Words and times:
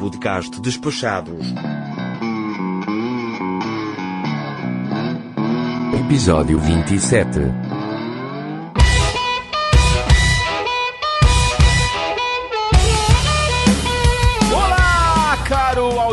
podcast 0.00 0.58
Despachados. 0.60 1.44
Episódio 5.94 6.58
27. 6.58 7.79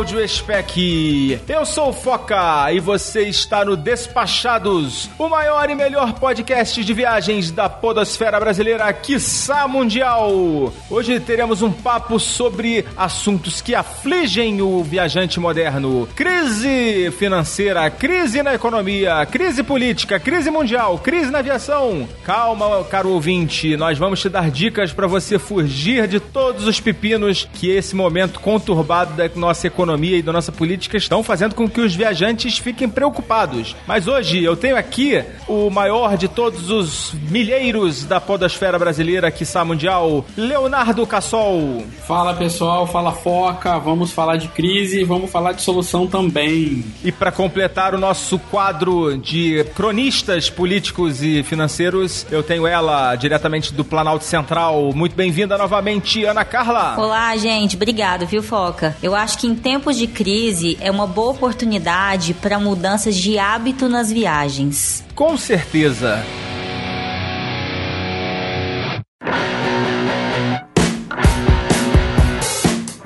Áudio 0.08 0.26
spec. 0.26 1.38
Eu 1.46 1.66
sou 1.66 1.90
o 1.90 1.92
Foca 1.92 2.72
e 2.72 2.80
você 2.80 3.24
está 3.24 3.62
no 3.62 3.76
Despachados, 3.76 5.10
o 5.18 5.28
maior 5.28 5.68
e 5.68 5.74
melhor 5.74 6.14
podcast 6.14 6.82
de 6.82 6.94
viagens 6.94 7.50
da 7.50 7.68
podosfera 7.68 8.40
brasileira, 8.40 8.90
quiçá 8.90 9.68
mundial. 9.68 10.72
Hoje 10.88 11.20
teremos 11.20 11.60
um 11.60 11.70
papo 11.70 12.18
sobre 12.18 12.86
assuntos 12.96 13.60
que 13.60 13.74
afligem 13.74 14.62
o 14.62 14.82
viajante 14.82 15.38
moderno: 15.38 16.08
crise 16.16 17.10
financeira, 17.18 17.90
crise 17.90 18.42
na 18.42 18.54
economia, 18.54 19.26
crise 19.26 19.62
política, 19.62 20.18
crise 20.18 20.50
mundial, 20.50 20.98
crise 20.98 21.30
na 21.30 21.40
aviação. 21.40 22.08
Calma, 22.24 22.82
caro 22.84 23.10
ouvinte, 23.10 23.76
nós 23.76 23.98
vamos 23.98 24.20
te 24.20 24.30
dar 24.30 24.50
dicas 24.50 24.90
para 24.90 25.06
você 25.06 25.38
fugir 25.38 26.06
de 26.08 26.18
todos 26.18 26.66
os 26.66 26.80
pepinos 26.80 27.46
que 27.52 27.68
esse 27.68 27.94
momento 27.94 28.40
conturbado 28.40 29.12
da 29.12 29.28
nossa 29.34 29.66
economia 29.66 29.97
e 30.04 30.22
da 30.22 30.32
nossa 30.32 30.52
política 30.52 30.96
estão 30.96 31.22
fazendo 31.22 31.54
com 31.54 31.68
que 31.68 31.80
os 31.80 31.94
viajantes 31.94 32.58
fiquem 32.58 32.88
preocupados. 32.88 33.76
Mas 33.86 34.06
hoje 34.06 34.42
eu 34.42 34.56
tenho 34.56 34.76
aqui 34.76 35.22
o 35.46 35.70
maior 35.70 36.16
de 36.16 36.28
todos 36.28 36.70
os 36.70 37.14
milheiros 37.30 38.04
da 38.04 38.20
podosfera 38.20 38.78
brasileira, 38.78 39.30
quiçá 39.30 39.64
mundial, 39.64 40.24
Leonardo 40.36 41.06
Cassol. 41.06 41.84
Fala 42.06 42.34
pessoal, 42.34 42.86
fala 42.86 43.12
Foca, 43.12 43.78
vamos 43.78 44.12
falar 44.12 44.36
de 44.36 44.48
crise, 44.48 45.04
vamos 45.04 45.30
falar 45.30 45.52
de 45.52 45.62
solução 45.62 46.06
também. 46.06 46.84
E 47.02 47.10
para 47.10 47.32
completar 47.32 47.94
o 47.94 47.98
nosso 47.98 48.38
quadro 48.38 49.16
de 49.18 49.64
cronistas 49.74 50.50
políticos 50.50 51.22
e 51.22 51.42
financeiros, 51.42 52.26
eu 52.30 52.42
tenho 52.42 52.66
ela 52.66 53.14
diretamente 53.16 53.72
do 53.72 53.84
Planalto 53.84 54.24
Central. 54.24 54.92
Muito 54.94 55.14
bem-vinda 55.14 55.56
novamente, 55.56 56.24
Ana 56.24 56.44
Carla. 56.44 56.94
Olá, 56.98 57.36
gente. 57.36 57.76
Obrigado, 57.76 58.26
viu, 58.26 58.42
Foca? 58.42 58.96
Eu 59.02 59.14
acho 59.14 59.38
que 59.38 59.46
em 59.46 59.54
tempos 59.88 59.96
de 59.96 60.06
crise 60.06 60.76
é 60.80 60.90
uma 60.90 61.06
boa 61.06 61.30
oportunidade 61.30 62.34
para 62.34 62.58
mudanças 62.58 63.16
de 63.16 63.38
hábito 63.38 63.88
nas 63.88 64.12
viagens. 64.12 65.02
Com 65.14 65.36
certeza. 65.36 66.22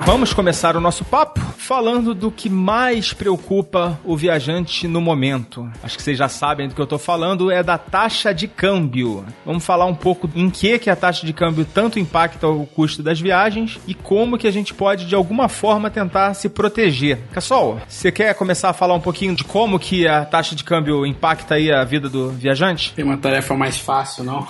Vamos 0.05 0.33
começar 0.33 0.75
o 0.75 0.81
nosso 0.81 1.05
papo 1.05 1.39
falando 1.39 2.13
do 2.13 2.29
que 2.29 2.49
mais 2.49 3.13
preocupa 3.13 3.97
o 4.03 4.17
viajante 4.17 4.85
no 4.85 4.99
momento. 4.99 5.71
Acho 5.81 5.95
que 5.95 6.03
vocês 6.03 6.17
já 6.17 6.27
sabem 6.27 6.67
do 6.67 6.75
que 6.75 6.81
eu 6.81 6.83
estou 6.83 6.99
falando, 6.99 7.49
é 7.49 7.63
da 7.63 7.77
taxa 7.77 8.33
de 8.33 8.45
câmbio. 8.45 9.25
Vamos 9.45 9.65
falar 9.65 9.85
um 9.85 9.95
pouco 9.95 10.29
em 10.35 10.49
que, 10.49 10.77
que 10.77 10.89
a 10.89 10.95
taxa 10.95 11.25
de 11.25 11.31
câmbio 11.31 11.65
tanto 11.65 11.99
impacta 11.99 12.49
o 12.49 12.65
custo 12.65 13.01
das 13.01 13.19
viagens 13.19 13.79
e 13.87 13.93
como 13.93 14.37
que 14.37 14.45
a 14.45 14.51
gente 14.51 14.73
pode, 14.73 15.05
de 15.05 15.15
alguma 15.15 15.47
forma, 15.47 15.89
tentar 15.89 16.33
se 16.33 16.49
proteger. 16.49 17.19
Cassol, 17.31 17.79
você 17.87 18.11
quer 18.11 18.35
começar 18.35 18.69
a 18.69 18.73
falar 18.73 18.95
um 18.95 19.01
pouquinho 19.01 19.33
de 19.33 19.45
como 19.45 19.79
que 19.79 20.05
a 20.05 20.25
taxa 20.25 20.53
de 20.53 20.65
câmbio 20.65 21.05
impacta 21.05 21.55
aí 21.55 21.71
a 21.71 21.85
vida 21.85 22.09
do 22.09 22.29
viajante? 22.29 22.91
Tem 22.93 23.05
uma 23.05 23.17
tarefa 23.17 23.55
mais 23.55 23.77
fácil, 23.77 24.25
não? 24.25 24.45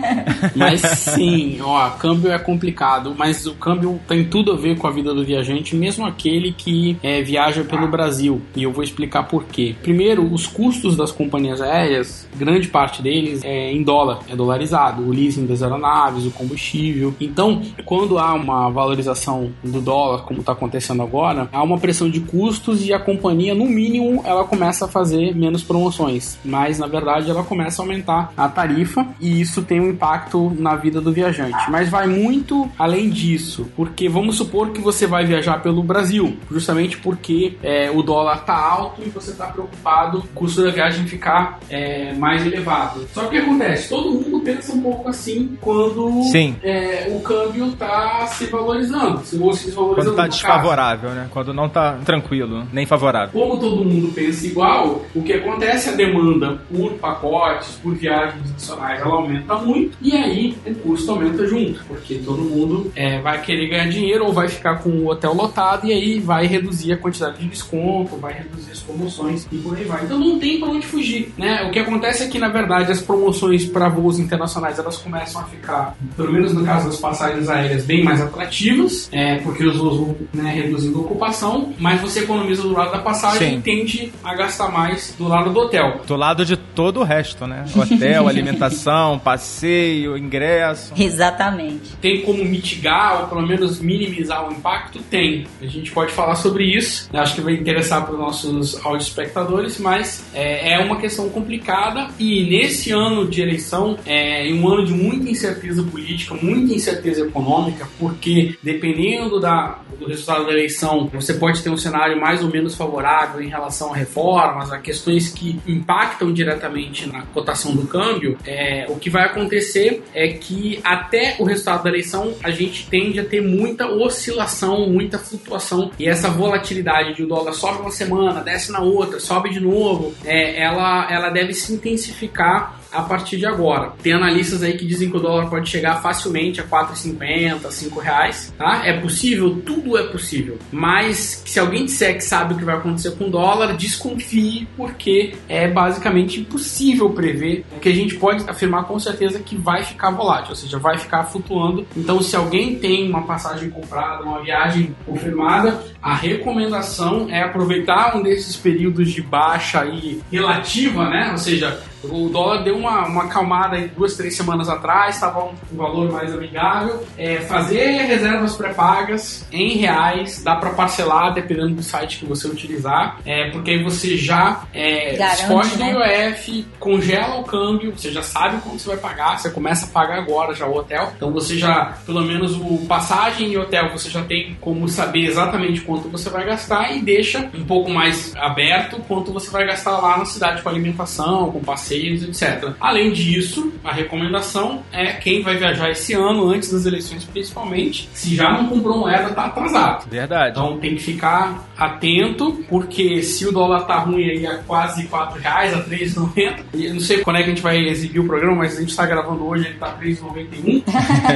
mas 0.56 0.80
sim, 0.80 1.60
ó, 1.60 1.90
câmbio 1.90 2.32
é 2.32 2.38
complicado, 2.38 3.14
mas 3.16 3.46
o 3.46 3.54
câmbio 3.54 4.00
tem 4.08 4.24
tudo 4.24 4.52
a 4.52 4.56
ver 4.56 4.78
com 4.78 4.85
a 4.86 4.90
vida 4.90 5.14
do 5.14 5.24
viajante, 5.24 5.74
mesmo 5.74 6.04
aquele 6.06 6.52
que 6.52 6.96
é, 7.02 7.22
viaja 7.22 7.64
pelo 7.64 7.88
Brasil. 7.88 8.40
E 8.54 8.62
eu 8.62 8.72
vou 8.72 8.82
explicar 8.82 9.24
por 9.24 9.44
quê. 9.44 9.74
Primeiro, 9.82 10.32
os 10.32 10.46
custos 10.46 10.96
das 10.96 11.12
companhias 11.12 11.60
aéreas, 11.60 12.28
grande 12.36 12.68
parte 12.68 13.02
deles 13.02 13.42
é 13.44 13.72
em 13.72 13.82
dólar, 13.82 14.20
é 14.28 14.36
dolarizado. 14.36 15.02
O 15.02 15.10
leasing 15.10 15.46
das 15.46 15.62
aeronaves, 15.62 16.26
o 16.26 16.30
combustível. 16.30 17.14
Então, 17.20 17.62
quando 17.84 18.18
há 18.18 18.34
uma 18.34 18.70
valorização 18.70 19.52
do 19.62 19.80
dólar, 19.80 20.22
como 20.22 20.40
está 20.40 20.52
acontecendo 20.52 21.02
agora, 21.02 21.48
há 21.52 21.62
uma 21.62 21.78
pressão 21.78 22.08
de 22.08 22.20
custos 22.20 22.84
e 22.84 22.92
a 22.92 22.98
companhia, 22.98 23.54
no 23.54 23.66
mínimo, 23.66 24.22
ela 24.24 24.44
começa 24.44 24.84
a 24.84 24.88
fazer 24.88 25.34
menos 25.34 25.62
promoções. 25.62 26.38
Mas, 26.44 26.78
na 26.78 26.86
verdade, 26.86 27.30
ela 27.30 27.42
começa 27.42 27.82
a 27.82 27.84
aumentar 27.84 28.32
a 28.36 28.48
tarifa 28.48 29.06
e 29.20 29.40
isso 29.40 29.62
tem 29.62 29.80
um 29.80 29.90
impacto 29.90 30.52
na 30.58 30.76
vida 30.76 31.00
do 31.00 31.12
viajante. 31.12 31.70
Mas 31.70 31.88
vai 31.88 32.06
muito 32.06 32.68
além 32.78 33.08
disso, 33.08 33.66
porque 33.76 34.08
vamos 34.08 34.36
supor 34.36 34.70
que 34.76 34.82
você 34.82 35.06
vai 35.06 35.24
viajar 35.24 35.62
pelo 35.62 35.82
Brasil, 35.82 36.36
justamente 36.50 36.96
porque 36.98 37.56
é, 37.62 37.90
o 37.90 38.02
dólar 38.02 38.38
está 38.38 38.56
alto 38.56 39.02
e 39.04 39.08
você 39.08 39.30
está 39.30 39.46
preocupado 39.46 40.20
com 40.20 40.26
o 40.26 40.28
custo 40.34 40.62
da 40.62 40.70
viagem 40.70 41.06
ficar 41.06 41.58
é, 41.68 42.12
mais 42.14 42.46
elevado. 42.46 43.06
Só 43.12 43.22
que 43.22 43.26
o 43.26 43.30
que 43.30 43.38
acontece? 43.38 43.88
Todo 43.88 44.10
mundo 44.10 44.40
pensa 44.40 44.72
um 44.72 44.82
pouco 44.82 45.08
assim 45.08 45.56
quando 45.60 46.22
é, 46.62 47.08
o 47.10 47.20
câmbio 47.20 47.68
está 47.68 48.26
se 48.26 48.46
valorizando, 48.46 49.20
se 49.24 49.36
ou 49.36 49.52
se 49.52 49.66
desvalorizando. 49.66 49.96
Quando 49.96 50.10
está 50.10 50.26
desfavorável, 50.28 51.10
né? 51.10 51.28
Quando 51.30 51.52
não 51.52 51.66
está 51.66 51.94
tranquilo, 52.04 52.66
nem 52.72 52.86
favorável. 52.86 53.28
Como 53.32 53.58
todo 53.58 53.84
mundo 53.84 54.12
pensa 54.12 54.46
igual, 54.46 55.02
o 55.14 55.22
que 55.22 55.32
acontece 55.32 55.88
é 55.88 55.92
a 55.92 55.96
demanda 55.96 56.58
por 56.72 56.92
pacotes, 56.94 57.78
por 57.82 57.94
viagens 57.94 58.50
adicionais, 58.50 59.00
ela 59.00 59.14
aumenta 59.14 59.54
muito 59.56 59.96
e 60.00 60.12
aí 60.16 60.56
o 60.66 60.74
custo 60.76 61.10
aumenta 61.10 61.46
junto, 61.46 61.84
porque 61.86 62.16
todo 62.16 62.42
mundo 62.42 62.90
é, 62.94 63.20
vai 63.20 63.40
querer 63.40 63.68
ganhar 63.68 63.88
dinheiro 63.88 64.26
ou 64.26 64.32
vai 64.32 64.48
ficar 64.48 64.65
com 64.74 64.90
o 64.90 65.08
hotel 65.08 65.34
lotado 65.34 65.86
e 65.86 65.92
aí 65.92 66.18
vai 66.18 66.46
reduzir 66.46 66.92
a 66.92 66.96
quantidade 66.96 67.38
de 67.38 67.48
desconto, 67.48 68.16
vai 68.16 68.34
reduzir 68.34 68.72
as 68.72 68.80
promoções 68.80 69.46
e 69.50 69.56
por 69.58 69.76
aí 69.76 69.84
vai. 69.84 70.04
Então 70.04 70.18
não 70.18 70.38
tem 70.38 70.60
para 70.60 70.68
onde 70.68 70.86
fugir, 70.86 71.32
né? 71.36 71.64
O 71.68 71.70
que 71.70 71.78
acontece 71.78 72.24
é 72.24 72.28
que 72.28 72.38
na 72.38 72.48
verdade 72.48 72.92
as 72.92 73.00
promoções 73.00 73.64
para 73.64 73.88
voos 73.88 74.18
internacionais 74.18 74.78
elas 74.78 74.96
começam 74.96 75.40
a 75.40 75.44
ficar, 75.44 75.96
pelo 76.16 76.32
menos 76.32 76.52
no 76.52 76.64
caso 76.64 76.88
das 76.88 76.98
passagens 76.98 77.48
aéreas, 77.48 77.84
bem 77.84 78.04
mais 78.04 78.20
atrativas, 78.20 79.08
é, 79.12 79.36
porque 79.36 79.64
os 79.64 79.76
voos 79.76 79.96
vão 79.96 80.16
né, 80.32 80.52
reduzindo 80.52 80.98
a 80.98 81.02
ocupação, 81.02 81.72
mas 81.78 82.00
você 82.00 82.20
economiza 82.20 82.62
do 82.62 82.72
lado 82.72 82.92
da 82.92 82.98
passagem 82.98 83.50
Sim. 83.50 83.58
e 83.58 83.60
tende 83.60 84.12
a 84.22 84.34
gastar 84.34 84.70
mais 84.70 85.14
do 85.18 85.28
lado 85.28 85.52
do 85.52 85.60
hotel. 85.60 86.00
Do 86.06 86.16
lado 86.16 86.44
de 86.44 86.56
todo 86.56 87.00
o 87.00 87.04
resto, 87.04 87.46
né? 87.46 87.64
Hotel, 87.74 88.26
alimentação, 88.28 89.18
passeio, 89.18 90.16
ingresso. 90.16 90.92
Exatamente. 90.96 91.96
Tem 92.00 92.22
como 92.22 92.44
mitigar 92.44 93.22
ou 93.22 93.28
pelo 93.28 93.46
menos 93.46 93.80
minimizar 93.80 94.48
o 94.48 94.52
impacto? 94.56 94.98
Tem. 95.10 95.46
A 95.60 95.66
gente 95.66 95.90
pode 95.92 96.12
falar 96.12 96.34
sobre 96.36 96.64
isso. 96.64 97.08
Eu 97.12 97.20
acho 97.20 97.34
que 97.34 97.40
vai 97.40 97.54
interessar 97.54 98.04
para 98.04 98.14
os 98.14 98.18
nossos 98.18 98.84
áudio 98.84 99.06
espectadores, 99.06 99.78
mas 99.78 100.24
é, 100.34 100.72
é, 100.72 100.78
uma 100.78 100.96
questão 100.96 101.28
complicada 101.28 102.08
e 102.18 102.44
nesse 102.44 102.92
ano 102.92 103.26
de 103.26 103.40
eleição 103.42 103.98
é 104.06 104.48
um 104.52 104.68
ano 104.68 104.84
de 104.86 104.92
muita 104.92 105.28
incerteza 105.28 105.82
política, 105.82 106.34
muita 106.34 106.74
incerteza 106.74 107.22
econômica, 107.26 107.88
porque 107.98 108.56
dependendo 108.62 109.40
da, 109.40 109.78
do 109.98 110.06
resultado 110.06 110.46
da 110.46 110.52
eleição, 110.52 111.08
você 111.12 111.34
pode 111.34 111.62
ter 111.62 111.70
um 111.70 111.76
cenário 111.76 112.20
mais 112.20 112.42
ou 112.42 112.50
menos 112.50 112.74
favorável 112.74 113.42
em 113.42 113.48
relação 113.48 113.92
a 113.92 113.96
reformas, 113.96 114.72
a 114.72 114.78
questões 114.78 115.28
que 115.28 115.58
impactam 115.66 116.32
diretamente 116.32 117.08
na 117.08 117.22
cotação 117.22 117.74
do 117.74 117.86
câmbio. 117.86 118.38
É, 118.44 118.86
o 118.88 118.96
que 118.96 119.10
vai 119.10 119.24
acontecer 119.24 120.02
é 120.14 120.28
que 120.28 120.80
até 120.84 121.36
o 121.38 121.44
resultado 121.44 121.84
da 121.84 121.90
eleição 121.90 122.34
a 122.42 122.50
gente 122.50 122.86
tende 122.88 123.18
a 123.20 123.24
ter 123.24 123.40
muita 123.40 123.86
oscilação, 123.88 124.45
muita 124.88 125.18
flutuação 125.18 125.90
e 125.98 126.08
essa 126.08 126.28
volatilidade 126.28 127.14
de 127.14 127.22
o 127.22 127.26
dólar 127.26 127.52
sobe 127.52 127.80
uma 127.80 127.90
semana, 127.90 128.40
desce 128.40 128.72
na 128.72 128.80
outra, 128.80 129.18
sobe 129.20 129.50
de 129.50 129.60
novo, 129.60 130.14
é, 130.24 130.62
ela, 130.62 131.10
ela 131.10 131.30
deve 131.30 131.52
se 131.54 131.72
intensificar 131.72 132.80
a 132.96 133.02
partir 133.02 133.36
de 133.36 133.46
agora. 133.46 133.92
Tem 134.02 134.12
analistas 134.12 134.62
aí 134.62 134.76
que 134.76 134.86
dizem 134.86 135.10
que 135.10 135.16
o 135.16 135.20
dólar 135.20 135.48
pode 135.48 135.68
chegar 135.68 136.00
facilmente 136.00 136.60
a 136.60 136.64
4,50, 136.64 137.70
5 137.70 138.00
reais, 138.00 138.54
tá? 138.56 138.82
É 138.84 138.98
possível? 138.98 139.62
Tudo 139.64 139.96
é 139.96 140.04
possível. 140.04 140.58
Mas 140.72 141.42
se 141.44 141.58
alguém 141.60 141.84
disser 141.84 142.14
que 142.16 142.24
sabe 142.24 142.54
o 142.54 142.56
que 142.56 142.64
vai 142.64 142.76
acontecer 142.76 143.12
com 143.12 143.26
o 143.26 143.30
dólar, 143.30 143.76
desconfie, 143.76 144.66
porque 144.76 145.34
é 145.48 145.68
basicamente 145.68 146.40
impossível 146.40 147.10
prever. 147.10 147.64
O 147.76 147.80
que 147.80 147.88
a 147.88 147.94
gente 147.94 148.16
pode 148.16 148.48
afirmar 148.48 148.84
com 148.84 148.98
certeza 148.98 149.38
que 149.38 149.56
vai 149.56 149.82
ficar 149.82 150.10
volátil, 150.10 150.50
ou 150.50 150.56
seja, 150.56 150.78
vai 150.78 150.98
ficar 150.98 151.24
flutuando. 151.24 151.86
Então, 151.96 152.20
se 152.22 152.34
alguém 152.36 152.76
tem 152.76 153.08
uma 153.08 153.22
passagem 153.22 153.70
comprada, 153.70 154.24
uma 154.24 154.42
viagem 154.42 154.94
confirmada, 155.04 155.82
a 156.02 156.14
recomendação 156.14 157.28
é 157.30 157.42
aproveitar 157.42 158.16
um 158.16 158.22
desses 158.22 158.56
períodos 158.56 159.10
de 159.10 159.22
baixa 159.22 159.80
aí 159.80 160.20
relativa, 160.30 161.08
né? 161.08 161.30
Ou 161.32 161.38
seja, 161.38 161.80
O 162.04 162.28
dólar 162.28 162.62
deu 162.62 162.76
uma, 162.76 163.06
uma 163.06 163.24
acalmada 163.24 163.76
aí 163.76 163.88
duas, 163.88 164.16
três 164.16 164.36
semanas 164.36 164.68
atrás, 164.68 165.14
estava 165.14 165.44
um, 165.44 165.54
um, 165.72 165.76
valor 165.76 166.12
mais 166.12 166.32
amigável. 166.32 167.04
É, 167.16 167.40
fazer 167.40 168.02
reservas 168.02 168.56
pré-pagas 168.56 169.46
em 169.52 169.76
reais, 169.76 170.42
dá 170.42 170.56
para 170.56 170.70
parcelar 170.70 171.32
dependendo 171.34 171.74
do 171.74 171.82
site 171.82 172.18
que 172.18 172.26
você 172.26 172.46
utilizar, 172.46 173.18
é, 173.24 173.50
porque 173.50 173.72
aí 173.72 173.82
você 173.82 174.16
já 174.16 174.62
é, 174.72 175.16
Garante, 175.16 175.78
né? 175.78 175.92
do 175.92 175.98
IOF, 175.98 176.66
congela 176.78 177.40
o 177.40 177.44
câmbio, 177.44 177.92
você 177.92 178.10
já 178.10 178.22
sabe 178.22 178.60
quanto 178.60 178.78
você 178.78 178.88
vai 178.88 178.98
pagar, 178.98 179.38
você 179.38 179.50
começa 179.50 179.86
a 179.86 179.88
pagar 179.88 180.18
agora 180.18 180.54
já 180.54 180.66
o 180.66 180.76
hotel, 180.76 181.12
então 181.16 181.32
você 181.32 181.56
já, 181.56 181.96
pelo 182.04 182.22
menos 182.22 182.56
o 182.56 182.78
passagem 182.86 183.52
e 183.52 183.58
hotel, 183.58 183.90
você 183.90 184.10
já 184.10 184.22
tem 184.22 184.56
como 184.60 184.88
saber 184.88 185.26
exatamente 185.26 185.80
quanto 185.80 186.08
você 186.08 186.30
vai 186.30 186.44
gastar 186.44 186.94
e 186.94 187.00
deixa 187.00 187.50
um 187.54 187.64
pouco 187.64 187.90
mais 187.90 188.34
aberto 188.36 189.00
quanto 189.06 189.32
você 189.32 189.50
vai 189.50 189.66
gastar 189.66 189.98
lá 189.98 190.18
na 190.18 190.24
cidade 190.24 190.62
com 190.62 190.68
alimentação, 190.68 191.50
com 191.50 191.60
passeios, 191.86 192.22
etc. 192.22 192.72
Além 192.80 193.12
disso, 193.12 193.72
a 193.84 193.92
recomendação 193.92 194.82
é 194.92 195.12
quem 195.12 195.42
vai 195.42 195.56
viajar 195.56 195.90
esse 195.90 196.12
ano, 196.12 196.50
antes 196.50 196.70
das 196.72 196.84
eleições 196.84 197.24
principalmente, 197.24 198.08
se 198.12 198.34
já 198.34 198.50
não 198.50 198.68
comprou 198.68 198.98
moeda, 198.98 199.30
tá 199.30 199.46
atrasado. 199.46 200.08
Verdade. 200.08 200.50
Então 200.50 200.78
tem 200.78 200.96
que 200.96 201.02
ficar 201.02 201.68
atento, 201.76 202.64
porque 202.68 203.22
se 203.22 203.46
o 203.46 203.52
dólar 203.52 203.82
tá 203.82 203.98
ruim 203.98 204.24
aí 204.24 204.46
a 204.46 204.58
quase 204.58 205.04
4 205.06 205.40
reais, 205.40 205.74
a 205.74 205.82
3,90, 205.84 206.56
eu 206.74 206.94
não 206.94 207.00
sei 207.00 207.18
quando 207.18 207.36
é 207.36 207.42
que 207.42 207.46
a 207.46 207.54
gente 207.54 207.62
vai 207.62 207.78
exibir 207.78 208.20
o 208.20 208.26
programa, 208.26 208.56
mas 208.56 208.76
a 208.76 208.80
gente 208.80 208.96
tá 208.96 209.06
gravando 209.06 209.46
hoje, 209.46 209.66
ele 209.66 209.78
tá 209.78 209.96
3,91. 210.00 210.82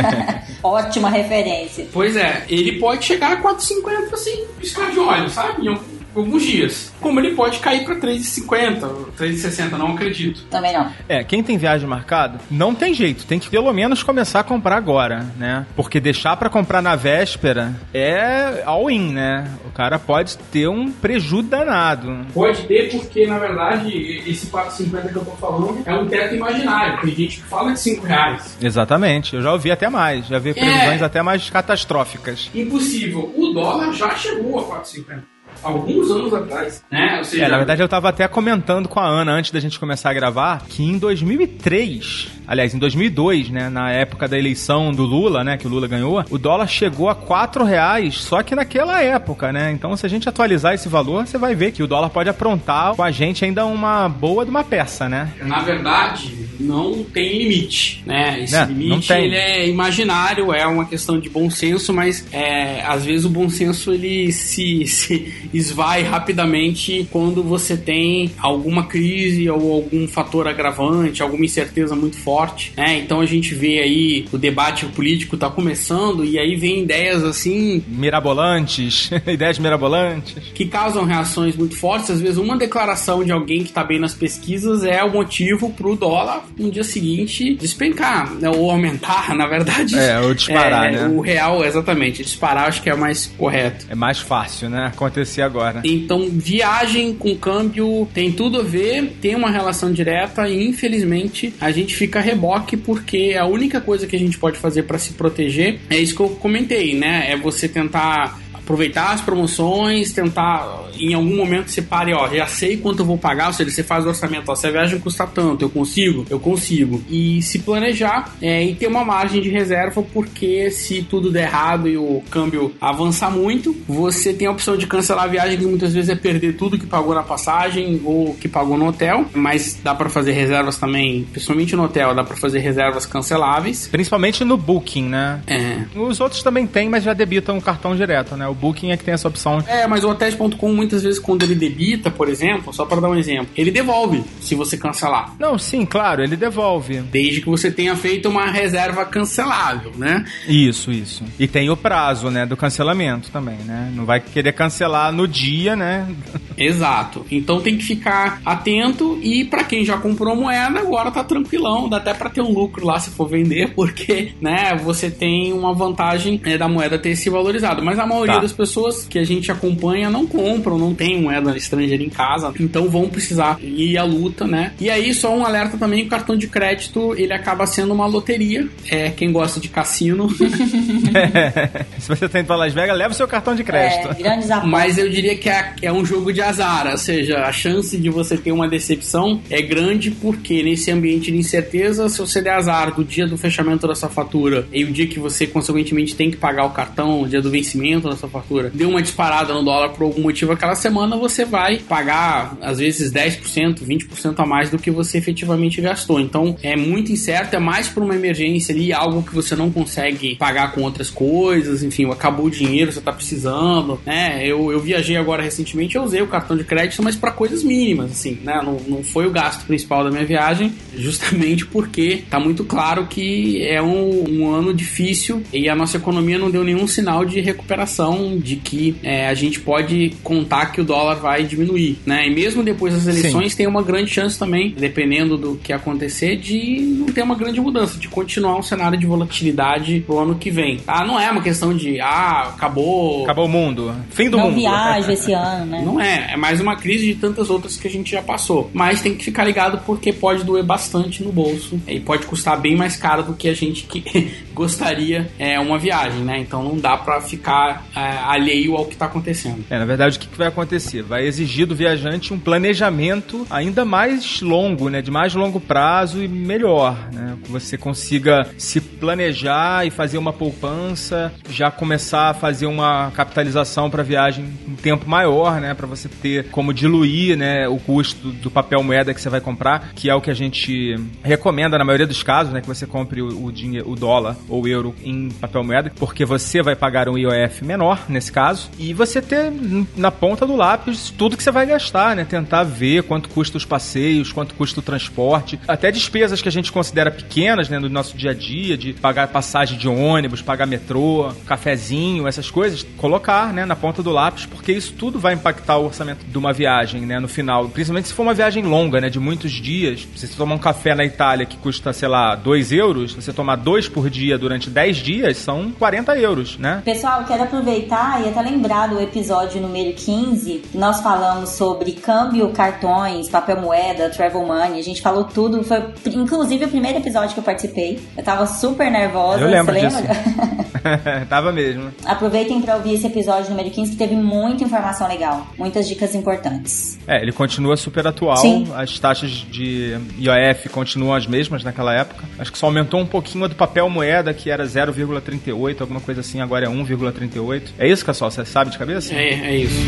Ótima 0.63 1.11
referência. 1.11 1.87
Pois 1.93 2.17
é, 2.17 2.45
ele 2.49 2.79
pode 2.79 3.05
chegar 3.05 3.33
a 3.33 3.43
4,50 3.43 4.13
assim, 4.13 4.45
piscar 4.59 4.91
de 4.91 4.99
olho, 4.99 5.29
sabe? 5.31 5.67
Em 5.67 6.00
alguns 6.15 6.43
dias. 6.43 6.93
Como 7.01 7.19
ele 7.21 7.35
pode 7.35 7.59
cair 7.59 7.85
para 7.85 7.97
3,50, 7.97 8.81
3,60, 9.19 9.71
não 9.73 9.95
acredito. 9.95 10.43
Também 10.51 10.73
não. 10.73 10.91
É, 11.09 11.25
quem 11.25 11.43
tem 11.43 11.57
viagem 11.57 11.89
marcada, 11.89 12.39
não 12.51 12.75
tem 12.75 12.95
jeito, 12.95 13.27
tem 13.27 13.39
que 13.39 13.49
pelo 13.49 13.73
menos 13.73 14.03
começar 14.03 14.41
a 14.41 14.45
comprar 14.45 14.77
agora, 14.77 15.27
né? 15.37 15.67
Porque 15.77 16.01
deixar 16.01 16.37
para 16.37 16.51
comprar 16.51 16.83
na 16.83 16.97
véspera 16.97 17.75
é 17.93 18.63
all-in, 18.65 19.13
né? 19.13 19.51
O 19.67 19.71
cara 19.71 19.99
pode 19.99 20.37
ter 20.37 20.69
um 20.69 20.91
prejuízo 20.91 21.31
danado. 21.43 22.27
Pode 22.35 22.63
ter, 22.63 22.91
porque 22.91 23.27
na 23.27 23.39
verdade 23.39 24.23
esse 24.27 24.47
4,50 24.47 25.13
que 25.13 25.17
eu 25.17 25.25
tô 25.25 25.31
falando 25.33 25.83
é 25.87 25.95
um 25.95 26.07
teto 26.07 26.35
imaginário. 26.35 27.01
Tem 27.03 27.15
gente 27.15 27.37
que 27.37 27.43
fala 27.45 27.73
de 27.73 27.81
5 27.81 28.07
reais. 28.07 28.59
Exatamente, 28.61 29.37
eu 29.37 29.43
já 29.43 29.53
ouvi 29.53 29.71
até 29.71 29.89
mais, 29.89 30.27
já 30.27 30.39
vi 30.39 30.53
previsões 30.53 31.01
é... 31.01 31.05
até 31.05 31.23
mais 31.23 31.49
catastróficas. 31.49 32.51
Impossível. 32.55 33.33
O 33.37 33.53
dólar 33.53 33.93
já 33.93 34.15
chegou 34.17 34.59
a 34.59 34.81
4,50 34.81 35.40
alguns 35.63 36.11
anos 36.11 36.33
atrás, 36.33 36.85
né? 36.91 37.23
Seja, 37.25 37.45
é, 37.45 37.49
na 37.49 37.57
verdade 37.59 37.83
eu 37.83 37.89
tava 37.89 38.09
até 38.09 38.27
comentando 38.27 38.89
com 38.89 39.01
a 39.01 39.07
Ana 39.07 39.33
antes 39.33 39.51
da 39.51 39.61
gente 39.61 39.79
começar 39.79 40.11
a 40.11 40.15
gravar 40.15 40.63
que 40.69 40.83
em 40.83 40.99
2003, 40.99 42.40
aliás, 42.51 42.75
em 42.75 42.79
2002, 42.79 43.49
né, 43.49 43.71
na 43.71 43.93
época 43.93 44.27
da 44.27 44.37
eleição 44.37 44.91
do 44.91 45.05
Lula, 45.05 45.45
né, 45.45 45.57
que 45.57 45.69
o 45.69 45.71
Lula 45.71 45.87
ganhou, 45.87 46.25
o 46.29 46.37
dólar 46.37 46.67
chegou 46.67 47.09
a 47.09 47.15
4 47.15 47.65
reais, 47.65 48.17
só 48.17 48.43
que 48.43 48.57
naquela 48.57 49.01
época, 49.01 49.53
né? 49.53 49.71
Então 49.71 49.97
se 49.97 50.05
a 50.05 50.09
gente 50.09 50.29
atualizar 50.29 50.75
esse 50.75 50.89
valor, 50.89 51.25
você 51.25 51.39
vai 51.39 51.55
ver 51.55 51.71
que 51.71 51.81
o 51.81 51.87
dólar 51.87 52.11
pode 52.11 52.29
aprontar 52.29 52.97
com 52.97 53.03
a 53.05 53.11
gente 53.13 53.45
ainda 53.45 53.65
uma 53.65 54.09
boa 54.09 54.45
de 54.45 54.51
uma 54.51 54.65
peça, 54.65 55.09
né? 55.09 55.33
Na 55.43 55.61
verdade, 55.61 56.51
não 56.61 57.03
tem 57.05 57.39
limite, 57.39 58.03
né? 58.05 58.43
Esse 58.43 58.57
é, 58.57 58.65
limite 58.65 59.13
ele 59.13 59.37
é 59.37 59.69
imaginário, 59.69 60.53
é 60.53 60.67
uma 60.67 60.85
questão 60.85 61.19
de 61.19 61.29
bom 61.29 61.49
senso, 61.49 61.93
mas 61.93 62.27
é, 62.33 62.83
às 62.83 63.05
vezes 63.05 63.25
o 63.25 63.31
bom 63.31 63.49
senso 63.49 63.93
ele 63.93 64.33
se, 64.33 64.85
se 64.89 65.33
esvai 65.55 66.03
rapidamente 66.03 67.09
quando 67.11 67.43
você 67.43 67.77
tem 67.77 68.31
alguma 68.39 68.87
crise 68.87 69.49
ou 69.49 69.73
algum 69.73 70.07
fator 70.07 70.47
agravante, 70.47 71.23
alguma 71.23 71.45
incerteza 71.45 71.97
muito 71.97 72.17
forte, 72.17 72.40
né? 72.77 72.99
Então 72.99 73.21
a 73.21 73.27
gente 73.27 73.55
vê 73.55 73.81
aí 73.81 74.25
o 74.33 74.39
debate 74.39 74.87
político 74.87 75.37
tá 75.37 75.51
começando 75.51 76.25
e 76.25 76.39
aí 76.39 76.57
vem 76.57 76.83
ideias 76.83 77.23
assim 77.25 77.83
mirabolantes, 77.89 79.11
ideias 79.27 79.59
mirabolantes 79.59 80.37
que 80.55 80.67
causam 80.67 81.05
reações 81.05 81.57
muito 81.57 81.77
fortes. 81.77 82.11
Às 82.11 82.21
vezes 82.21 82.37
uma 82.37 82.57
declaração 82.57 83.25
de 83.25 83.33
alguém 83.33 83.65
que 83.65 83.73
tá 83.73 83.85
bem 83.85 83.99
nas 83.99 84.15
pesquisas 84.15 84.85
é 84.85 85.03
o 85.03 85.11
motivo 85.11 85.71
pro 85.71 85.97
dólar 85.97 86.45
no 86.59 86.71
dia 86.71 86.85
seguinte 86.85 87.55
despencar, 87.55 88.33
né? 88.35 88.49
ou 88.49 88.71
aumentar, 88.71 89.35
na 89.37 89.47
verdade. 89.47 89.99
É, 89.99 90.21
ou 90.21 90.35
disparar, 90.35 90.87
é, 90.87 90.93
né? 90.93 91.09
O 91.09 91.21
real, 91.21 91.65
exatamente, 91.65 92.23
disparar 92.23 92.69
acho 92.69 92.83
que 92.83 92.91
é 92.91 92.95
mais 92.95 93.27
correto. 93.27 93.87
É 93.89 93.95
mais 93.95 94.19
fácil, 94.19 94.69
né? 94.69 94.87
Acontecer 94.87 95.43
agora. 95.43 95.83
Então, 95.85 96.29
viagem 96.31 97.15
com 97.15 97.35
câmbio 97.35 98.09
tem 98.13 98.33
tudo 98.33 98.61
a 98.61 98.63
ver, 98.63 99.17
tem 99.21 99.35
uma 99.35 99.51
relação 99.51 99.93
direta 99.93 100.49
e 100.49 100.69
infelizmente 100.69 101.53
a 101.61 101.71
gente 101.71 101.95
fica 101.95 102.20
reboque 102.21 102.77
porque 102.77 103.37
a 103.39 103.47
única 103.47 103.81
coisa 103.81 104.07
que 104.07 104.17
a 104.17 104.19
gente 104.19 104.39
pode 104.39 104.59
fazer 104.59 104.85
para 104.85 104.99
se 104.99 105.13
proteger 105.13 105.81
é 105.89 105.99
isso 105.99 106.15
que 106.15 106.21
eu 106.21 106.31
comentei, 106.31 106.95
né? 106.95 107.31
É 107.31 107.37
você 107.37 107.69
tentar 107.69 108.39
aproveitar 108.71 109.13
as 109.13 109.21
promoções, 109.21 110.13
tentar 110.13 110.85
em 110.99 111.15
algum 111.15 111.37
momento 111.37 111.71
você 111.71 111.83
pare, 111.83 112.13
ó, 112.15 112.29
já 112.29 112.47
sei 112.47 112.77
quanto 112.77 113.01
eu 113.01 113.07
vou 113.07 113.19
pagar, 113.19 113.49
ou 113.49 113.53
seja, 113.53 113.71
você 113.71 113.83
faz 113.83 114.05
o 114.05 114.09
orçamento, 114.09 114.51
ó, 114.51 114.55
se 114.55 114.67
a 114.67 114.71
viagem 114.71 115.01
custa 115.01 115.27
tanto, 115.27 115.65
eu 115.65 115.71
consigo? 115.71 116.25
Eu 116.31 116.39
consigo. 116.39 117.03
E 117.09 117.43
se 117.43 117.61
planejar 117.61 118.35
é, 118.41 118.63
e 118.65 118.75
ter 118.75 118.87
uma 118.87 119.05
margem 119.05 119.41
de 119.41 119.49
reserva, 119.49 120.03
porque 120.03 120.71
se 120.71 121.03
tudo 121.03 121.31
der 121.31 121.45
errado 121.45 121.89
e 121.89 121.97
o 121.97 122.23
câmbio 122.31 122.73
avançar 122.81 123.31
muito, 123.31 123.75
você 123.89 124.33
tem 124.33 124.47
a 124.47 124.51
opção 124.51 124.77
de 124.77 124.87
cancelar 124.87 125.25
a 125.25 125.29
viagem, 125.29 125.59
que 125.59 125.65
muitas 125.65 125.93
vezes 125.93 126.11
é 126.11 126.15
perder 126.15 126.57
tudo 126.57 126.79
que 126.79 126.87
pagou 126.87 127.15
na 127.15 127.23
passagem 127.23 128.01
ou 128.05 128.35
que 128.35 128.49
pagou 128.49 128.77
no 128.77 128.89
hotel, 128.89 129.25
mas 129.35 129.81
dá 129.83 129.95
para 129.95 130.09
fazer 130.09 130.33
reservas 130.33 130.77
também, 130.77 131.25
principalmente 131.33 131.75
no 131.75 131.85
hotel, 131.85 132.15
dá 132.15 132.23
para 132.23 132.37
fazer 132.37 132.61
reservas 132.61 133.07
canceláveis. 133.07 133.89
Principalmente 133.89 134.45
no 134.45 134.57
Booking, 134.57 135.09
né? 135.09 135.41
É. 135.47 135.99
Os 135.99 136.21
outros 136.21 136.43
também 136.43 136.67
tem, 136.67 136.89
mas 136.89 137.03
já 137.03 137.15
debitam 137.15 137.57
o 137.59 137.63
cartão 137.63 137.97
direto, 137.97 138.37
né? 138.37 138.47
O 138.47 138.55
Booking 138.61 138.91
é 138.91 138.97
que 138.97 139.05
tem 139.05 139.15
essa 139.15 139.29
opção. 139.29 139.63
É, 139.67 139.87
mas 139.87 140.05
o 140.05 140.11
hotéis.com 140.11 140.73
muitas 140.73 141.03
vezes 141.03 141.19
quando 141.19 141.43
ele 141.43 141.55
debita, 141.55 142.11
por 142.11 142.29
exemplo, 142.29 142.73
só 142.73 142.85
para 142.85 143.01
dar 143.01 143.09
um 143.09 143.17
exemplo, 143.17 143.49
ele 143.57 143.71
devolve 143.71 144.23
se 144.41 144.55
você 144.55 144.77
cancelar. 144.77 145.35
Não, 145.39 145.59
sim, 145.59 145.85
claro, 145.87 146.23
ele 146.23 146.37
devolve. 146.37 146.99
Desde 147.01 147.41
que 147.41 147.49
você 147.49 147.71
tenha 147.71 147.97
feito 147.97 148.29
uma 148.29 148.47
reserva 148.47 149.05
cancelável, 149.05 149.93
né? 149.97 150.25
Isso, 150.47 150.91
isso. 150.91 151.25
E 151.39 151.49
tem 151.49 151.71
o 151.71 151.77
prazo, 151.77 152.31
né, 152.31 152.45
do 152.45 152.57
cancelamento 152.57 153.31
também, 153.31 153.59
né? 153.59 153.91
Não 153.95 154.05
vai 154.05 154.21
querer 154.21 154.53
cancelar 154.53 155.13
no 155.13 155.27
dia, 155.27 155.75
né? 155.75 156.07
Exato. 156.57 157.25
Então 157.31 157.61
tem 157.61 157.77
que 157.77 157.85
ficar 157.85 158.41
atento 158.45 159.19
e 159.23 159.45
para 159.45 159.65
quem 159.65 159.85
já 159.85 159.97
comprou 159.97 160.37
moeda, 160.37 160.81
agora 160.81 161.11
tá 161.11 161.25
tranquilão, 161.25 161.89
dá 161.89 161.97
até 161.97 162.13
para 162.13 162.31
ter 162.31 162.43
um 162.43 162.53
lucro 162.53 162.85
lá 162.87 162.99
se 162.99 163.11
for 163.11 163.29
vender, 163.29 163.73
porque, 163.75 164.33
né, 164.41 164.75
você 164.75 165.11
tem 165.11 165.53
uma 165.53 165.73
vantagem 165.73 166.41
é, 166.45 166.59
da 166.59 166.69
moeda 166.69 166.99
ter 166.99 167.17
se 167.17 167.31
valorizado. 167.31 167.83
Mas 167.83 167.99
a 167.99 168.07
maioria 168.07 168.35
tá. 168.35 168.41
Das 168.51 168.53
pessoas 168.53 169.07
que 169.07 169.19
a 169.19 169.25
gente 169.25 169.51
acompanha 169.51 170.11
não 170.11 170.27
compram, 170.27 170.79
não 170.79 170.95
tem 170.95 171.21
moeda 171.21 171.57
estrangeira 171.57 172.03
em 172.03 172.09
casa, 172.09 172.53
então 172.59 172.89
vão 172.89 173.09
precisar 173.09 173.59
ir 173.63 173.97
à 173.97 174.05
luta, 174.05 174.47
né? 174.47 174.73
E 174.81 174.91
aí, 174.91 175.15
só 175.15 175.35
um 175.35 175.45
alerta 175.45 175.79
também: 175.79 176.05
o 176.05 176.09
cartão 176.09 176.37
de 176.37 176.47
crédito 176.49 177.15
ele 177.17 177.33
acaba 177.33 177.67
sendo 177.67 177.93
uma 177.93 178.07
loteria. 178.07 178.69
É, 178.91 179.11
quem 179.11 179.33
gosta 179.33 179.61
de 179.61 179.69
cassino. 179.69 180.29
Se 181.99 182.09
você 182.09 182.29
tá 182.29 182.41
indo 182.41 182.47
pra 182.47 182.57
Las 182.57 182.73
Vegas, 182.73 182.97
leva 182.97 183.13
o 183.13 183.17
seu 183.17 183.29
cartão 183.29 183.55
de 183.55 183.63
crédito. 183.63 184.09
É, 184.11 184.15
grandes 184.15 184.49
Mas 184.65 184.99
eu 184.99 185.09
diria 185.09 185.37
que 185.37 185.49
é, 185.49 185.75
é 185.83 185.93
um 185.93 186.05
jogo 186.05 186.33
de 186.33 186.41
azar, 186.41 186.89
ou 186.91 186.99
seja, 186.99 187.45
a 187.45 187.53
chance 187.53 187.97
de 187.97 188.11
você 188.11 188.37
ter 188.37 188.53
uma 188.53 188.69
decepção 188.69 189.41
é 189.51 189.63
grande 189.63 190.11
porque 190.11 190.63
nesse 190.63 190.91
ambiente 190.91 191.31
de 191.31 191.39
incerteza, 191.39 192.09
se 192.09 192.19
você 192.19 192.41
der 192.41 192.55
azar 192.55 192.95
do 192.95 193.05
dia 193.05 193.27
do 193.27 193.37
fechamento 193.37 193.87
da 193.87 193.95
sua 193.95 194.09
fatura 194.09 194.67
e 194.73 194.85
o 194.85 194.91
dia 194.91 195.07
que 195.07 195.19
você 195.19 195.47
consequentemente 195.47 196.15
tem 196.17 196.31
que 196.31 196.37
pagar 196.37 196.65
o 196.65 196.71
cartão, 196.71 197.23
o 197.23 197.29
dia 197.29 197.41
do 197.41 197.51
vencimento 197.51 198.09
da 198.09 198.17
sua 198.17 198.29
fatura, 198.31 198.71
deu 198.73 198.89
uma 198.89 199.03
disparada 199.03 199.53
no 199.53 199.63
dólar 199.63 199.91
por 199.91 200.05
algum 200.05 200.23
motivo 200.23 200.53
aquela 200.53 200.75
semana, 200.75 201.17
você 201.17 201.45
vai 201.45 201.79
pagar 201.79 202.57
às 202.61 202.79
vezes 202.79 203.13
10%, 203.13 203.81
20% 203.81 204.35
a 204.39 204.47
mais 204.47 204.71
do 204.71 204.79
que 204.79 204.91
você 204.91 205.19
efetivamente 205.19 205.81
gastou. 205.81 206.21
Então 206.21 206.57
é 206.63 206.77
muito 206.77 207.13
incerto, 207.13 207.55
é 207.55 207.59
mais 207.59 207.89
por 207.89 208.03
uma 208.03 208.15
emergência 208.15 208.75
ali, 208.75 208.93
algo 208.93 209.23
que 209.23 209.35
você 209.35 209.55
não 209.55 209.71
consegue 209.71 210.37
pagar 210.37 210.73
com 210.73 210.83
outras 210.83 211.11
coisas, 211.11 211.83
enfim, 211.83 212.11
acabou 212.11 212.47
o 212.47 212.51
dinheiro, 212.51 212.93
você 212.93 213.01
tá 213.01 213.13
precisando, 213.13 214.01
né? 214.07 214.47
Eu, 214.47 214.71
eu 214.73 214.81
viajei 214.81 215.17
agora 215.17 215.43
recentemente, 215.43 215.97
eu 215.97 216.03
usei 216.03 216.23
o 216.23 216.27
cartão 216.27 216.57
de 216.57 216.65
crédito, 216.65 217.03
mas 217.03 217.17
para 217.17 217.31
coisas 217.31 217.63
mínimas, 217.63 218.13
assim, 218.13 218.39
né? 218.43 218.61
Não, 218.65 218.77
não 218.87 219.03
foi 219.03 219.27
o 219.27 219.31
gasto 219.31 219.67
principal 219.67 220.05
da 220.05 220.11
minha 220.11 220.25
viagem, 220.25 220.73
justamente 220.97 221.67
porque 221.67 222.25
tá 222.29 222.39
muito 222.39 222.65
claro 222.65 223.07
que 223.07 223.63
é 223.63 223.83
um, 223.83 224.25
um 224.29 224.55
ano 224.55 224.73
difícil 224.73 225.43
e 225.53 225.69
a 225.69 225.75
nossa 225.75 225.97
economia 225.97 226.39
não 226.39 226.51
deu 226.51 226.65
nenhum 226.65 226.87
sinal 226.87 227.25
de 227.25 227.41
recuperação, 227.41 228.20
de 228.39 228.57
que 228.57 228.97
é, 229.03 229.29
a 229.29 229.35
gente 229.35 229.61
pode 229.61 230.13
contar 230.23 230.67
que 230.67 230.81
o 230.81 230.85
dólar 230.85 231.17
vai 231.17 231.45
diminuir, 231.45 231.99
né? 232.05 232.27
E 232.27 232.35
mesmo 232.35 232.63
depois 232.63 232.95
das 232.95 233.07
eleições 233.07 233.53
Sim. 233.53 233.59
tem 233.59 233.67
uma 233.67 233.83
grande 233.83 234.11
chance 234.11 234.39
também, 234.39 234.75
dependendo 234.77 235.37
do 235.37 235.57
que 235.57 235.73
acontecer, 235.73 236.37
de 236.37 236.81
não 236.81 237.07
ter 237.07 237.23
uma 237.23 237.35
grande 237.35 237.61
mudança, 237.61 237.99
de 237.99 238.09
continuar 238.09 238.57
um 238.57 238.63
cenário 238.63 238.99
de 238.99 239.07
volatilidade 239.07 240.01
pro 240.01 240.19
ano 240.19 240.35
que 240.35 240.51
vem. 240.51 240.81
Ah, 240.87 241.05
não 241.05 241.19
é 241.19 241.31
uma 241.31 241.43
questão 241.43 241.75
de 241.75 242.01
ah, 242.01 242.53
acabou. 242.55 243.25
Acabou 243.25 243.47
o 243.47 243.49
mundo. 243.49 243.95
Fim 244.11 244.29
do 244.29 244.37
não 244.37 244.47
mundo. 244.47 244.57
viajo 244.57 245.11
esse 245.13 245.33
ano, 245.33 245.67
né? 245.67 245.83
Não 245.85 246.01
é. 246.01 246.11
é, 246.11 246.33
é 246.33 246.37
mais 246.37 246.61
uma 246.61 246.77
crise 246.77 247.07
de 247.07 247.15
tantas 247.15 247.51
outras 247.51 247.77
que 247.77 247.87
a 247.87 247.91
gente 247.91 248.11
já 248.11 248.23
passou. 248.23 248.71
Mas 248.73 249.01
tem 249.01 249.15
que 249.15 249.25
ficar 249.25 249.45
ligado 249.45 249.79
porque 249.85 250.13
pode 250.13 250.45
doer 250.45 250.65
bastante 250.65 251.23
no 251.23 251.33
bolso 251.33 251.81
e 251.87 252.01
pode 252.01 252.27
custar 252.27 252.61
bem 252.61 252.77
mais 252.77 252.97
caro 252.97 253.23
do 253.23 253.35
que 253.35 253.49
a 253.49 253.55
gente 253.55 253.85
que 253.85 254.33
gostaria 254.53 255.31
é, 255.39 255.59
uma 255.59 255.79
viagem, 255.79 256.23
né? 256.23 256.39
Então 256.39 256.63
não 256.63 256.77
dá 256.77 256.97
para 256.97 257.21
ficar 257.21 257.87
é, 257.95 258.10
alheio 258.11 258.77
ao 258.77 258.87
que 258.87 258.95
está 258.95 259.07
acontecendo. 259.07 259.65
É, 259.71 259.79
na 259.79 259.85
verdade, 259.85 260.17
o 260.17 260.21
que, 260.21 260.29
que 260.29 260.39
vai 260.39 260.49
acontecer? 260.49 261.03
Vai 261.03 261.27
exigir 261.27 261.67
do 261.67 261.75
viajante 261.75 262.33
um 262.33 262.39
planejamento 262.39 263.47
ainda 263.51 263.85
mais 263.85 264.41
longo, 264.41 264.89
né? 264.89 265.03
De 265.03 265.11
mais 265.11 265.35
longo 265.35 265.61
prazo 265.61 266.23
e 266.23 266.29
melhor, 266.29 266.97
né? 267.13 267.37
Que 267.43 267.51
você 267.51 267.77
consiga 267.77 268.47
se 268.59 268.81
planejar 268.81 269.87
e 269.87 269.91
fazer 269.91 270.19
uma 270.19 270.33
poupança, 270.33 271.33
já 271.49 271.71
começar 271.71 272.31
a 272.31 272.35
fazer 272.35 272.67
uma 272.67 273.11
capitalização 273.13 273.91
para 273.91 274.03
viagem 274.03 274.45
em 274.67 274.75
tempo 274.75 275.09
maior, 275.09 275.61
né? 275.61 275.75
Para 275.75 275.87
você 275.87 276.09
ter 276.09 276.51
como 276.51 276.73
diluir, 276.73 277.37
né? 277.37 277.69
O 277.69 277.79
custo 277.79 278.29
do 278.33 278.51
papel 278.51 278.83
moeda 278.83 279.15
que 279.15 279.21
você 279.21 279.29
vai 279.29 279.41
comprar, 279.41 279.93
que 279.95 280.11
é 280.11 280.15
o 280.15 280.21
que 280.21 280.31
a 280.31 280.35
gente 280.35 280.97
recomenda 281.23 281.79
na 281.79 281.85
maioria 281.85 282.07
dos 282.07 282.23
casos, 282.23 282.53
né? 282.53 282.61
Que 282.61 282.67
você 282.67 282.87
compre 282.87 283.23
o, 283.23 283.45
o, 283.47 283.53
dinheiro, 283.53 283.91
o 283.91 283.97
dólar 283.97 284.37
ou 284.49 284.65
o 284.65 284.69
euro 284.69 284.95
em 285.03 285.29
papel 285.29 285.65
moeda, 285.65 285.93
porque 285.97 286.25
você 286.25 286.63
vai 286.63 286.77
pagar 286.77 287.09
um 287.09 287.17
IOF 287.17 287.65
menor 287.65 288.00
nesse 288.09 288.33
caso 288.33 288.71
e 288.79 288.93
você 288.93 289.21
ter 289.21 289.53
na 289.97 290.11
ponta 290.11 290.47
do 290.47 290.57
lápis 290.57 291.11
tudo 291.17 291.37
que 291.37 291.43
você 291.43 291.51
vai 291.51 291.67
gastar, 291.67 292.17
né? 292.17 292.25
Tentar 292.25 292.65
ver 292.65 293.03
quanto 293.05 293.29
custa 293.29 293.57
os 293.57 293.65
passeios, 293.65 294.33
quanto 294.33 294.55
custa 294.55 294.81
o 294.81 294.83
transporte, 294.83 295.59
até 295.67 295.91
despesas 295.91 296.43
que 296.43 296.49
a 296.49 296.53
gente 296.53 296.73
considera 296.73 297.11
pequenas, 297.11 297.69
né? 297.69 297.79
No 297.79 297.89
nosso 297.89 298.17
dia 298.17 298.31
a 298.31 298.35
dia, 298.35 298.77
de 298.77 298.93
pagar 298.93 299.29
passagem 299.29 299.79
de 299.79 299.89
ônibus, 299.89 300.43
pagar 300.43 300.67
metrô, 300.67 301.33
cafezinho, 301.47 302.27
essas 302.27 302.51
coisas, 302.51 302.85
colocar, 302.97 303.53
né? 303.53 303.65
Na 303.65 303.77
ponta 303.77 304.03
do 304.03 304.11
lápis, 304.11 304.47
porque 304.47 304.73
isso 304.73 304.93
tudo 304.95 305.19
vai 305.19 305.35
impactar 305.35 305.77
o 305.77 305.87
orçamento 305.87 306.25
de 306.25 306.39
uma 306.39 306.53
viagem, 306.53 307.03
né? 307.03 307.19
No 307.19 307.29
final, 307.29 307.69
principalmente 307.69 308.09
se 308.09 308.15
for 308.15 308.23
uma 308.23 308.35
viagem 308.35 308.65
longa, 308.65 309.01
né? 309.01 309.09
De 309.09 309.19
muitos 309.19 309.53
dias, 309.53 310.07
se 310.15 310.29
você 310.29 310.37
tomar 310.37 310.55
um 310.55 310.59
café 310.59 310.95
na 310.95 311.05
Itália 311.05 311.47
que 311.47 311.57
custa, 311.57 311.93
sei 311.93 312.09
lá, 312.09 312.35
2 312.35 312.73
euros, 312.73 313.15
você 313.15 313.33
tomar 313.33 313.57
dois 313.57 313.89
por 313.89 314.09
dia 314.09 314.39
durante 314.39 314.71
10 314.71 314.97
dias, 314.99 315.37
são 315.37 315.71
40 315.73 316.17
euros, 316.19 316.59
né? 316.59 316.83
Pessoal, 316.85 317.25
quero 317.25 317.43
aproveitar 317.43 317.90
e 317.91 318.29
até 318.29 318.41
lembrar 318.41 318.87
do 318.87 319.01
episódio 319.01 319.61
número 319.61 319.93
15, 319.95 320.63
que 320.71 320.79
nós 320.79 321.01
falamos 321.01 321.51
sobre 321.51 321.93
câmbio, 321.93 322.51
cartões, 322.51 323.29
papel 323.29 323.61
moeda, 323.61 324.09
travel 324.11 324.47
money. 324.47 324.79
A 324.79 324.83
gente 324.83 325.03
falou 325.03 325.25
tudo. 325.25 325.65
Foi 325.65 325.93
inclusive 326.07 326.67
o 326.67 326.69
primeiro 326.69 326.99
episódio 326.99 327.35
que 327.35 327.41
eu 327.41 327.45
participei. 327.45 328.01
Eu 328.17 328.23
tava 328.23 328.47
super 328.47 328.91
nervosa. 328.91 329.41
Eu 329.41 329.49
lembro 329.49 329.75
você 329.75 329.81
disso. 329.81 329.97
lembra? 329.97 330.61
tava 331.29 331.53
mesmo. 331.53 331.93
Aproveitem 332.05 332.61
para 332.61 332.77
ouvir 332.77 332.95
esse 332.95 333.07
episódio 333.07 333.51
número 333.51 333.71
15 333.71 333.93
que 333.93 333.97
teve 333.97 334.15
muita 334.15 334.65
informação 334.65 335.09
legal, 335.09 335.47
muitas 335.59 335.89
dicas 335.89 336.15
importantes. 336.15 336.99
É, 337.07 337.21
ele 337.21 337.33
continua 337.33 337.77
super 337.77 338.07
atual. 338.07 338.37
Sim. 338.37 338.67
As 338.75 338.99
taxas 338.99 339.31
de 339.31 339.99
IOF 340.19 340.69
continuam 340.69 341.15
as 341.15 341.27
mesmas 341.27 341.65
naquela 341.65 341.95
época. 341.95 342.25
Acho 342.39 342.53
que 342.53 342.59
só 342.59 342.67
aumentou 342.67 343.01
um 343.01 343.07
pouquinho 343.07 343.45
a 343.45 343.49
do 343.49 343.55
papel 343.55 343.89
moeda, 343.89 344.33
que 344.33 344.51
era 344.51 344.65
0,38, 344.65 345.81
alguma 345.81 346.01
coisa 346.01 346.21
assim, 346.21 346.41
agora 346.41 346.67
é 346.67 346.69
1,38. 346.69 347.63
É 347.81 347.89
isso, 347.89 348.05
Cassol? 348.05 348.31
Você 348.31 348.45
sabe 348.45 348.71
de 348.71 348.77
cabeça? 348.77 349.15
É, 349.15 349.31
é 349.31 349.57
isso. 349.57 349.81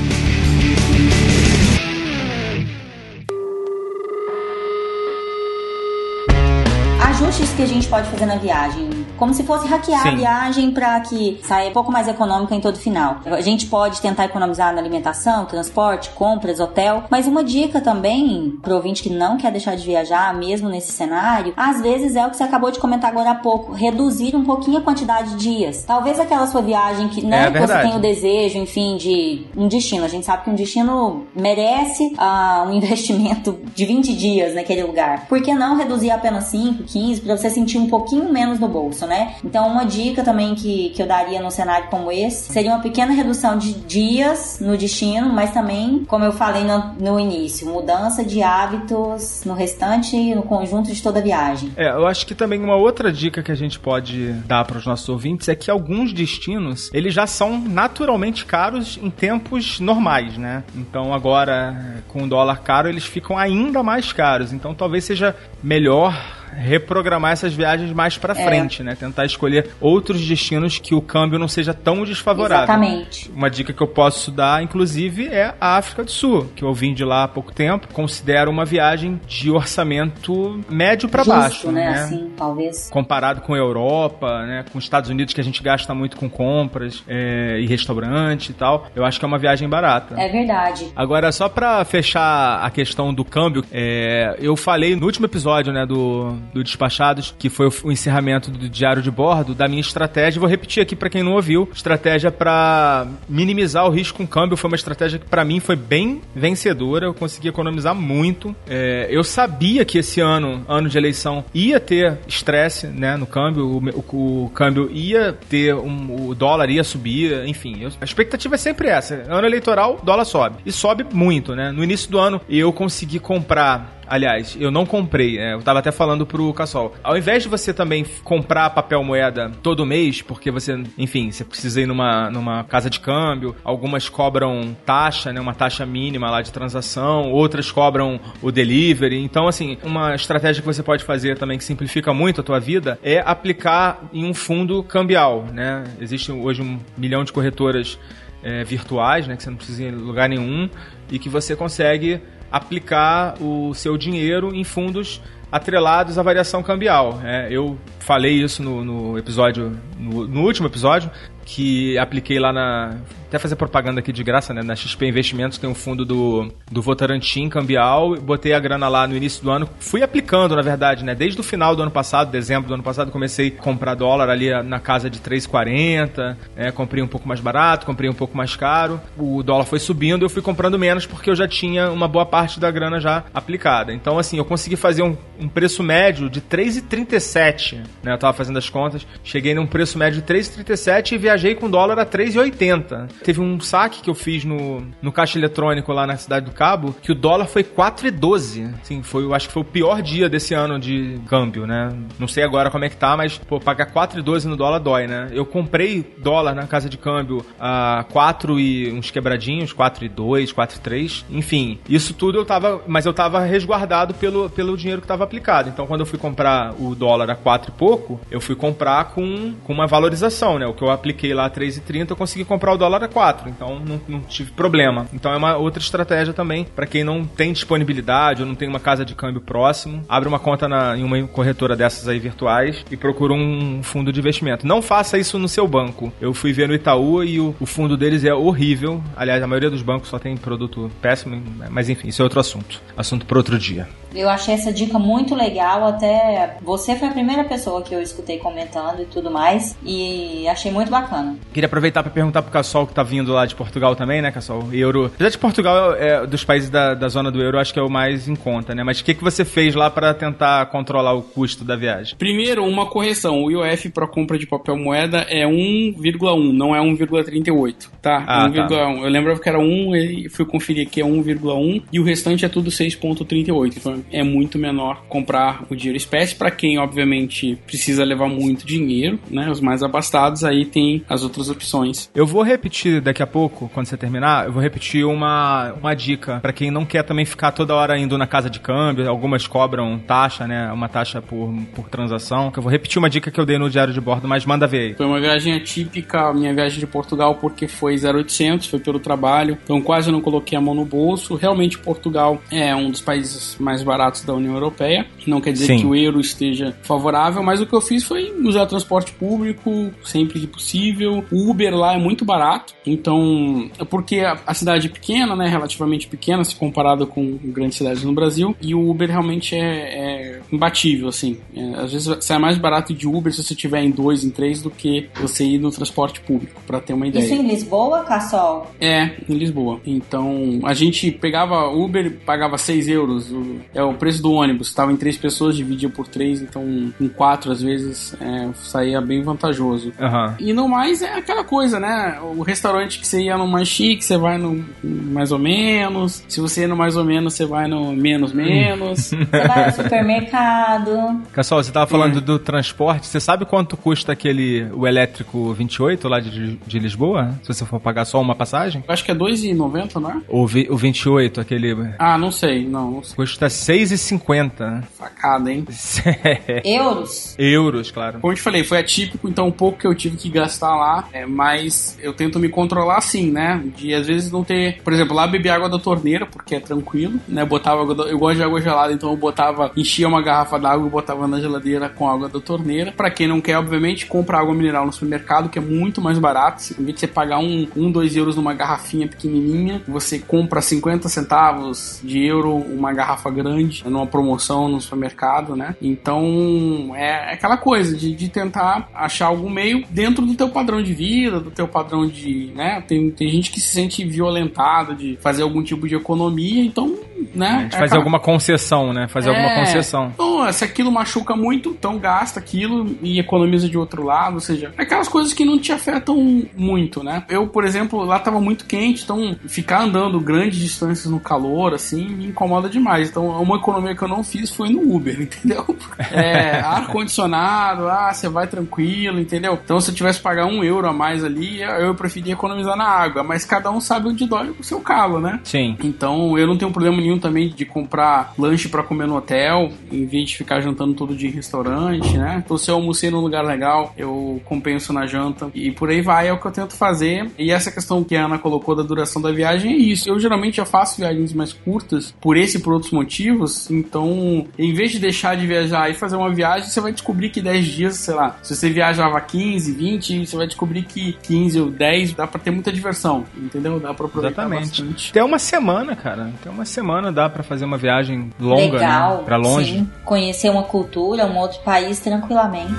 Que 7.63 7.71
a 7.71 7.75
gente 7.75 7.87
pode 7.87 8.09
fazer 8.09 8.27
na 8.27 8.35
viagem, 8.35 8.91
como 9.17 9.33
se 9.33 9.45
fosse 9.45 9.69
hackear 9.69 10.03
Sim. 10.03 10.09
a 10.09 10.15
viagem 10.17 10.71
para 10.73 10.99
que 11.01 11.41
saia 11.45 11.71
um 11.71 11.73
pouco 11.73 11.93
mais 11.93 12.09
econômica 12.09 12.57
em 12.57 12.61
todo 12.61 12.77
final. 12.77 13.21
A 13.25 13.41
gente 13.41 13.67
pode 13.67 14.01
tentar 14.01 14.25
economizar 14.25 14.75
na 14.75 14.81
alimentação, 14.81 15.45
transporte, 15.45 16.11
compras, 16.11 16.59
hotel, 16.59 17.05
mas 17.09 17.29
uma 17.29 17.45
dica 17.45 17.81
também 17.81 18.59
pro 18.61 18.75
ouvinte 18.75 19.01
que 19.01 19.11
não 19.11 19.37
quer 19.37 19.53
deixar 19.53 19.77
de 19.77 19.87
viajar, 19.87 20.35
mesmo 20.35 20.69
nesse 20.69 20.91
cenário, 20.91 21.53
às 21.57 21.81
vezes 21.81 22.17
é 22.17 22.27
o 22.27 22.31
que 22.31 22.37
você 22.37 22.43
acabou 22.43 22.73
de 22.73 22.81
comentar 22.81 23.11
agora 23.11 23.31
há 23.31 23.35
pouco, 23.37 23.73
reduzir 23.73 24.35
um 24.35 24.43
pouquinho 24.43 24.79
a 24.79 24.83
quantidade 24.83 25.37
de 25.37 25.37
dias. 25.37 25.85
Talvez 25.87 26.19
aquela 26.19 26.49
sua 26.49 26.63
viagem 26.63 27.09
que, 27.09 27.25
né, 27.25 27.47
É 27.47 27.51
que 27.53 27.61
você 27.61 27.79
tem 27.79 27.97
o 27.97 28.01
desejo, 28.01 28.59
enfim, 28.59 28.97
de 28.97 29.47
um 29.57 29.69
destino. 29.69 30.05
A 30.05 30.09
gente 30.09 30.27
sabe 30.27 30.43
que 30.43 30.51
um 30.51 30.57
destino 30.57 31.27
merece 31.33 32.13
ah, 32.19 32.65
um 32.67 32.73
investimento 32.75 33.57
de 33.73 33.87
20 33.87 34.17
dias 34.17 34.55
naquele 34.55 34.83
lugar. 34.83 35.27
Por 35.29 35.41
que 35.41 35.55
não 35.55 35.77
reduzir 35.77 36.11
apenas 36.11 36.45
5, 36.47 36.83
15, 36.83 37.21
para 37.21 37.37
você 37.37 37.52
sentir 37.53 37.79
um 37.79 37.89
pouquinho 37.89 38.33
menos 38.33 38.59
no 38.59 38.69
bolso, 38.69 39.07
né? 39.07 39.37
Então, 39.45 39.69
uma 39.69 39.85
dica 39.85 40.23
também 40.23 40.55
que, 40.55 40.91
que 40.91 41.03
eu 41.03 41.07
daria 41.07 41.41
num 41.41 41.51
cenário 41.51 41.89
como 41.89 42.11
esse 42.11 42.53
seria 42.53 42.73
uma 42.73 42.81
pequena 42.81 43.13
redução 43.13 43.57
de 43.57 43.75
dias 43.75 44.59
no 44.61 44.77
destino, 44.77 45.33
mas 45.33 45.53
também, 45.53 46.05
como 46.07 46.25
eu 46.25 46.33
falei 46.33 46.65
no, 46.65 46.95
no 46.99 47.21
início, 47.21 47.67
mudança 47.69 48.25
de 48.25 48.43
hábitos 48.43 49.43
no 49.45 49.55
restante, 49.55 50.35
no 50.35 50.43
conjunto 50.43 50.93
de 50.93 51.03
toda 51.03 51.19
a 51.19 51.23
viagem. 51.23 51.73
É, 51.77 51.91
eu 51.91 52.07
acho 52.07 52.27
que 52.27 52.35
também 52.35 52.63
uma 52.63 52.77
outra 52.77 53.13
dica 53.13 53.43
que 53.43 53.53
a 53.53 53.55
gente 53.55 53.79
pode 53.79 54.33
dar 54.47 54.65
para 54.65 54.79
os 54.79 54.87
nossos 54.87 55.09
ouvintes 55.09 55.49
é 55.49 55.55
que 55.55 55.71
alguns 55.71 56.13
destinos, 56.13 56.91
eles 56.93 57.15
já 57.15 57.27
são 57.27 57.59
naturalmente 57.59 58.45
caros 58.45 58.99
em 59.03 59.11
tempos 59.11 59.81
normais, 59.81 60.37
né? 60.37 60.65
Então 60.75 61.13
agora, 61.13 62.03
com 62.09 62.25
o 62.25 62.29
dólar 62.29 62.61
caro, 62.63 62.89
eles 62.89 63.05
ficam 63.05 63.37
ainda 63.37 63.83
mais 63.83 64.13
caros. 64.13 64.53
Então 64.53 64.75
talvez 64.75 65.05
seja 65.05 65.35
melhor 65.63 66.42
reprogramar 66.57 67.33
essas 67.33 67.55
viagens 67.55 67.93
mais 67.93 68.17
para 68.17 68.33
É. 68.33 68.45
frente, 68.45 68.83
né? 68.83 68.95
Tentar 68.95 69.25
escolher 69.25 69.71
outros 69.81 70.27
destinos 70.27 70.79
que 70.79 70.95
o 70.95 71.01
câmbio 71.03 71.39
não 71.39 71.49
seja 71.49 71.73
tão 71.75 72.05
desfavorável. 72.05 72.65
Exatamente. 72.65 73.31
Uma 73.35 73.51
dica 73.51 73.73
que 73.73 73.83
eu 73.83 73.87
posso 73.89 74.31
dar, 74.31 74.63
inclusive, 74.63 75.27
é 75.29 75.55
a 75.61 75.77
África 75.77 76.05
do 76.05 76.11
Sul, 76.11 76.51
que 76.55 76.63
eu 76.65 76.73
vim 76.73 76.95
de 76.95 77.05
lá 77.05 77.25
há 77.25 77.29
pouco 77.29 77.53
tempo. 77.53 77.89
Considero 77.93 78.51
uma 78.51 78.65
viagem 78.65 79.21
de 79.27 79.51
orçamento 79.51 80.61
médio 80.69 81.09
para 81.09 81.25
baixo, 81.25 81.71
né? 81.71 81.91
né? 81.91 81.95
Assim, 81.95 82.31
talvez. 82.37 82.89
Comparado 82.91 83.41
com 83.41 83.55
a 83.55 83.59
Europa, 83.59 84.47
né? 84.47 84.65
Com 84.71 84.79
os 84.79 84.85
Estados 84.85 85.11
Unidos, 85.11 85.35
que 85.35 85.41
a 85.41 85.45
gente 85.45 85.63
gasta 85.63 85.95
muito 85.95 86.17
com 86.17 86.29
compras 86.29 87.03
é, 87.09 87.59
e 87.61 87.67
restaurante 87.67 88.51
e 88.51 88.53
tal. 88.55 88.87
Eu 88.95 89.05
acho 89.05 89.19
que 89.19 89.25
é 89.25 89.29
uma 89.29 89.39
viagem 89.39 89.69
barata. 89.69 90.21
É 90.21 90.29
verdade. 90.29 90.91
Agora, 90.95 91.33
só 91.33 91.49
pra 91.49 91.85
fechar 91.85 92.61
a 92.63 92.71
questão 92.71 93.13
do 93.13 93.25
câmbio, 93.25 93.65
é, 93.73 94.37
eu 94.39 94.57
falei 94.57 94.95
no 94.97 95.07
último 95.07 95.27
episódio, 95.27 95.73
né, 95.73 95.87
do, 95.87 96.37
do 96.53 96.63
Despachados, 96.63 97.35
que 97.39 97.49
foi 97.49 97.69
o, 97.85 97.93
encerramento 97.93 98.51
do 98.51 98.69
diário 98.69 99.03
de 99.03 99.11
bordo, 99.11 99.55
da 99.55 99.69
minha 99.69 99.81
estratégia. 99.81 100.41
Vou 100.41 100.49
repetir 100.49 100.83
aqui 100.83 100.95
pra 100.97 101.09
quem 101.11 101.23
não 101.23 101.33
ouviu. 101.33 101.69
Estratégia 101.75 102.31
pra 102.31 103.07
minimizar 103.29 103.87
o 103.87 103.91
risco 103.91 104.19
com 104.19 104.27
câmbio 104.27 104.57
foi 104.57 104.69
uma 104.69 104.77
estratégia 104.77 105.19
que 105.19 105.27
pra 105.27 105.45
mim 105.45 105.61
foi 105.61 105.77
bem 105.77 106.21
vencedora. 106.35 107.07
Eu 107.07 107.15
consegui 107.15 107.49
economizar 107.49 107.95
muito. 107.95 108.55
É, 108.69 109.07
eu 109.11 109.23
sabia 109.25 109.85
que 109.85 109.99
esse 109.99 110.21
ano, 110.21 110.65
ano 110.69 110.89
de 110.89 110.99
eleição, 110.99 111.45
ia 111.55 111.79
ter 111.81 112.19
estresse, 112.27 112.87
né, 112.87 113.17
no 113.17 113.27
câmbio. 113.27 113.67
O, 113.67 113.79
o- 114.17 114.45
o 114.45 114.51
câmbio 114.51 114.91
ia 114.93 115.33
ter 115.49 115.75
um, 115.75 116.29
o 116.29 116.35
dólar 116.35 116.69
ia 116.71 116.85
subir, 116.85 117.45
enfim. 117.47 117.83
eu- 117.83 117.91
a 118.01 118.05
expectativa 118.05 118.55
é 118.55 118.59
sempre 118.59 118.89
essa. 118.89 119.25
Ano 119.29 119.47
eleitoral, 119.47 120.01
dólar 120.03 120.25
sobe. 120.25 120.57
E 120.67 120.73
sobe 120.73 121.05
muito, 121.13 121.55
né? 121.55 121.71
No 121.73 121.83
início 121.83 122.11
do 122.11 122.19
ano, 122.19 122.41
eu 122.49 122.73
consegui 122.73 123.19
comprar 123.19 124.02
Aliás, 124.07 124.57
eu 124.59 124.71
não 124.71 124.85
comprei, 124.85 125.37
né? 125.37 125.55
eu 125.55 125.63
tava 125.63 125.79
até 125.79 125.91
falando 125.91 126.27
pro 126.27 126.53
Cassol. 126.53 126.95
Ao 127.03 127.17
invés 127.17 127.43
de 127.43 127.49
você 127.49 127.73
também 127.73 128.05
comprar 128.25 128.71
papel 128.71 129.03
moeda 129.03 129.51
todo 129.63 129.87
mês, 129.87 130.23
porque 130.23 130.51
você, 130.51 130.83
enfim, 130.99 131.31
você 131.31 131.45
precisa 131.45 131.81
ir 131.81 131.87
numa, 131.87 132.31
numa 132.31 132.65
casa 132.65 132.91
de 132.91 133.01
câmbio, 133.01 133.55
algumas 133.65 134.09
cobram 134.09 134.77
taxa, 134.85 135.33
né? 135.33 135.41
Uma 135.41 135.55
taxa 135.55 135.87
mínima 135.87 136.31
lá 136.31 136.43
de 136.43 136.53
transação, 136.53 137.31
outras 137.31 137.71
cobram 137.71 138.21
o 138.41 138.51
delivery. 138.51 139.23
Então, 139.23 139.49
assim, 139.49 139.79
uma 139.83 140.15
estratégia 140.15 140.61
que 140.61 140.67
você 140.67 140.83
pode 140.83 141.05
fazer 141.05 141.39
também 141.39 141.59
que 141.59 141.65
simplifica 141.65 142.13
muito 142.13 142.41
a 142.41 142.45
tua 142.45 142.61
vida 142.61 142.99
é 143.03 143.23
aplicar 143.25 144.03
em 144.13 144.25
um 144.25 144.35
fundo 144.35 144.83
cambial, 144.83 145.47
né? 145.53 145.85
Existe 146.01 146.33
hoje 146.33 146.63
um 146.63 146.79
milhão 146.97 147.25
de 147.25 147.33
corretoras 147.33 147.99
é, 148.43 148.65
virtuais, 148.65 149.27
né? 149.27 149.37
Que 149.37 149.43
você 149.43 149.51
não 149.51 149.57
precisa 149.57 149.85
ir 149.85 149.87
em 149.87 149.97
lugar 149.97 150.29
nenhum 150.29 150.69
e 151.11 151.19
que 151.19 151.29
você 151.29 151.55
consegue 151.55 152.21
aplicar 152.53 153.35
o 153.41 153.73
seu 153.75 153.97
dinheiro 153.97 154.55
em 154.55 154.63
fundos 154.63 155.23
atrelados 155.51 156.19
à 156.19 156.23
variação 156.23 156.63
cambial. 156.63 157.21
É, 157.25 157.49
eu 157.51 157.79
falei 157.99 158.35
isso 158.35 158.63
no, 158.63 158.85
no 158.85 159.19
episódio, 159.19 159.79
no, 159.99 160.27
no 160.29 160.43
último 160.43 160.69
episódio, 160.69 161.11
que 161.55 161.99
apliquei 161.99 162.39
lá 162.39 162.53
na. 162.53 162.97
Até 163.29 163.39
fazer 163.39 163.57
propaganda 163.57 164.01
aqui 164.01 164.13
de 164.13 164.23
graça, 164.23 164.53
né? 164.53 164.63
Na 164.63 164.77
XP 164.77 165.07
Investimentos 165.07 165.57
tem 165.57 165.69
um 165.69 165.75
fundo 165.75 166.05
do, 166.05 166.53
do 166.71 166.83
Votorantim 166.83 167.49
cambial. 167.49 168.15
Botei 168.17 168.53
a 168.53 168.61
grana 168.61 168.89
lá 168.89 169.07
no 169.07 169.17
início 169.17 169.43
do 169.43 169.51
ano. 169.51 169.69
Fui 169.79 170.03
aplicando, 170.03 170.55
na 170.55 170.61
verdade, 170.61 171.03
né? 171.03 171.15
Desde 171.15 171.41
o 171.41 171.43
final 171.43 171.75
do 171.75 171.81
ano 171.81 171.91
passado, 171.91 172.31
dezembro 172.31 172.69
do 172.69 172.75
ano 172.75 172.83
passado, 172.83 173.11
comecei 173.11 173.49
a 173.49 173.63
comprar 173.63 173.95
dólar 173.95 174.29
ali 174.29 174.51
na 174.63 174.79
casa 174.79 175.09
de 175.09 175.19
3,40. 175.19 176.37
É, 176.55 176.71
comprei 176.71 177.03
um 177.03 177.07
pouco 177.07 177.27
mais 177.27 177.41
barato, 177.41 177.87
comprei 177.87 178.11
um 178.11 178.15
pouco 178.15 178.37
mais 178.37 178.55
caro. 178.55 179.01
O 179.17 179.43
dólar 179.43 179.65
foi 179.65 179.79
subindo, 179.79 180.27
eu 180.27 180.31
fui 180.31 180.43
comprando 180.43 180.79
menos 180.79 181.07
porque 181.07 181.31
eu 181.31 181.35
já 181.35 181.49
tinha 181.49 181.91
uma 181.91 182.07
boa 182.07 182.27
parte 182.27 182.61
da 182.61 182.71
grana 182.71 183.01
já 183.01 183.25
aplicada. 183.33 183.95
Então, 183.95 184.19
assim, 184.19 184.37
eu 184.37 184.45
consegui 184.45 184.77
fazer 184.77 185.03
um, 185.03 185.17
um 185.41 185.49
preço 185.49 185.83
médio 185.83 186.29
de 186.29 186.43
3,37 186.43 187.83
né? 188.03 188.13
Eu 188.13 188.19
tava 188.19 188.33
fazendo 188.33 188.59
as 188.59 188.69
contas, 188.69 189.07
cheguei 189.25 189.55
num 189.55 189.67
preço 189.67 189.99
médio 189.99 190.21
de 190.21 190.27
3,37 190.27 191.13
e 191.13 191.19
viajei 191.19 191.42
com 191.55 191.71
dólar 191.71 191.99
a 191.99 192.07
3,80. 192.07 193.09
Teve 193.23 193.41
um 193.41 193.61
saque 193.61 194.03
que 194.03 194.11
eu 194.11 194.15
fiz 194.15 194.45
no, 194.45 194.87
no 195.01 195.13
caixa 195.13 195.39
eletrônico 195.39 195.93
lá 195.93 196.07
na 196.07 196.17
cidade 196.17 196.47
do 196.47 196.53
Cabo, 196.53 196.95
que 197.03 197.13
o 197.13 197.15
dólar 197.15 197.47
foi 197.47 197.65
4,12. 197.65 198.75
Assim, 198.81 199.03
foi, 199.03 199.25
eu 199.25 199.35
acho 199.35 199.49
que 199.49 199.53
foi 199.53 199.63
o 199.63 199.67
pior 199.67 200.03
dia 200.03 200.29
desse 200.29 200.55
ano 200.55 200.79
de 200.79 201.21
câmbio, 201.27 201.67
né? 201.67 201.93
Não 202.19 202.29
sei 202.29 202.45
agora 202.45 202.71
como 202.71 202.85
é 202.85 202.89
que 202.89 202.97
tá, 202.97 203.17
mas, 203.17 203.39
pô, 203.39 203.61
pagar 203.61 203.93
4,12 203.93 204.45
no 204.45 204.57
dólar 204.57 204.79
dói, 204.79 205.07
né? 205.07 205.29
Eu 205.33 205.45
comprei 205.47 206.15
dólar 206.19 206.55
na 206.55 206.67
casa 206.67 206.89
de 206.89 206.97
câmbio 206.97 207.45
a 207.59 208.05
4 208.13 208.59
e 208.59 208.93
uns 208.93 209.11
quebradinhos, 209.11 209.73
4,2, 209.73 210.55
4,3. 210.55 211.25
Enfim, 211.31 211.79
isso 211.89 212.15
tudo 212.15 212.39
eu 212.39 212.45
tava, 212.45 212.83
mas 212.87 213.07
eu 213.07 213.13
tava 213.13 213.41
resguardado 213.41 214.15
pelo, 214.15 214.51
pelo 214.51 214.77
dinheiro 214.77 215.01
que 215.01 215.07
tava 215.07 215.25
aplicado. 215.25 215.69
Então, 215.69 215.87
quando 215.87 216.01
eu 216.01 216.07
fui 216.07 216.19
comprar 216.19 216.75
o 216.79 216.95
dólar 216.95 217.31
a 217.31 217.35
4 217.35 217.73
e 217.75 217.79
pouco, 217.79 218.21
eu 218.31 218.41
fui 218.41 218.55
comprar 218.55 219.07
com, 219.07 219.55
com 219.65 219.73
uma 219.73 219.87
valorização, 219.87 220.59
né? 220.59 220.67
O 220.67 220.75
que 220.75 220.83
eu 220.83 220.91
apliquei 220.91 221.22
lá 221.33 221.47
a 221.47 221.51
3,30, 221.51 222.11
eu 222.11 222.17
consegui 222.17 222.45
comprar 222.45 222.73
o 222.73 222.77
dólar 222.77 223.05
a 223.05 223.09
4. 223.09 223.49
Então, 223.49 223.79
não, 223.79 224.01
não 224.09 224.21
tive 224.21 224.51
problema. 224.53 225.07
Então, 225.13 225.33
é 225.33 225.37
uma 225.37 225.57
outra 225.57 225.83
estratégia 225.83 226.33
também 226.33 226.65
para 226.65 226.87
quem 226.87 227.05
não 227.05 227.25
tem 227.25 227.53
disponibilidade 227.53 228.43
ou 228.43 228.49
não 228.49 228.55
tem 228.55 228.69
uma 228.69 228.81
casa 228.81 229.05
de 229.05 229.15
câmbio 229.15 229.41
próximo. 229.41 230.05
Abre 230.09 230.29
uma 230.29 230.39
conta 230.39 230.69
na, 230.69 230.97
em 230.97 231.05
uma 231.05 231.23
corretora 231.29 231.77
dessas 231.77 232.09
aí 232.09 232.19
virtuais 232.19 232.85
e 232.91 232.97
procura 232.97 233.33
um 233.33 233.83
fundo 233.83 234.13
de 234.13 234.21
investimento. 234.21 234.67
Não 234.67 234.81
faça 234.83 235.19
isso 235.19 235.39
no 235.39 235.49
seu 235.49 235.67
banco. 235.67 236.13
Eu 236.21 236.33
fui 236.35 236.53
ver 236.53 236.69
no 236.69 236.75
Itaú 236.75 237.23
e 237.23 237.39
o, 237.39 237.55
o 237.61 237.67
fundo 237.67 237.97
deles 237.97 238.25
é 238.25 238.35
horrível. 238.35 239.03
Aliás, 239.17 239.43
a 239.43 239.47
maioria 239.47 239.71
dos 239.71 239.83
bancos 239.83 240.09
só 240.09 240.19
tem 240.19 240.37
produto 240.37 240.91
péssimo, 241.01 241.43
mas 241.71 241.89
enfim, 241.89 242.09
isso 242.09 242.23
é 242.23 242.25
outro 242.25 242.41
assunto. 242.41 242.81
Assunto 242.97 243.27
para 243.27 243.39
outro 243.39 243.59
dia. 243.59 243.89
Eu 244.15 244.29
achei 244.29 244.55
essa 244.55 244.73
dica 244.73 244.99
muito 244.99 245.35
legal, 245.35 245.85
até 245.85 246.57
você 246.63 246.97
foi 246.97 247.09
a 247.09 247.13
primeira 247.13 247.45
pessoa 247.45 247.83
que 247.83 247.95
eu 247.95 248.03
escutei 248.03 248.39
comentando 248.39 249.03
e 249.03 249.07
tudo 249.07 249.31
mais, 249.31 249.77
e 249.85 250.47
achei 250.49 250.71
muito 250.71 250.91
bacana. 250.91 251.37
Queria 251.53 251.67
aproveitar 251.67 252.03
para 252.03 252.13
perguntar 252.13 252.43
pro 252.43 252.51
Cassol 252.51 252.87
que 252.87 252.95
tá 252.95 253.03
vindo 253.03 253.33
lá 253.33 253.47
de 253.47 253.55
Portugal 253.55 253.97
também, 253.97 254.21
né, 254.21 254.31
Cassol? 254.31 254.69
Euro. 254.73 255.07
Apesar 255.07 255.31
de 255.31 255.39
Portugal 255.39 255.95
é 255.95 256.27
dos 256.27 256.45
países 256.45 256.71
da, 256.71 256.95
da 256.95 257.09
zona 257.09 257.31
do 257.31 257.41
euro, 257.43 257.59
acho 257.59 257.73
que 257.73 257.79
é 257.79 257.83
o 257.83 257.91
mais 257.91 258.29
em 258.29 258.37
conta, 258.37 258.75
né? 258.75 258.83
Mas 258.83 259.01
o 259.01 259.05
que, 259.05 259.15
que 259.15 259.25
você 259.25 259.45
fez 259.45 259.75
lá 259.75 259.91
para 259.91 260.13
tentar 260.15 260.67
controlar 260.67 261.15
o 261.15 261.23
custo 261.23 261.65
da 261.65 261.77
viagem? 261.77 262.17
Primeiro, 262.17 262.65
uma 262.65 262.87
correção. 262.87 263.43
O 263.43 263.51
IOF 263.51 263.91
para 263.91 264.07
compra 264.07 264.39
de 264.39 264.47
papel 264.47 264.77
moeda 264.77 265.27
é 265.29 265.47
1,1, 265.47 266.53
não 266.53 266.75
é 266.75 266.81
1,38, 266.81 267.89
tá? 268.01 268.25
Ah, 268.27 268.49
1,1. 268.49 268.69
tá. 268.69 268.75
Eu 268.75 269.09
lembrava 269.09 269.41
que 269.41 269.49
era 269.49 269.59
1 269.59 269.97
e 269.97 270.29
fui 270.29 270.45
conferir 270.45 270.89
que 270.89 271.01
é 271.01 271.05
1,1 271.05 271.83
e 271.93 272.01
o 272.01 272.05
restante 272.05 272.45
é 272.45 272.49
tudo 272.49 272.71
6,38. 272.71 273.75
Então 273.77 274.02
é 274.11 274.23
muito 274.23 274.59
menor 274.59 275.05
comprar 275.09 275.65
o 275.71 275.77
dinheiro 275.77 275.97
espécie 275.97 276.35
para 276.35 276.51
quem, 276.51 276.79
obviamente, 276.79 277.59
precisa 277.67 278.05
levar 278.05 278.29
muito 278.29 278.67
dinheiro, 278.67 279.19
né? 279.31 279.51
Os 279.51 279.61
mais 279.61 279.83
abastados 279.83 280.45
aí 280.45 280.65
tem 280.65 281.05
as 281.09 281.23
outras 281.23 281.49
opções. 281.49 282.11
Eu 282.15 282.27
vou 282.27 282.43
repetir 282.43 283.01
daqui 283.01 283.23
a 283.23 283.27
pouco, 283.27 283.71
quando 283.73 283.87
você 283.87 283.97
terminar, 283.97 284.47
eu 284.47 284.53
vou 284.53 284.63
repetir 284.63 285.05
uma, 285.05 285.73
uma 285.75 285.95
dica 285.95 286.41
para 286.41 286.53
quem 286.53 286.71
não 286.71 286.85
quer 286.85 287.03
também 287.03 287.25
ficar 287.25 287.53
toda 287.53 287.75
hora 287.75 287.99
indo 287.99 288.17
na 288.19 288.27
casa 288.27 288.49
de 288.49 288.61
câmbio. 288.61 289.09
Algumas 289.09 289.47
cobram 289.47 289.99
taxa, 289.99 290.47
né? 290.47 290.71
Uma 290.73 290.89
taxa 290.89 291.21
por, 291.21 291.53
por 291.75 291.89
transação. 291.89 292.51
Que 292.51 292.59
eu 292.59 292.63
vou 292.63 292.71
repetir 292.71 292.99
uma 292.99 293.11
dica 293.11 293.31
que 293.31 293.41
eu 293.41 293.47
dei 293.47 293.59
no 293.59 293.71
diário 293.71 293.93
de 293.93 294.01
bordo, 294.01 294.29
mas 294.29 294.45
manda 294.45 294.67
ver 294.67 294.79
aí. 294.79 294.95
Foi 294.95 295.07
uma 295.07 295.21
viagem 295.21 295.55
atípica, 295.55 296.29
a 296.29 296.35
minha 296.35 296.55
viagem 296.55 296.79
de 296.79 296.87
Portugal, 296.87 297.37
porque 297.37 297.69
foi 297.69 297.97
0800, 297.97 298.67
foi 298.67 298.79
pelo 298.79 298.99
trabalho, 298.99 299.59
então 299.63 299.81
quase 299.81 300.11
não 300.11 300.21
coloquei 300.21 300.57
a 300.57 300.61
mão 300.61 300.75
no 300.75 300.85
bolso. 300.85 301.35
Realmente, 301.35 301.79
Portugal 301.79 302.41
é 302.51 302.75
um 302.75 302.91
dos 302.91 303.01
países 303.01 303.57
mais 303.59 303.83
baratos 303.83 303.92
da 304.27 304.35
União 304.35 304.55
Europeia, 304.55 305.07
não 305.27 305.41
quer 305.41 305.53
dizer 305.53 305.67
Sim. 305.67 305.79
que 305.79 305.87
o 305.87 305.95
euro 305.95 306.21
esteja 306.21 306.77
favorável, 306.83 307.43
mas 307.43 307.61
o 307.61 307.67
que 307.67 307.75
eu 307.75 307.81
fiz 307.81 308.05
foi 308.05 308.33
usar 308.45 308.67
transporte 308.67 309.13
público 309.13 309.91
sempre 310.05 310.41
que 310.41 310.47
possível. 310.47 311.25
O 311.31 311.51
Uber 311.51 311.75
lá 311.75 311.95
é 311.95 311.99
muito 311.99 312.25
barato, 312.25 312.75
então, 312.87 313.71
é 313.79 313.85
porque 313.85 314.21
a, 314.21 314.39
a 314.47 314.55
cidade 314.55 314.89
é 314.89 314.91
pequena, 314.91 315.35
né, 315.37 315.49
relativamente 315.49 316.07
pequena, 316.07 316.45
se 316.45 316.55
comparado 316.55 317.07
com 317.07 317.39
grandes 317.45 317.79
cidades 317.79 318.03
no 318.03 318.13
Brasil, 318.13 318.57
e 318.61 318.75
o 318.75 318.91
Uber 318.91 319.09
realmente 319.09 319.55
é, 319.55 319.61
é 319.61 320.41
imbatível, 320.51 321.09
assim. 321.09 321.39
É, 321.55 321.75
às 321.77 321.93
vezes 321.93 322.25
sai 322.25 322.39
mais 322.39 322.59
barato 322.59 322.93
de 322.95 323.07
Uber 323.07 323.33
se 323.33 323.43
você 323.43 323.55
tiver 323.55 323.83
em 323.83 323.91
dois, 323.91 324.25
em 324.25 324.31
três, 324.31 324.63
do 324.63 324.71
que 324.71 325.09
você 325.21 325.45
ir 325.45 325.59
no 325.59 325.71
transporte 325.71 326.21
público, 326.21 326.61
para 326.67 326.81
ter 326.81 326.93
uma 326.93 327.07
ideia. 327.07 327.25
Isso 327.25 327.35
em 327.35 327.47
Lisboa, 327.47 328.05
Cassol? 328.05 328.71
É, 328.81 329.11
em 329.29 329.35
Lisboa. 329.35 329.81
Então, 329.87 330.61
a 330.65 330.75
gente 330.75 331.11
pegava 331.11 331.69
Uber 331.69 332.07
e 332.07 332.11
pagava 332.11 332.59
6 332.59 332.89
euros. 332.89 333.31
O, 333.31 333.61
é 333.83 333.87
o 333.87 333.95
preço 333.95 334.23
do 334.23 334.33
ônibus. 334.33 334.69
Estava 334.69 334.93
em 334.93 334.97
três 334.97 335.17
pessoas, 335.17 335.57
dividia 335.57 335.89
por 335.89 336.07
três, 336.09 336.41
então 336.43 336.63
em 337.01 337.09
quatro, 337.09 337.51
às 337.53 337.61
vezes, 337.63 338.15
é, 338.21 338.49
saía 338.55 339.01
bem 339.01 339.23
vantajoso. 339.23 339.93
Aham. 340.01 340.35
E 340.41 340.53
no 340.53 340.69
mais 340.69 341.03
é 341.03 341.15
aquela 341.15 341.45
coisa, 341.45 341.79
né? 341.79 342.19
O 342.37 342.43
restaurante 342.43 342.99
que 342.99 343.07
você 343.07 343.23
ia 343.23 343.37
no 343.37 343.47
mais 343.47 343.69
chique, 343.69 344.05
você 344.05 344.17
vai 344.17 344.39
no 344.39 344.65
mais 344.83 345.33
ou 345.33 345.39
menos. 345.39 346.25
Se 346.29 346.41
você 346.41 346.63
ia 346.63 346.69
no 346.69 346.77
mais 346.77 346.97
ou 346.97 347.05
menos, 347.05 347.35
você 347.35 347.45
vai 347.45 347.67
no 347.69 347.93
menos 347.93 348.33
menos. 348.33 349.13
Você 349.13 349.17
vai 349.27 349.67
no 349.67 349.73
supermercado. 349.73 351.23
Cassol, 351.33 351.63
você 351.63 351.73
tava 351.73 351.87
falando 351.87 352.17
Hum. 352.19 352.21
do 352.21 352.39
transporte. 352.39 353.07
Você 353.07 353.21
sabe 353.21 353.45
quanto 353.45 353.77
custa 353.77 354.13
aquele 354.13 354.67
o 354.73 354.87
elétrico 354.87 355.53
28 355.55 356.09
lá 356.09 356.21
de, 356.21 356.57
de 356.67 356.79
Lisboa? 356.79 357.35
Se 357.43 357.49
você 357.53 357.65
for 357.65 357.81
pagar 357.81 358.05
só 358.05 358.21
uma 358.21 358.35
passagem? 358.35 358.83
Eu 358.87 358.93
acho 358.93 359.05
que 359.05 359.11
é 359.11 359.15
2,90, 359.15 359.97
não 360.01 360.11
é? 360.11 360.21
O, 360.29 360.47
vi- 360.47 360.69
o 360.71 360.77
28, 360.77 361.41
aquele. 361.41 361.75
Ah, 361.99 362.19
não 362.19 362.31
sei. 362.31 362.67
Não, 362.67 362.91
não 362.91 363.03
sei. 363.03 363.17
Custa 363.17 363.49
6,50. 363.73 364.83
Facada, 364.99 365.51
hein? 365.53 365.65
Euros? 366.65 367.35
Euros, 367.39 367.91
claro. 367.91 368.19
Como 368.21 368.33
eu 368.33 368.37
te 368.37 368.43
falei, 368.43 368.65
foi 368.65 368.79
atípico, 368.79 369.29
então 369.29 369.49
o 369.49 369.53
pouco 369.53 369.79
que 369.79 369.87
eu 369.87 369.95
tive 369.95 370.17
que 370.17 370.29
gastar 370.29 370.75
lá, 370.77 371.09
é, 371.13 371.25
mas 371.27 371.97
eu 372.03 372.13
tento 372.13 372.39
me 372.39 372.49
controlar 372.49 372.99
assim, 372.99 373.31
né? 373.31 373.63
De 373.77 373.95
às 373.95 374.07
vezes 374.07 374.31
não 374.31 374.45
ter. 374.45 374.81
Por 374.83 374.93
exemplo, 374.93 375.15
lá 375.15 375.27
beber 375.27 375.51
água 375.51 375.69
da 375.69 375.79
torneira, 375.79 376.27
porque 376.27 376.55
é 376.55 376.61
tranquilo, 376.61 377.19
né? 377.29 377.45
Botava 377.45 377.83
água 377.83 377.95
da- 377.95 378.05
Eu 378.05 378.19
gosto 378.19 378.37
de 378.37 378.43
água 378.43 378.61
gelada, 378.61 378.93
então 378.93 379.11
eu 379.11 379.17
botava, 379.17 379.71
enchia 379.77 380.07
uma 380.09 380.23
garrafa 380.23 380.59
d'água 380.59 380.87
e 380.87 380.91
botava 380.91 381.27
na 381.27 381.41
geladeira 381.41 381.89
com 381.89 382.09
água 382.09 382.29
da 382.29 382.41
torneira. 382.41 382.93
Pra 382.93 383.11
quem 383.11 383.27
não 383.27 383.41
quer, 383.41 383.57
obviamente, 383.59 384.07
compra 384.07 384.39
água 384.39 384.55
mineral 384.55 384.87
no 384.87 384.93
supermercado, 384.93 385.49
que 385.49 385.59
é 385.59 385.63
muito 385.63 386.01
mais 386.01 386.19
barato. 386.19 386.63
Se- 386.63 386.75
Em 386.81 386.85
vez 386.85 386.95
de 386.95 387.01
você 387.01 387.07
pagar 387.07 387.39
um, 387.39 387.67
um, 387.77 387.91
dois 387.91 388.17
euros 388.17 388.37
numa 388.37 388.55
garrafinha 388.55 389.07
pequenininha, 389.09 389.83
você 389.87 390.19
compra 390.19 390.61
50 390.61 391.09
centavos 391.09 392.01
de 392.03 392.25
euro 392.25 392.55
uma 392.57 392.93
garrafa 392.93 393.31
grande, 393.31 393.62
numa 393.85 394.07
promoção 394.07 394.69
no 394.69 394.81
supermercado, 394.81 395.57
né? 395.57 395.77
Então, 395.81 396.93
é 396.95 397.33
aquela 397.33 397.57
coisa 397.57 397.97
de, 397.97 398.15
de 398.15 398.29
tentar 398.29 398.89
achar 398.95 399.27
algum 399.27 399.51
meio 399.51 399.85
dentro 399.91 400.25
do 400.25 400.35
teu 400.35 400.49
padrão 400.49 400.83
de 400.83 400.93
vida, 400.93 401.41
do 401.41 401.51
teu 401.51 401.69
padrão 401.69 402.07
de, 402.07 402.53
né? 402.55 402.83
Tem, 402.87 403.11
tem 403.11 403.29
gente 403.29 403.51
que 403.51 403.61
se 403.61 403.69
sente 403.69 404.05
violentada 404.05 404.95
de 404.95 405.19
fazer 405.21 405.43
algum 405.43 405.63
tipo 405.63 405.89
de 405.89 405.95
economia, 405.95 406.63
então, 406.65 406.97
né? 407.35 407.49
A 407.49 407.59
gente 407.61 407.77
é 407.77 407.79
fazer 407.79 407.97
alguma 407.97 408.21
concessão, 408.21 408.93
né? 408.93 409.09
Fazer 409.09 409.31
alguma 409.31 409.51
é. 409.51 409.61
concessão. 409.61 410.11
Então, 410.15 410.53
se 410.53 410.65
aquilo 410.65 410.91
machuca 410.91 411.37
muito, 411.37 411.71
então 411.71 411.99
gasta 411.99 412.41
aquilo 412.41 412.97
e 413.03 413.19
economiza 413.19 413.69
de 413.69 413.79
outro 413.79 414.05
lado. 414.05 414.35
Ou 414.35 414.41
seja, 414.41 414.73
aquelas 414.77 415.09
coisas 415.09 415.33
que 415.33 415.45
não 415.45 415.59
te 415.59 415.73
afetam 415.73 416.43
muito, 416.57 417.03
né? 417.03 417.25
Eu, 417.29 417.47
por 417.47 417.65
exemplo, 417.65 418.05
lá 418.05 418.19
tava 418.19 418.41
muito 418.41 418.65
quente, 418.65 419.05
então 419.05 419.37
ficar 419.47 419.83
andando 419.83 420.19
grandes 420.21 420.59
distâncias 420.59 421.07
no 421.07 421.21
calor, 421.21 421.75
assim, 421.75 422.07
me 422.09 422.27
incomoda 422.27 422.69
demais. 422.69 423.11
Então, 423.11 423.29
uma 423.43 423.57
economia 423.57 423.95
que 423.95 424.03
eu 424.03 424.09
não 424.09 424.25
fiz 424.25 424.51
foi 424.51 424.71
no 424.71 424.95
Uber, 424.95 425.21
entendeu? 425.21 425.65
É, 426.11 426.61
ar-condicionado, 426.61 427.89
ah, 427.89 428.13
você 428.13 428.29
vai 428.29 428.47
tranquilo, 428.47 429.21
entendeu? 429.21 429.59
Então, 429.63 429.81
se 429.81 429.91
eu 429.91 429.95
tivesse 429.95 430.19
que 430.19 430.25
pagar 430.25 430.47
um 430.47 430.63
euro 430.65 430.89
a 430.89 430.93
mais 430.93 431.25
ali, 431.25 431.61
eu 431.61 431.95
preferia 431.95 432.33
economizar 432.33 432.77
na 432.77 432.85
água. 432.85 433.23
Mas 433.23 433.45
cada 433.45 433.71
um 433.71 433.81
sabe 433.81 434.09
onde 434.09 434.27
dói 434.27 434.55
o 434.59 434.65
seu 434.65 434.81
calo, 434.81 435.21
né? 435.21 435.41
Sim. 435.45 435.77
Então 435.83 436.39
eu 436.39 436.47
não 436.47 436.57
tenho 436.57 436.71
problema 436.71 436.97
nenhum 436.97 437.12
também 437.19 437.49
de 437.49 437.65
comprar 437.65 438.35
lanche 438.39 438.69
pra 438.69 438.83
comer 438.83 439.07
no 439.07 439.17
hotel, 439.17 439.71
em 439.91 440.07
vez 440.07 440.31
de 440.31 440.37
ficar 440.37 440.61
jantando 440.61 440.95
todo 440.95 441.15
dia 441.15 441.29
em 441.29 441.33
restaurante, 441.33 442.17
né? 442.17 442.43
Então 442.45 442.57
se 442.57 442.71
eu 442.71 442.77
almocei 442.77 443.11
num 443.11 443.21
lugar 443.21 443.45
legal, 443.45 443.93
eu 443.97 444.41
compenso 444.45 444.93
na 444.93 445.07
janta. 445.07 445.51
E 445.55 445.71
por 445.71 445.91
aí 445.91 446.01
vai, 446.01 446.29
é 446.29 446.33
o 446.33 446.39
que 446.39 446.47
eu 446.47 446.53
tento 446.53 446.75
fazer. 446.75 447.31
E 447.39 447.51
essa 447.51 447.71
questão 447.71 448.05
que 448.05 448.17
a 448.17 448.25
Ana 448.25 448.39
colocou 448.39 448.75
da 448.75 448.83
duração 448.83 449.21
da 449.21 449.33
viagem 449.33 449.73
é 449.73 449.77
isso. 449.77 450.09
Eu 450.09 450.19
geralmente 450.19 450.57
já 450.57 450.65
faço 450.65 450.99
viagens 450.99 451.33
mais 451.33 451.53
curtas, 451.53 452.15
por 452.21 452.37
esse 452.37 452.59
e 452.59 452.61
por 452.61 452.73
outros 452.73 452.93
motivos. 452.93 453.71
Então, 453.71 454.47
em 454.59 454.73
vez 454.73 454.93
de 454.93 454.99
deixar 454.99 455.37
de 455.37 455.47
viajar 455.47 455.91
e 455.91 455.95
fazer 455.95 456.17
uma 456.17 456.33
viagem, 456.33 456.69
você 456.69 456.81
vai 456.81 456.93
descobrir 456.93 457.31
que 457.31 457.41
10 457.41 457.67
dias, 457.67 457.97
sei 457.97 458.15
lá, 458.15 458.37
se 458.43 458.55
você 458.55 458.71
viajava 458.71 459.21
15, 459.21 459.73
20, 459.73 460.27
você 460.27 460.37
vai 460.37 460.47
descobrir 460.47 460.83
que 460.83 461.15
15 461.23 461.61
ou 461.61 461.71
10 461.71 462.15
dá 462.15 462.27
pra 462.27 462.41
ter 462.41 462.51
muita 462.51 462.73
diversão, 462.73 463.25
entendeu? 463.37 463.81
Dá 463.81 463.95
pra 463.95 464.07
aproveitar 464.07 464.43
Exatamente. 464.43 464.83
bastante. 464.83 465.11
Até 465.11 465.25
uma 465.25 465.39
semana, 465.39 465.97
cara. 465.97 466.33
Até 466.41 466.51
uma 466.51 466.65
semana 466.65 467.02
dá 467.11 467.29
pra 467.29 467.43
fazer 467.43 467.65
uma 467.65 467.79
viagem 467.79 468.31
longa, 468.39 468.75
Legal. 468.77 469.17
né? 469.19 469.23
Pra 469.25 469.37
longe. 469.39 469.73
Sim. 469.79 469.91
Conhecer 470.05 470.51
uma 470.51 470.63
cultura, 470.63 471.25
um 471.27 471.39
outro 471.39 471.59
país 471.61 471.99
tranquilamente. 471.99 472.73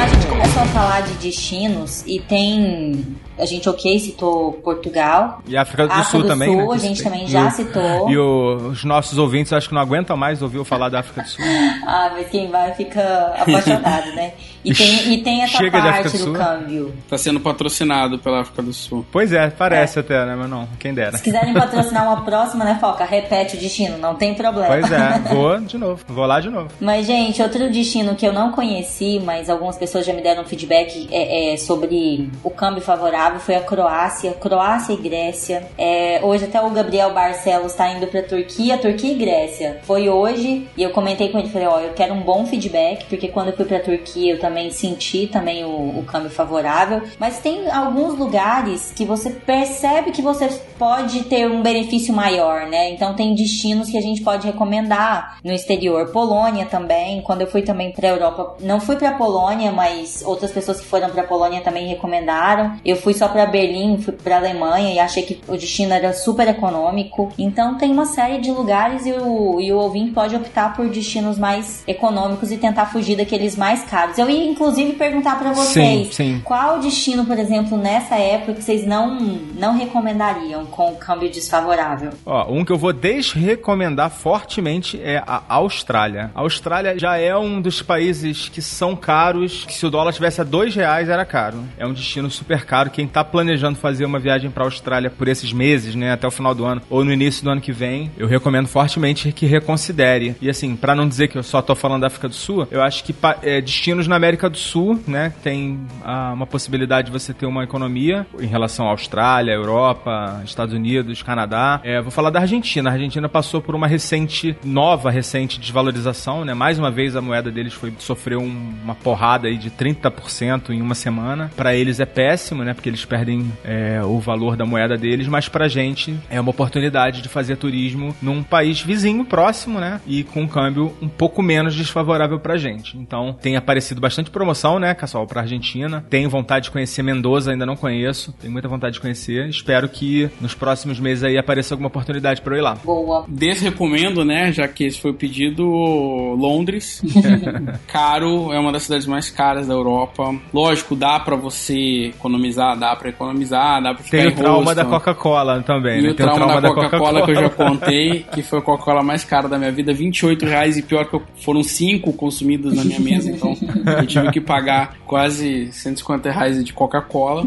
A 0.00 0.06
gente 0.06 0.26
começou 0.26 0.62
a 0.62 0.66
falar 0.66 1.00
de 1.02 1.12
destinos 1.14 2.02
e 2.06 2.18
tem 2.20 3.16
A 3.38 3.44
gente, 3.46 3.68
ok, 3.68 3.98
citou 3.98 4.52
Portugal. 4.54 5.40
E 5.46 5.56
África 5.56 5.86
do 5.86 5.92
África 5.92 6.10
Sul 6.10 6.22
do 6.22 6.28
também, 6.28 6.48
Sul, 6.50 6.68
né? 6.68 6.74
a 6.74 6.78
gente 6.78 7.02
também 7.02 7.24
E 7.24 7.26
já 7.26 7.46
o- 7.46 7.50
citou. 7.50 8.10
E 8.10 8.18
o- 8.18 8.56
os 8.70 8.84
nossos 8.84 9.16
ouvintes 9.18 9.52
acho 9.52 9.68
que 9.68 9.74
não 9.74 9.80
aguentam 9.82 10.16
mais 10.16 10.42
ouvir 10.42 10.58
eu 10.58 10.64
falar 10.64 10.88
da 10.90 11.00
África 11.00 11.22
do 11.22 11.28
Sul. 11.28 11.44
Ah, 11.86 12.10
mas 12.14 12.28
quem 12.28 12.50
vai 12.50 12.72
fica 12.74 13.02
apaixonado, 13.38 14.12
né? 14.14 14.32
E 14.64 14.74
tem, 14.74 15.12
e 15.14 15.22
tem 15.22 15.42
essa 15.42 15.58
Chega 15.58 15.80
parte 15.80 16.04
do 16.04 16.10
do 16.12 16.18
Sul. 16.18 16.32
câmbio. 16.34 16.94
Tá 17.08 17.16
sendo 17.16 17.40
patrocinado 17.40 18.18
pela 18.18 18.40
África 18.40 18.62
do 18.62 18.72
Sul. 18.72 19.04
Pois 19.10 19.32
é, 19.32 19.48
parece 19.50 19.98
até, 19.98 20.24
né? 20.26 20.34
Mas 20.36 20.50
não, 20.50 20.68
quem 20.78 20.92
dera. 20.92 21.16
Se 21.16 21.22
quiserem 21.22 21.54
patrocinar 21.54 22.04
uma 22.06 22.22
próxima, 22.22 22.64
né, 22.64 22.76
Foca? 22.80 23.04
Repete 23.04 23.56
o 23.56 23.60
destino, 23.60 23.96
não 23.98 24.14
tem 24.14 24.34
problema. 24.34 24.68
Pois 24.68 24.92
é, 24.92 25.18
vou 25.34 25.58
de 25.60 25.78
novo, 25.78 26.04
vou 26.08 26.26
lá 26.26 26.40
de 26.40 26.50
novo. 26.50 26.68
Mas, 26.80 27.06
gente, 27.06 27.40
outro 27.42 27.70
destino 27.70 28.14
que 28.14 28.26
eu 28.26 28.32
não 28.32 28.52
conheci, 28.52 29.20
mas 29.24 29.48
algumas 29.48 29.78
pessoas 29.78 30.04
já 30.04 30.12
me 30.12 30.20
deram 30.22 30.44
feedback 30.44 31.08
é, 31.10 31.54
é 31.54 31.56
sobre 31.56 32.30
o 32.44 32.50
câmbio 32.50 32.82
favorável 32.82 33.40
foi 33.40 33.54
a 33.54 33.60
Croácia. 33.60 34.32
Croácia 34.32 34.92
e 34.92 34.96
Grécia. 34.96 35.62
É, 35.78 36.20
hoje 36.22 36.44
até 36.44 36.60
o 36.60 36.68
Gabriel 36.70 37.12
Barcelos 37.14 37.72
está 37.72 37.90
indo 37.90 38.06
pra 38.06 38.22
Turquia, 38.22 38.76
Turquia 38.78 39.12
e 39.12 39.14
Grécia. 39.16 39.78
Foi 39.84 40.08
hoje 40.08 40.66
e 40.76 40.82
eu 40.82 40.90
comentei 40.90 41.30
com 41.30 41.38
ele, 41.38 41.48
falei, 41.48 41.66
ó, 41.68 41.80
eu 41.80 41.92
quero 41.94 42.12
um 42.12 42.20
bom 42.20 42.44
feedback, 42.46 43.06
porque 43.06 43.28
quando 43.28 43.48
eu 43.48 43.56
fui 43.56 43.64
pra 43.64 43.80
Turquia 43.80 44.34
eu 44.34 44.38
também 44.38 44.49
senti 44.70 45.26
também 45.26 45.64
o, 45.64 46.00
o 46.00 46.04
câmbio 46.06 46.30
favorável. 46.30 47.02
Mas 47.18 47.38
tem 47.38 47.70
alguns 47.70 48.18
lugares 48.18 48.92
que 48.94 49.04
você 49.04 49.30
percebe 49.30 50.10
que 50.10 50.22
você 50.22 50.48
pode 50.78 51.24
ter 51.24 51.50
um 51.50 51.62
benefício 51.62 52.14
maior, 52.14 52.66
né? 52.66 52.90
Então 52.90 53.14
tem 53.14 53.34
destinos 53.34 53.90
que 53.90 53.98
a 53.98 54.00
gente 54.00 54.22
pode 54.22 54.46
recomendar 54.46 55.38
no 55.44 55.52
exterior. 55.52 56.10
Polônia 56.10 56.66
também. 56.66 57.22
Quando 57.22 57.42
eu 57.42 57.46
fui 57.46 57.62
também 57.62 57.92
pra 57.92 58.08
Europa, 58.08 58.56
não 58.60 58.80
fui 58.80 58.96
pra 58.96 59.12
Polônia, 59.12 59.72
mas 59.72 60.22
outras 60.24 60.50
pessoas 60.50 60.80
que 60.80 60.86
foram 60.86 61.10
pra 61.10 61.22
Polônia 61.22 61.60
também 61.60 61.86
recomendaram. 61.86 62.76
Eu 62.84 62.96
fui 62.96 63.14
só 63.14 63.28
pra 63.28 63.46
Berlim, 63.46 63.98
fui 63.98 64.14
pra 64.14 64.36
Alemanha 64.36 64.94
e 64.94 64.98
achei 64.98 65.22
que 65.22 65.40
o 65.46 65.56
destino 65.56 65.92
era 65.92 66.12
super 66.12 66.48
econômico. 66.48 67.30
Então 67.38 67.76
tem 67.76 67.90
uma 67.90 68.06
série 68.06 68.38
de 68.38 68.50
lugares 68.50 69.06
e 69.06 69.12
o, 69.12 69.60
e 69.60 69.72
o 69.72 69.78
ouvinte 69.78 70.12
pode 70.12 70.34
optar 70.34 70.74
por 70.74 70.88
destinos 70.88 71.38
mais 71.38 71.82
econômicos 71.86 72.50
e 72.50 72.56
tentar 72.56 72.86
fugir 72.86 73.16
daqueles 73.16 73.56
mais 73.56 73.82
caros. 73.84 74.18
Eu 74.18 74.28
ia 74.28 74.39
inclusive 74.48 74.92
perguntar 74.94 75.38
pra 75.38 75.52
vocês 75.52 76.08
Sim, 76.08 76.12
sim. 76.12 76.40
qual 76.44 76.80
destino, 76.80 77.24
por 77.24 77.38
exemplo, 77.38 77.76
nessa 77.76 78.16
época 78.16 78.54
que 78.54 78.62
vocês 78.62 78.86
não, 78.86 79.18
não 79.58 79.76
recomendariam 79.76 80.66
com 80.66 80.92
o 80.92 80.96
câmbio 80.96 81.30
desfavorável? 81.30 82.10
Ó, 82.24 82.52
um 82.52 82.64
que 82.64 82.72
eu 82.72 82.78
vou 82.78 82.92
desrecomendar 82.92 84.10
fortemente 84.10 85.00
é 85.02 85.22
a 85.26 85.42
Austrália. 85.48 86.30
A 86.34 86.40
Austrália 86.40 86.98
já 86.98 87.16
é 87.16 87.36
um 87.36 87.60
dos 87.60 87.82
países 87.82 88.48
que 88.48 88.62
são 88.62 88.96
caros, 88.96 89.64
que 89.64 89.74
se 89.74 89.86
o 89.86 89.90
dólar 89.90 90.12
tivesse 90.12 90.40
a 90.40 90.44
dois 90.44 90.74
reais 90.74 91.08
era 91.08 91.24
caro. 91.24 91.58
É 91.78 91.86
um 91.86 91.92
destino 91.92 92.30
super 92.30 92.64
caro. 92.64 92.90
Quem 92.90 93.06
tá 93.06 93.22
planejando 93.24 93.78
fazer 93.78 94.04
uma 94.04 94.18
viagem 94.18 94.50
pra 94.50 94.64
Austrália 94.64 95.10
por 95.10 95.28
esses 95.28 95.52
meses, 95.52 95.94
né, 95.94 96.12
até 96.12 96.26
o 96.26 96.30
final 96.30 96.54
do 96.54 96.64
ano, 96.64 96.82
ou 96.88 97.04
no 97.04 97.12
início 97.12 97.44
do 97.44 97.50
ano 97.50 97.60
que 97.60 97.72
vem, 97.72 98.10
eu 98.16 98.26
recomendo 98.26 98.68
fortemente 98.68 99.32
que 99.32 99.46
reconsidere. 99.46 100.36
E 100.40 100.48
assim, 100.48 100.76
pra 100.76 100.94
não 100.94 101.08
dizer 101.08 101.28
que 101.28 101.36
eu 101.36 101.42
só 101.42 101.60
tô 101.60 101.74
falando 101.74 102.02
da 102.02 102.06
África 102.06 102.28
do 102.28 102.34
Sul, 102.34 102.66
eu 102.70 102.82
acho 102.82 103.04
que 103.04 103.14
é, 103.42 103.60
destinos 103.60 104.06
na 104.06 104.16
América 104.16 104.29
do 104.48 104.56
Sul, 104.56 105.00
né, 105.06 105.32
tem 105.42 105.80
ah, 106.04 106.32
uma 106.34 106.46
possibilidade 106.46 107.06
de 107.06 107.12
você 107.12 107.32
ter 107.32 107.46
uma 107.46 107.64
economia 107.64 108.26
em 108.40 108.46
relação 108.46 108.86
à 108.86 108.90
Austrália, 108.90 109.52
Europa, 109.52 110.40
Estados 110.44 110.74
Unidos, 110.74 111.22
Canadá. 111.22 111.80
É, 111.84 112.00
vou 112.00 112.10
falar 112.10 112.30
da 112.30 112.40
Argentina. 112.40 112.90
A 112.90 112.92
Argentina 112.92 113.28
passou 113.28 113.60
por 113.60 113.74
uma 113.74 113.86
recente, 113.86 114.56
nova 114.64 115.10
recente 115.10 115.58
desvalorização, 115.60 116.44
né? 116.44 116.54
Mais 116.54 116.78
uma 116.78 116.90
vez 116.90 117.16
a 117.16 117.20
moeda 117.22 117.50
deles 117.50 117.72
foi 117.72 117.92
sofreu 117.98 118.40
um- 118.40 118.74
uma 118.84 118.94
porrada 118.94 119.48
aí 119.48 119.56
de 119.56 119.70
30% 119.70 120.72
em 120.72 120.80
uma 120.82 120.94
semana. 120.94 121.50
Pra 121.56 121.74
eles 121.74 122.00
é 122.00 122.06
péssimo, 122.06 122.64
né? 122.64 122.74
Porque 122.74 122.88
eles 122.88 123.04
perdem 123.04 123.50
é, 123.64 124.00
o 124.04 124.18
valor 124.18 124.56
da 124.56 124.66
moeda 124.66 124.96
deles, 124.96 125.26
mas 125.28 125.48
pra 125.48 125.68
gente 125.68 126.18
é 126.28 126.40
uma 126.40 126.50
oportunidade 126.50 127.22
de 127.22 127.28
fazer 127.28 127.56
turismo 127.56 128.14
num 128.20 128.42
país 128.42 128.80
vizinho, 128.80 129.24
próximo, 129.24 129.78
né? 129.80 130.00
E 130.06 130.24
com 130.24 130.42
um 130.42 130.48
câmbio 130.48 130.94
um 131.00 131.08
pouco 131.08 131.42
menos 131.42 131.74
desfavorável 131.74 132.38
pra 132.40 132.56
gente. 132.56 132.96
Então 132.98 133.32
tem 133.40 133.56
aparecido 133.56 134.00
bastante 134.00 134.19
promoção, 134.28 134.80
né, 134.80 134.92
Cassol, 134.94 135.24
pra 135.26 135.42
Argentina. 135.42 136.04
Tenho 136.10 136.28
vontade 136.28 136.64
de 136.64 136.70
conhecer 136.72 137.02
Mendoza, 137.02 137.52
ainda 137.52 137.64
não 137.64 137.76
conheço. 137.76 138.32
Tenho 138.40 138.52
muita 138.52 138.66
vontade 138.66 138.94
de 138.94 139.00
conhecer. 139.00 139.48
Espero 139.48 139.88
que 139.88 140.28
nos 140.40 140.52
próximos 140.54 140.98
meses 140.98 141.22
aí 141.22 141.38
apareça 141.38 141.72
alguma 141.74 141.86
oportunidade 141.88 142.42
pra 142.42 142.54
eu 142.54 142.58
ir 142.58 142.62
lá. 142.62 142.74
Boa. 142.84 143.24
Desrecomendo, 143.28 144.24
né? 144.24 144.50
Já 144.52 144.66
que 144.66 144.84
esse 144.84 145.00
foi 145.00 145.12
o 145.12 145.14
pedido, 145.14 145.64
Londres. 145.64 147.00
Caro, 147.86 148.52
é 148.52 148.58
uma 148.58 148.72
das 148.72 148.82
cidades 148.84 149.06
mais 149.06 149.30
caras 149.30 149.66
da 149.66 149.74
Europa. 149.74 150.34
Lógico, 150.52 150.94
dá 150.96 151.18
pra 151.20 151.36
você 151.36 152.06
economizar, 152.14 152.78
dá 152.78 152.94
pra 152.96 153.08
economizar, 153.10 153.82
dá 153.82 153.94
pra 153.94 154.02
ficar 154.02 154.18
Tem 154.18 154.26
o 154.28 154.34
trauma 154.34 154.74
da 154.74 154.84
Coca-Cola 154.84 155.62
também, 155.62 155.98
E 155.98 156.02
né? 156.02 156.08
o 156.10 156.14
Tem 156.14 156.26
trauma, 156.26 156.60
da 156.60 156.68
Coca-Cola 156.72 157.24
que 157.24 157.30
eu 157.30 157.34
já 157.36 157.50
contei, 157.50 158.24
que 158.32 158.42
foi 158.42 158.58
a 158.58 158.62
Coca-Cola 158.62 159.02
mais 159.02 159.24
cara 159.24 159.48
da 159.48 159.58
minha 159.58 159.72
vida, 159.72 159.92
28 159.92 160.44
reais 160.46 160.76
e 160.76 160.82
pior 160.82 161.04
que 161.06 161.14
eu- 161.14 161.22
foram 161.42 161.62
cinco 161.62 162.12
consumidos 162.12 162.74
na 162.74 162.84
minha 162.84 163.00
mesa, 163.00 163.30
então 163.30 163.56
eu 164.00 164.06
tive 164.10 164.30
que 164.32 164.40
pagar 164.40 164.96
quase 165.06 165.70
150 165.72 166.30
reais 166.30 166.64
de 166.64 166.72
Coca-Cola. 166.72 167.42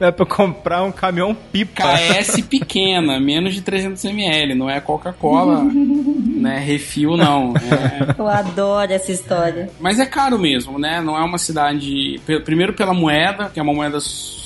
É 0.00 0.10
pra 0.10 0.26
comprar 0.26 0.82
um 0.82 0.92
caminhão 0.92 1.34
pipa. 1.52 1.82
KS 1.82 2.40
pequena, 2.42 3.18
menos 3.20 3.54
de 3.54 3.60
300 3.62 4.04
ml, 4.04 4.54
não 4.54 4.68
é 4.68 4.80
Coca-Cola, 4.80 5.62
né, 5.64 6.58
refil 6.58 7.16
não. 7.16 7.54
É- 7.56 8.14
Eu 8.18 8.26
adoro 8.28 8.92
essa 8.92 9.12
história. 9.12 9.70
Mas 9.80 9.98
é 10.00 10.06
caro 10.06 10.38
mesmo, 10.38 10.78
né? 10.78 11.00
Não 11.00 11.16
é 11.16 11.24
uma 11.24 11.38
cidade. 11.38 12.20
Primeiro 12.44 12.72
pela 12.74 12.92
moeda, 12.94 13.50
que 13.52 13.58
é 13.60 13.62
uma 13.62 13.74
moeda 13.74 13.98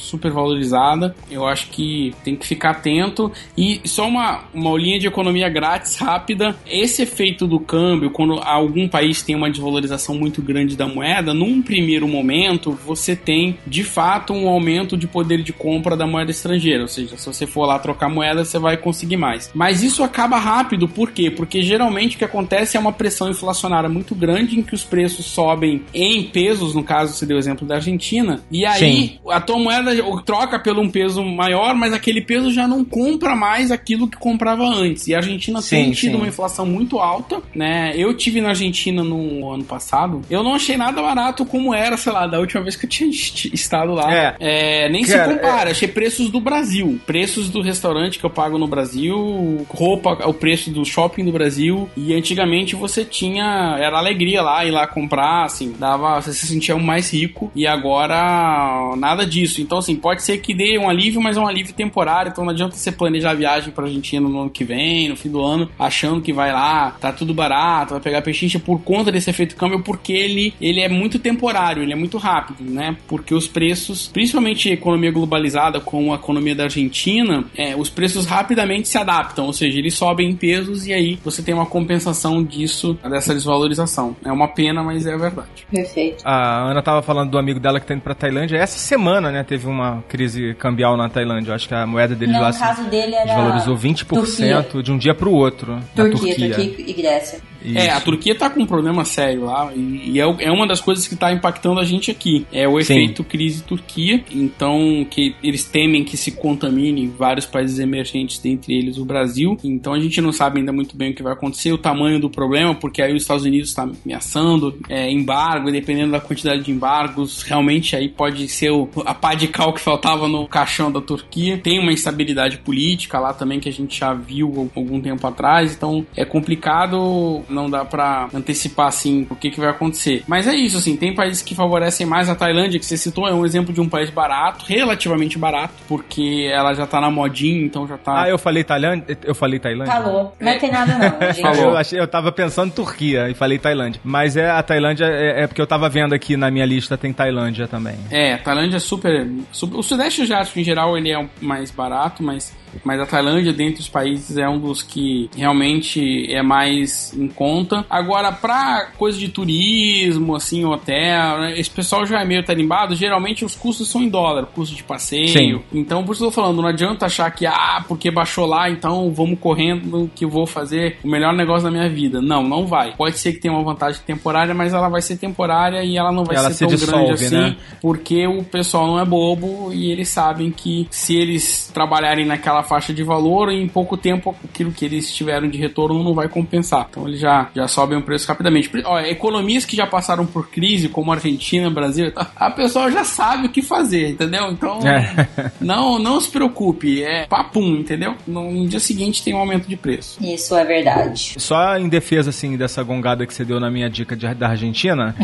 super 0.09 0.31
valorizada. 0.31 1.15
Eu 1.31 1.47
acho 1.47 1.69
que 1.69 2.15
tem 2.25 2.35
que 2.37 2.47
ficar 2.47 2.71
atento. 2.71 3.31
E 3.57 3.81
só 3.85 4.07
uma, 4.07 4.45
uma 4.53 4.71
aulinha 4.71 4.99
de 4.99 5.07
economia 5.07 5.49
grátis 5.49 5.97
rápida. 5.97 6.57
Esse 6.67 7.03
efeito 7.03 7.47
do 7.47 7.61
câmbio, 7.61 8.11
quando 8.11 8.41
algum 8.41 8.89
país 8.89 9.23
tem 9.23 9.35
uma 9.35 9.51
desvalorização 9.51 10.15
muito 10.15 10.41
grande 10.43 10.77
da 10.77 10.87
moeda, 10.87 11.35
num 11.35 11.63
primeiro 11.63 12.09
momento 12.09 12.73
você 12.85 13.15
tem 13.15 13.59
de 13.67 13.85
fato 13.85 14.33
um 14.33 14.49
aumento 14.49 14.97
de 14.97 15.07
poder 15.07 15.43
de 15.43 15.53
compra 15.53 15.97
da 15.97 16.07
moeda 16.07 16.31
estrangeira. 16.31 16.83
Ou 16.83 16.89
seja, 16.89 17.17
se 17.17 17.27
você 17.27 17.47
for 17.47 17.67
lá 17.67 17.79
trocar 17.79 18.09
moeda, 18.09 18.45
você 18.45 18.59
vai 18.59 18.77
conseguir 18.77 19.17
mais. 19.17 19.51
Mas 19.55 19.83
isso 19.83 20.03
acaba 20.03 20.39
rápido, 20.39 20.89
por 20.89 21.11
quê? 21.11 21.31
Porque 21.31 21.63
geralmente 21.63 22.17
o 22.17 22.19
que 22.19 22.25
acontece 22.25 22.77
é 22.77 22.81
uma 22.81 22.93
pressão 22.93 23.29
inflacionária 23.31 23.89
muito 23.89 24.15
grande 24.15 24.59
em 24.59 24.63
que 24.63 24.75
os 24.75 24.85
preços 24.85 25.27
sobem 25.27 25.83
em 25.93 26.25
pesos, 26.25 26.75
no 26.75 26.83
caso 26.83 27.13
você 27.13 27.27
deu 27.27 27.37
o 27.37 27.41
exemplo 27.41 27.67
da 27.67 27.77
Argentina, 27.77 28.41
e 28.51 28.65
aí 28.65 28.79
Sim. 28.79 29.19
a 29.29 29.41
tua 29.41 29.59
moeda 29.59 29.93
troca 30.25 30.59
pelo 30.59 30.81
um 30.83 30.89
peso 30.91 31.25
maior, 31.25 31.75
mas 31.75 31.93
aquele 31.93 32.21
peso 32.21 32.53
já 32.53 32.67
não 32.67 32.85
compra 32.85 33.35
mais 33.35 33.71
aquilo 33.71 34.09
que 34.09 34.17
comprava 34.17 34.65
antes. 34.65 35.07
E 35.07 35.15
a 35.15 35.19
Argentina 35.19 35.61
tem 35.63 35.87
Sim, 35.87 35.91
tido 35.93 36.13
sim. 36.13 36.17
uma 36.19 36.29
inflação 36.29 36.67
muito 36.67 36.99
alta, 36.99 37.41
né? 37.55 37.93
Eu 37.97 38.15
tive 38.15 38.41
na 38.41 38.51
Argentina 38.51 39.03
no 39.05 39.51
ano 39.53 39.65
passado, 39.65 40.23
eu 40.31 40.43
não 40.43 40.55
achei 40.55 40.77
nada 40.77 41.01
barato 41.03 41.45
como 41.45 41.75
era, 41.75 41.97
sei 41.97 42.13
lá, 42.13 42.27
da 42.27 42.39
última 42.39 42.63
vez 42.63 42.77
que 42.77 42.87
eu 42.87 42.91
tinha 42.91 43.09
est- 43.11 43.47
estado 43.53 43.93
lá. 43.95 44.13
É. 44.15 44.37
É, 44.41 44.89
nem 44.89 45.05
Cara, 45.05 45.29
se 45.33 45.35
compara, 45.35 45.71
achei 45.71 45.89
preços 45.89 46.31
do 46.31 46.41
Brasil, 46.41 46.99
preços 47.07 47.49
do 47.49 47.61
restaurante 47.63 48.19
que 48.19 48.25
eu 48.25 48.31
pago 48.31 48.59
no 48.59 48.67
Brasil, 48.67 49.67
roupa, 49.69 50.27
o 50.29 50.35
preço 50.35 50.71
do 50.71 50.85
shopping 50.85 51.25
do 51.25 51.33
Brasil. 51.33 51.89
E 51.97 52.15
antigamente 52.15 52.75
você 52.77 53.05
tinha, 53.05 53.77
era 53.79 53.99
alegria 53.99 54.43
lá 54.43 54.65
ir 54.65 54.71
lá 54.71 54.87
comprar, 54.87 55.45
assim, 55.45 55.75
dava, 55.79 56.21
você 56.21 56.33
se 56.33 56.47
sentia 56.47 56.75
o 56.77 56.83
mais 56.83 57.13
rico. 57.13 57.51
E 57.55 57.67
agora 57.67 58.95
nada 58.97 59.27
disso. 59.27 59.61
Então 59.61 59.81
assim, 59.89 59.97
pode 59.97 60.23
ser 60.23 60.39
que 60.39 60.55
dê 60.55 60.79
um 60.79 60.89
alívio, 60.89 61.21
mas 61.21 61.37
é 61.37 61.41
um 61.41 61.47
alívio 61.47 61.73
temporário. 61.73 62.31
Então 62.31 62.45
não 62.45 62.53
adianta 62.53 62.77
você 62.77 62.93
planejar 62.93 63.31
a 63.31 63.35
viagem 63.35 63.73
pra 63.73 63.85
Argentina 63.85 64.29
no 64.29 64.41
ano 64.41 64.51
que 64.51 64.65
vem, 64.65 65.09
no 65.09 65.17
fim 65.17 65.31
do 65.31 65.41
ano, 65.41 65.69
achando 65.79 66.21
que 66.21 66.33
vai 66.33 66.53
lá, 66.53 66.91
tá 66.93 67.13
tudo 67.13 67.33
barato, 67.33 67.93
vai 67.93 68.01
pegar 68.01 68.23
pechincha 68.23 68.59
por 68.59 68.81
conta 68.83 69.11
desse 69.11 69.31
efeito 69.31 69.57
câmbio, 69.57 69.83
porque 69.83 70.13
ele, 70.13 70.55
ele 70.61 70.81
é 70.81 70.89
muito 70.89 71.19
temporário, 71.19 71.83
ele 71.83 71.93
é 71.93 71.97
muito 71.97 72.19
rápido, 72.19 72.63
né? 72.65 72.97
Porque 73.07 73.35
os 73.35 73.49
preços, 73.49 74.09
principalmente 74.09 74.69
a 74.69 74.73
economia 74.73 75.11
globalizada, 75.11 75.81
como 75.81 76.13
a 76.13 76.17
economia 76.17 76.55
da 76.55 76.65
Argentina, 76.65 77.45
é, 77.57 77.75
os 77.77 77.89
preços 77.89 78.27
rapidamente 78.27 78.89
se 78.89 78.99
adaptam, 78.99 79.47
ou 79.47 79.53
seja, 79.53 79.79
eles 79.79 79.95
sobem 79.95 80.29
em 80.29 80.37
pesos 80.37 80.87
e 80.87 80.93
aí 80.93 81.19
você 81.25 81.43
tem 81.43 81.55
uma 81.55 81.67
compensação 81.67 82.43
disso, 82.43 82.99
dessa 83.09 83.35
desvalorização. 83.35 84.17
É 84.25 84.33
uma 84.33 84.49
pena, 84.49 84.83
mas 84.83 85.07
é 85.07 85.15
a 85.15 85.17
verdade. 85.17 85.67
Perfeito. 85.71 86.23
A 86.25 86.71
Ana 86.71 86.83
tava 86.83 87.03
falando 87.03 87.31
do 87.31 87.39
amigo 87.39 87.61
dela 87.61 87.81
que 87.81 87.87
tá 87.87 87.95
indo 87.95 88.03
pra 88.03 88.15
Tailândia. 88.15 88.57
Essa 88.57 88.79
semana, 88.79 89.31
né, 89.31 89.43
teve 89.43 89.67
um 89.67 89.78
uma 89.79 90.03
crise 90.09 90.55
cambial 90.55 90.97
na 90.97 91.09
Tailândia. 91.09 91.51
Eu 91.51 91.55
acho 91.55 91.69
que 91.69 91.75
a 91.75 91.87
moeda 91.87 92.15
deles 92.15 92.35
Não, 92.35 92.43
lá 92.43 92.51
o 92.51 92.53
se 92.53 92.83
dele 92.85 93.15
era 93.15 93.25
desvalorizou 93.27 93.77
20% 93.77 94.05
Turquia. 94.07 94.83
de 94.83 94.93
um 94.93 94.99
dia 94.99 95.15
pro 95.15 95.33
outro. 95.33 95.75
na 95.75 96.05
Turquia, 96.09 96.35
Turquia, 96.35 96.75
e 96.87 96.93
Grécia. 96.93 97.41
É, 97.65 97.87
Isso. 97.87 97.97
a 97.97 98.01
Turquia 98.01 98.35
tá 98.35 98.49
com 98.49 98.61
um 98.61 98.67
problema 98.67 99.05
sério 99.05 99.45
lá 99.45 99.73
e, 99.75 100.21
é, 100.21 100.25
é 100.41 100.51
uma 100.51 100.67
das 100.67 100.81
coisas 100.81 101.07
que 101.07 101.17
tá 101.17 101.33
impactando 101.33 101.81
a 101.81 101.85
gente 101.85 102.11
aqui. 102.11 102.47
É 102.53 102.69
o 102.69 102.73
Sim. 102.83 102.95
efeito 102.95 103.25
crise 103.25 103.63
Turquia. 103.63 104.23
Então, 104.31 105.07
que 105.11 105.35
eles 105.43 105.65
temem 105.65 106.05
que 106.05 106.17
se 106.17 106.33
contamine 106.33 107.07
vários 107.07 107.47
países 107.47 107.79
emergentes, 107.79 108.39
dentre 108.39 108.75
eles 108.75 108.99
o 108.99 109.05
Brasil. 109.05 109.57
Então 109.63 109.93
a 109.93 110.01
gente 110.01 110.21
não 110.21 110.33
sabe 110.33 110.61
ainda 110.61 110.73
muito 110.73 110.97
bem 110.97 111.11
o 111.11 111.15
que 111.15 111.23
vai 111.23 111.33
acontecer, 111.33 111.73
o 111.73 111.79
tamanho 111.79 112.21
do 112.21 112.31
problema, 112.31 112.75
porque 112.75 113.03
aí 113.03 113.15
os 113.15 113.23
Estados 113.23 113.45
Unidos 113.45 113.69
está 113.69 113.89
ameaçando 114.05 114.79
é, 114.89 115.11
embargo, 115.11 115.69
e 115.69 115.73
dependendo 115.73 116.13
da 116.13 116.21
quantidade 116.21 116.63
de 116.63 116.71
embargos, 116.71 117.43
realmente 117.43 117.97
aí 117.97 118.09
pode 118.09 118.49
ser 118.49 118.71
o, 118.71 118.89
a 119.05 119.15
pá 119.15 119.35
de 119.35 119.49
cal 119.49 119.73
que 119.73 119.81
faltava 119.81 120.29
no 120.29 120.47
caixão 120.47 120.91
da 120.91 121.01
Turquia. 121.01 121.59
Tem 121.59 121.79
uma 121.79 121.93
instabilidade 121.93 122.59
política 122.59 123.19
lá 123.19 123.33
também 123.33 123.61
que 123.61 123.69
a 123.69 123.73
gente 123.73 123.99
já 123.99 124.15
viu 124.15 124.71
algum 124.75 125.01
tempo 125.01 125.27
atrás, 125.27 125.75
então 125.75 126.07
é 126.17 126.25
complicado, 126.25 127.43
não 127.49 127.69
dá 127.71 127.85
pra 127.85 128.29
antecipar 128.35 128.87
assim 128.89 129.27
o 129.31 129.37
que, 129.37 129.51
que 129.51 129.61
vai 129.61 129.71
acontecer. 129.71 130.25
Mas 130.27 130.47
é 130.47 130.55
isso, 130.55 130.77
assim, 130.79 130.97
tem 130.97 131.15
países 131.15 131.43
que 131.43 131.55
favorecem 131.55 132.07
mais 132.07 132.29
a 132.29 132.35
Tailândia, 132.35 132.79
que 132.79 132.87
você 132.87 132.97
citou, 132.97 133.27
é 133.29 133.35
um 133.35 133.45
exemplo 133.45 133.73
de 133.73 133.81
um 133.81 133.89
país 133.89 134.11
barato, 134.11 134.65
relativamente 134.69 135.39
barato, 135.39 135.75
porque 135.89 136.49
ela 136.53 136.75
já 136.75 136.87
tá 136.87 137.01
na 137.01 137.11
modinha, 137.11 137.65
então 137.65 137.87
já 137.87 137.97
tá. 137.99 138.23
Ah, 138.23 138.29
eu 138.29 138.39
falei 138.39 138.65
Tailândia? 138.65 139.19
Eu 139.25 139.35
falei 139.35 139.59
Tailândia? 139.59 139.93
Falou. 139.95 140.35
Não 140.41 140.53
é 140.53 140.59
tem 140.59 140.71
nada 140.71 140.99
não, 140.99 141.27
gente. 141.33 141.43
Falou. 141.43 141.71
Eu, 141.73 141.77
achei, 141.77 141.99
eu 142.01 142.07
tava 142.09 142.31
pensando 142.33 142.73
Turquia 142.73 143.29
e 143.29 143.35
falei 143.35 143.59
Tailândia. 143.59 144.01
Mas 144.05 144.37
é 144.37 144.51
a 144.51 144.63
Tailândia, 144.63 145.07
é, 145.07 145.43
é 145.43 145.47
porque 145.47 145.61
eu 145.61 145.67
tava 145.67 145.89
vendo 145.89 146.15
aqui 146.15 146.37
na 146.37 146.51
minha 146.51 146.67
lista 146.67 146.97
tem 146.97 147.13
Tailândia 147.13 147.67
também. 147.67 147.97
É, 148.11 148.35
a 148.35 148.39
Tailândia 148.39 148.77
é 148.77 148.81
super, 148.81 149.29
super- 149.53 149.79
O 149.79 149.83
Sudeste 149.83 150.23
Asiático 150.23 150.59
em 150.59 150.65
geral 150.65 150.97
ele 150.97 151.11
é 151.13 151.29
mais 151.41 151.71
barato, 151.71 152.23
mas, 152.23 152.55
mas 152.85 153.01
a 153.01 153.07
Tailândia, 153.07 153.53
dentre 153.53 153.81
os 153.81 153.89
países, 153.89 154.37
é 154.37 154.49
um 154.49 154.59
dos 154.59 154.83
que 154.83 155.31
realmente 155.37 156.33
é 156.33 156.43
mais 156.43 157.13
em 157.15 157.29
conta. 157.39 157.87
Agora, 157.89 158.33
pra 158.33 158.89
coisa 158.99 159.17
de 159.17 159.29
turismo, 159.29 160.35
assim, 160.35 160.65
hotel, 160.65 161.39
né, 161.39 161.55
esse 161.57 161.71
pessoal 161.71 162.05
já 162.05 162.21
é 162.21 162.25
meio 162.25 162.45
tarimbado. 162.45 162.97
Geralmente 162.97 163.45
os 163.45 163.55
custos 163.55 163.89
são 163.89 164.03
em 164.03 164.09
dólar, 164.09 164.47
custo 164.47 164.75
de 164.75 164.83
passeio. 164.83 165.29
Sim. 165.29 165.61
Então, 165.73 166.05
por 166.05 166.15
isso 166.15 166.25
eu 166.25 166.29
tô 166.29 166.35
falando, 166.35 166.61
não 166.61 166.69
adianta 166.69 167.07
achar 167.07 167.31
que, 167.31 167.47
ah, 167.47 167.85
porque 167.87 168.11
baixou 168.11 168.45
lá, 168.45 168.69
então 168.69 169.13
vamos 169.13 169.39
correndo 169.39 170.11
que 170.17 170.27
vou 170.27 170.47
fazer 170.47 170.99
o 171.05 171.09
melhor 171.09 171.33
negócio 171.33 171.63
da 171.63 171.71
minha 171.71 171.89
vida. 171.89 172.21
Não, 172.21 172.43
não 172.43 172.67
vai. 172.67 172.97
Pode 172.97 173.19
ser 173.19 173.33
que 173.33 173.39
tenha 173.39 173.55
uma 173.55 173.63
vantagem 173.63 174.01
temporária, 174.05 174.53
mas 174.53 174.75
ela 174.75 174.89
vai 174.89 175.01
ser 175.01 175.17
temporária 175.17 175.85
e 175.85 175.97
ela 175.97 176.11
não 176.11 176.25
vai 176.25 176.37
Ela 176.37 176.49
ser 176.49 176.55
se 176.55 176.67
tão 176.67 176.69
dissolve, 176.75 177.07
grande 177.07 177.25
assim, 177.25 177.37
né? 177.37 177.57
porque 177.81 178.27
o 178.27 178.43
pessoal 178.43 178.87
não 178.87 178.99
é 178.99 179.05
bobo 179.05 179.73
e 179.73 179.93
eles 179.93 180.09
sabem 180.09 180.51
que 180.51 180.89
se 180.91 181.15
eles 181.15 181.71
trabalharem 181.73 182.27
naquela 182.27 182.63
faixa 182.63 182.93
de 182.93 183.05
valor, 183.05 183.51
em 183.51 183.69
pouco 183.69 183.97
tempo 183.97 184.35
aquilo 184.45 184.73
que 184.73 184.85
eles 184.85 185.15
tiveram 185.15 185.49
de 185.49 185.57
retorno 185.59 186.03
não 186.03 186.15
vai 186.15 186.29
compensar. 186.29 186.89
Então 186.91 187.07
eles 187.07 187.21
já, 187.21 187.28
já 187.55 187.69
sobem 187.69 187.99
o 187.99 188.03
preço 188.03 188.27
rapidamente. 188.29 188.71
Ó, 188.85 188.99
economias 189.01 189.65
que 189.65 189.77
já 189.77 189.87
passaram 189.87 190.27
por 190.27 190.49
crise, 190.49 190.89
como 190.89 191.13
Argentina, 191.13 191.71
Brasil, 191.71 192.13
a 192.37 192.51
pessoa 192.51 192.91
já 192.91 193.05
sabe 193.05 193.47
o 193.47 193.51
que 193.51 193.63
fazer, 193.63 194.11
entendeu? 194.11 194.51
Então 194.51 194.81
É. 194.87 195.29
não, 195.61 195.99
não 195.99 196.21
se 196.21 196.31
preocupe, 196.31 197.03
é 197.03 197.27
papum, 197.27 197.77
entendeu? 197.77 198.15
No, 198.27 198.51
no 198.51 198.67
dia 198.69 198.81
seguinte 198.81 199.23
tem 199.23 199.35
um 199.35 199.39
aumento 199.39 199.69
de 199.69 199.77
preço. 199.77 200.19
Isso 200.23 200.55
é 200.57 200.65
verdade. 200.65 201.35
Só 201.39 201.77
em 201.77 201.89
defesa, 201.89 202.31
assim, 202.31 202.57
dessa 202.57 202.83
gongada 202.83 203.27
que 203.27 203.35
você 203.35 203.45
deu 203.45 203.59
na 203.61 203.71
minha 203.71 203.89
dica 203.91 204.17
de- 204.17 204.35
da 204.35 204.49
Argentina, 204.49 205.15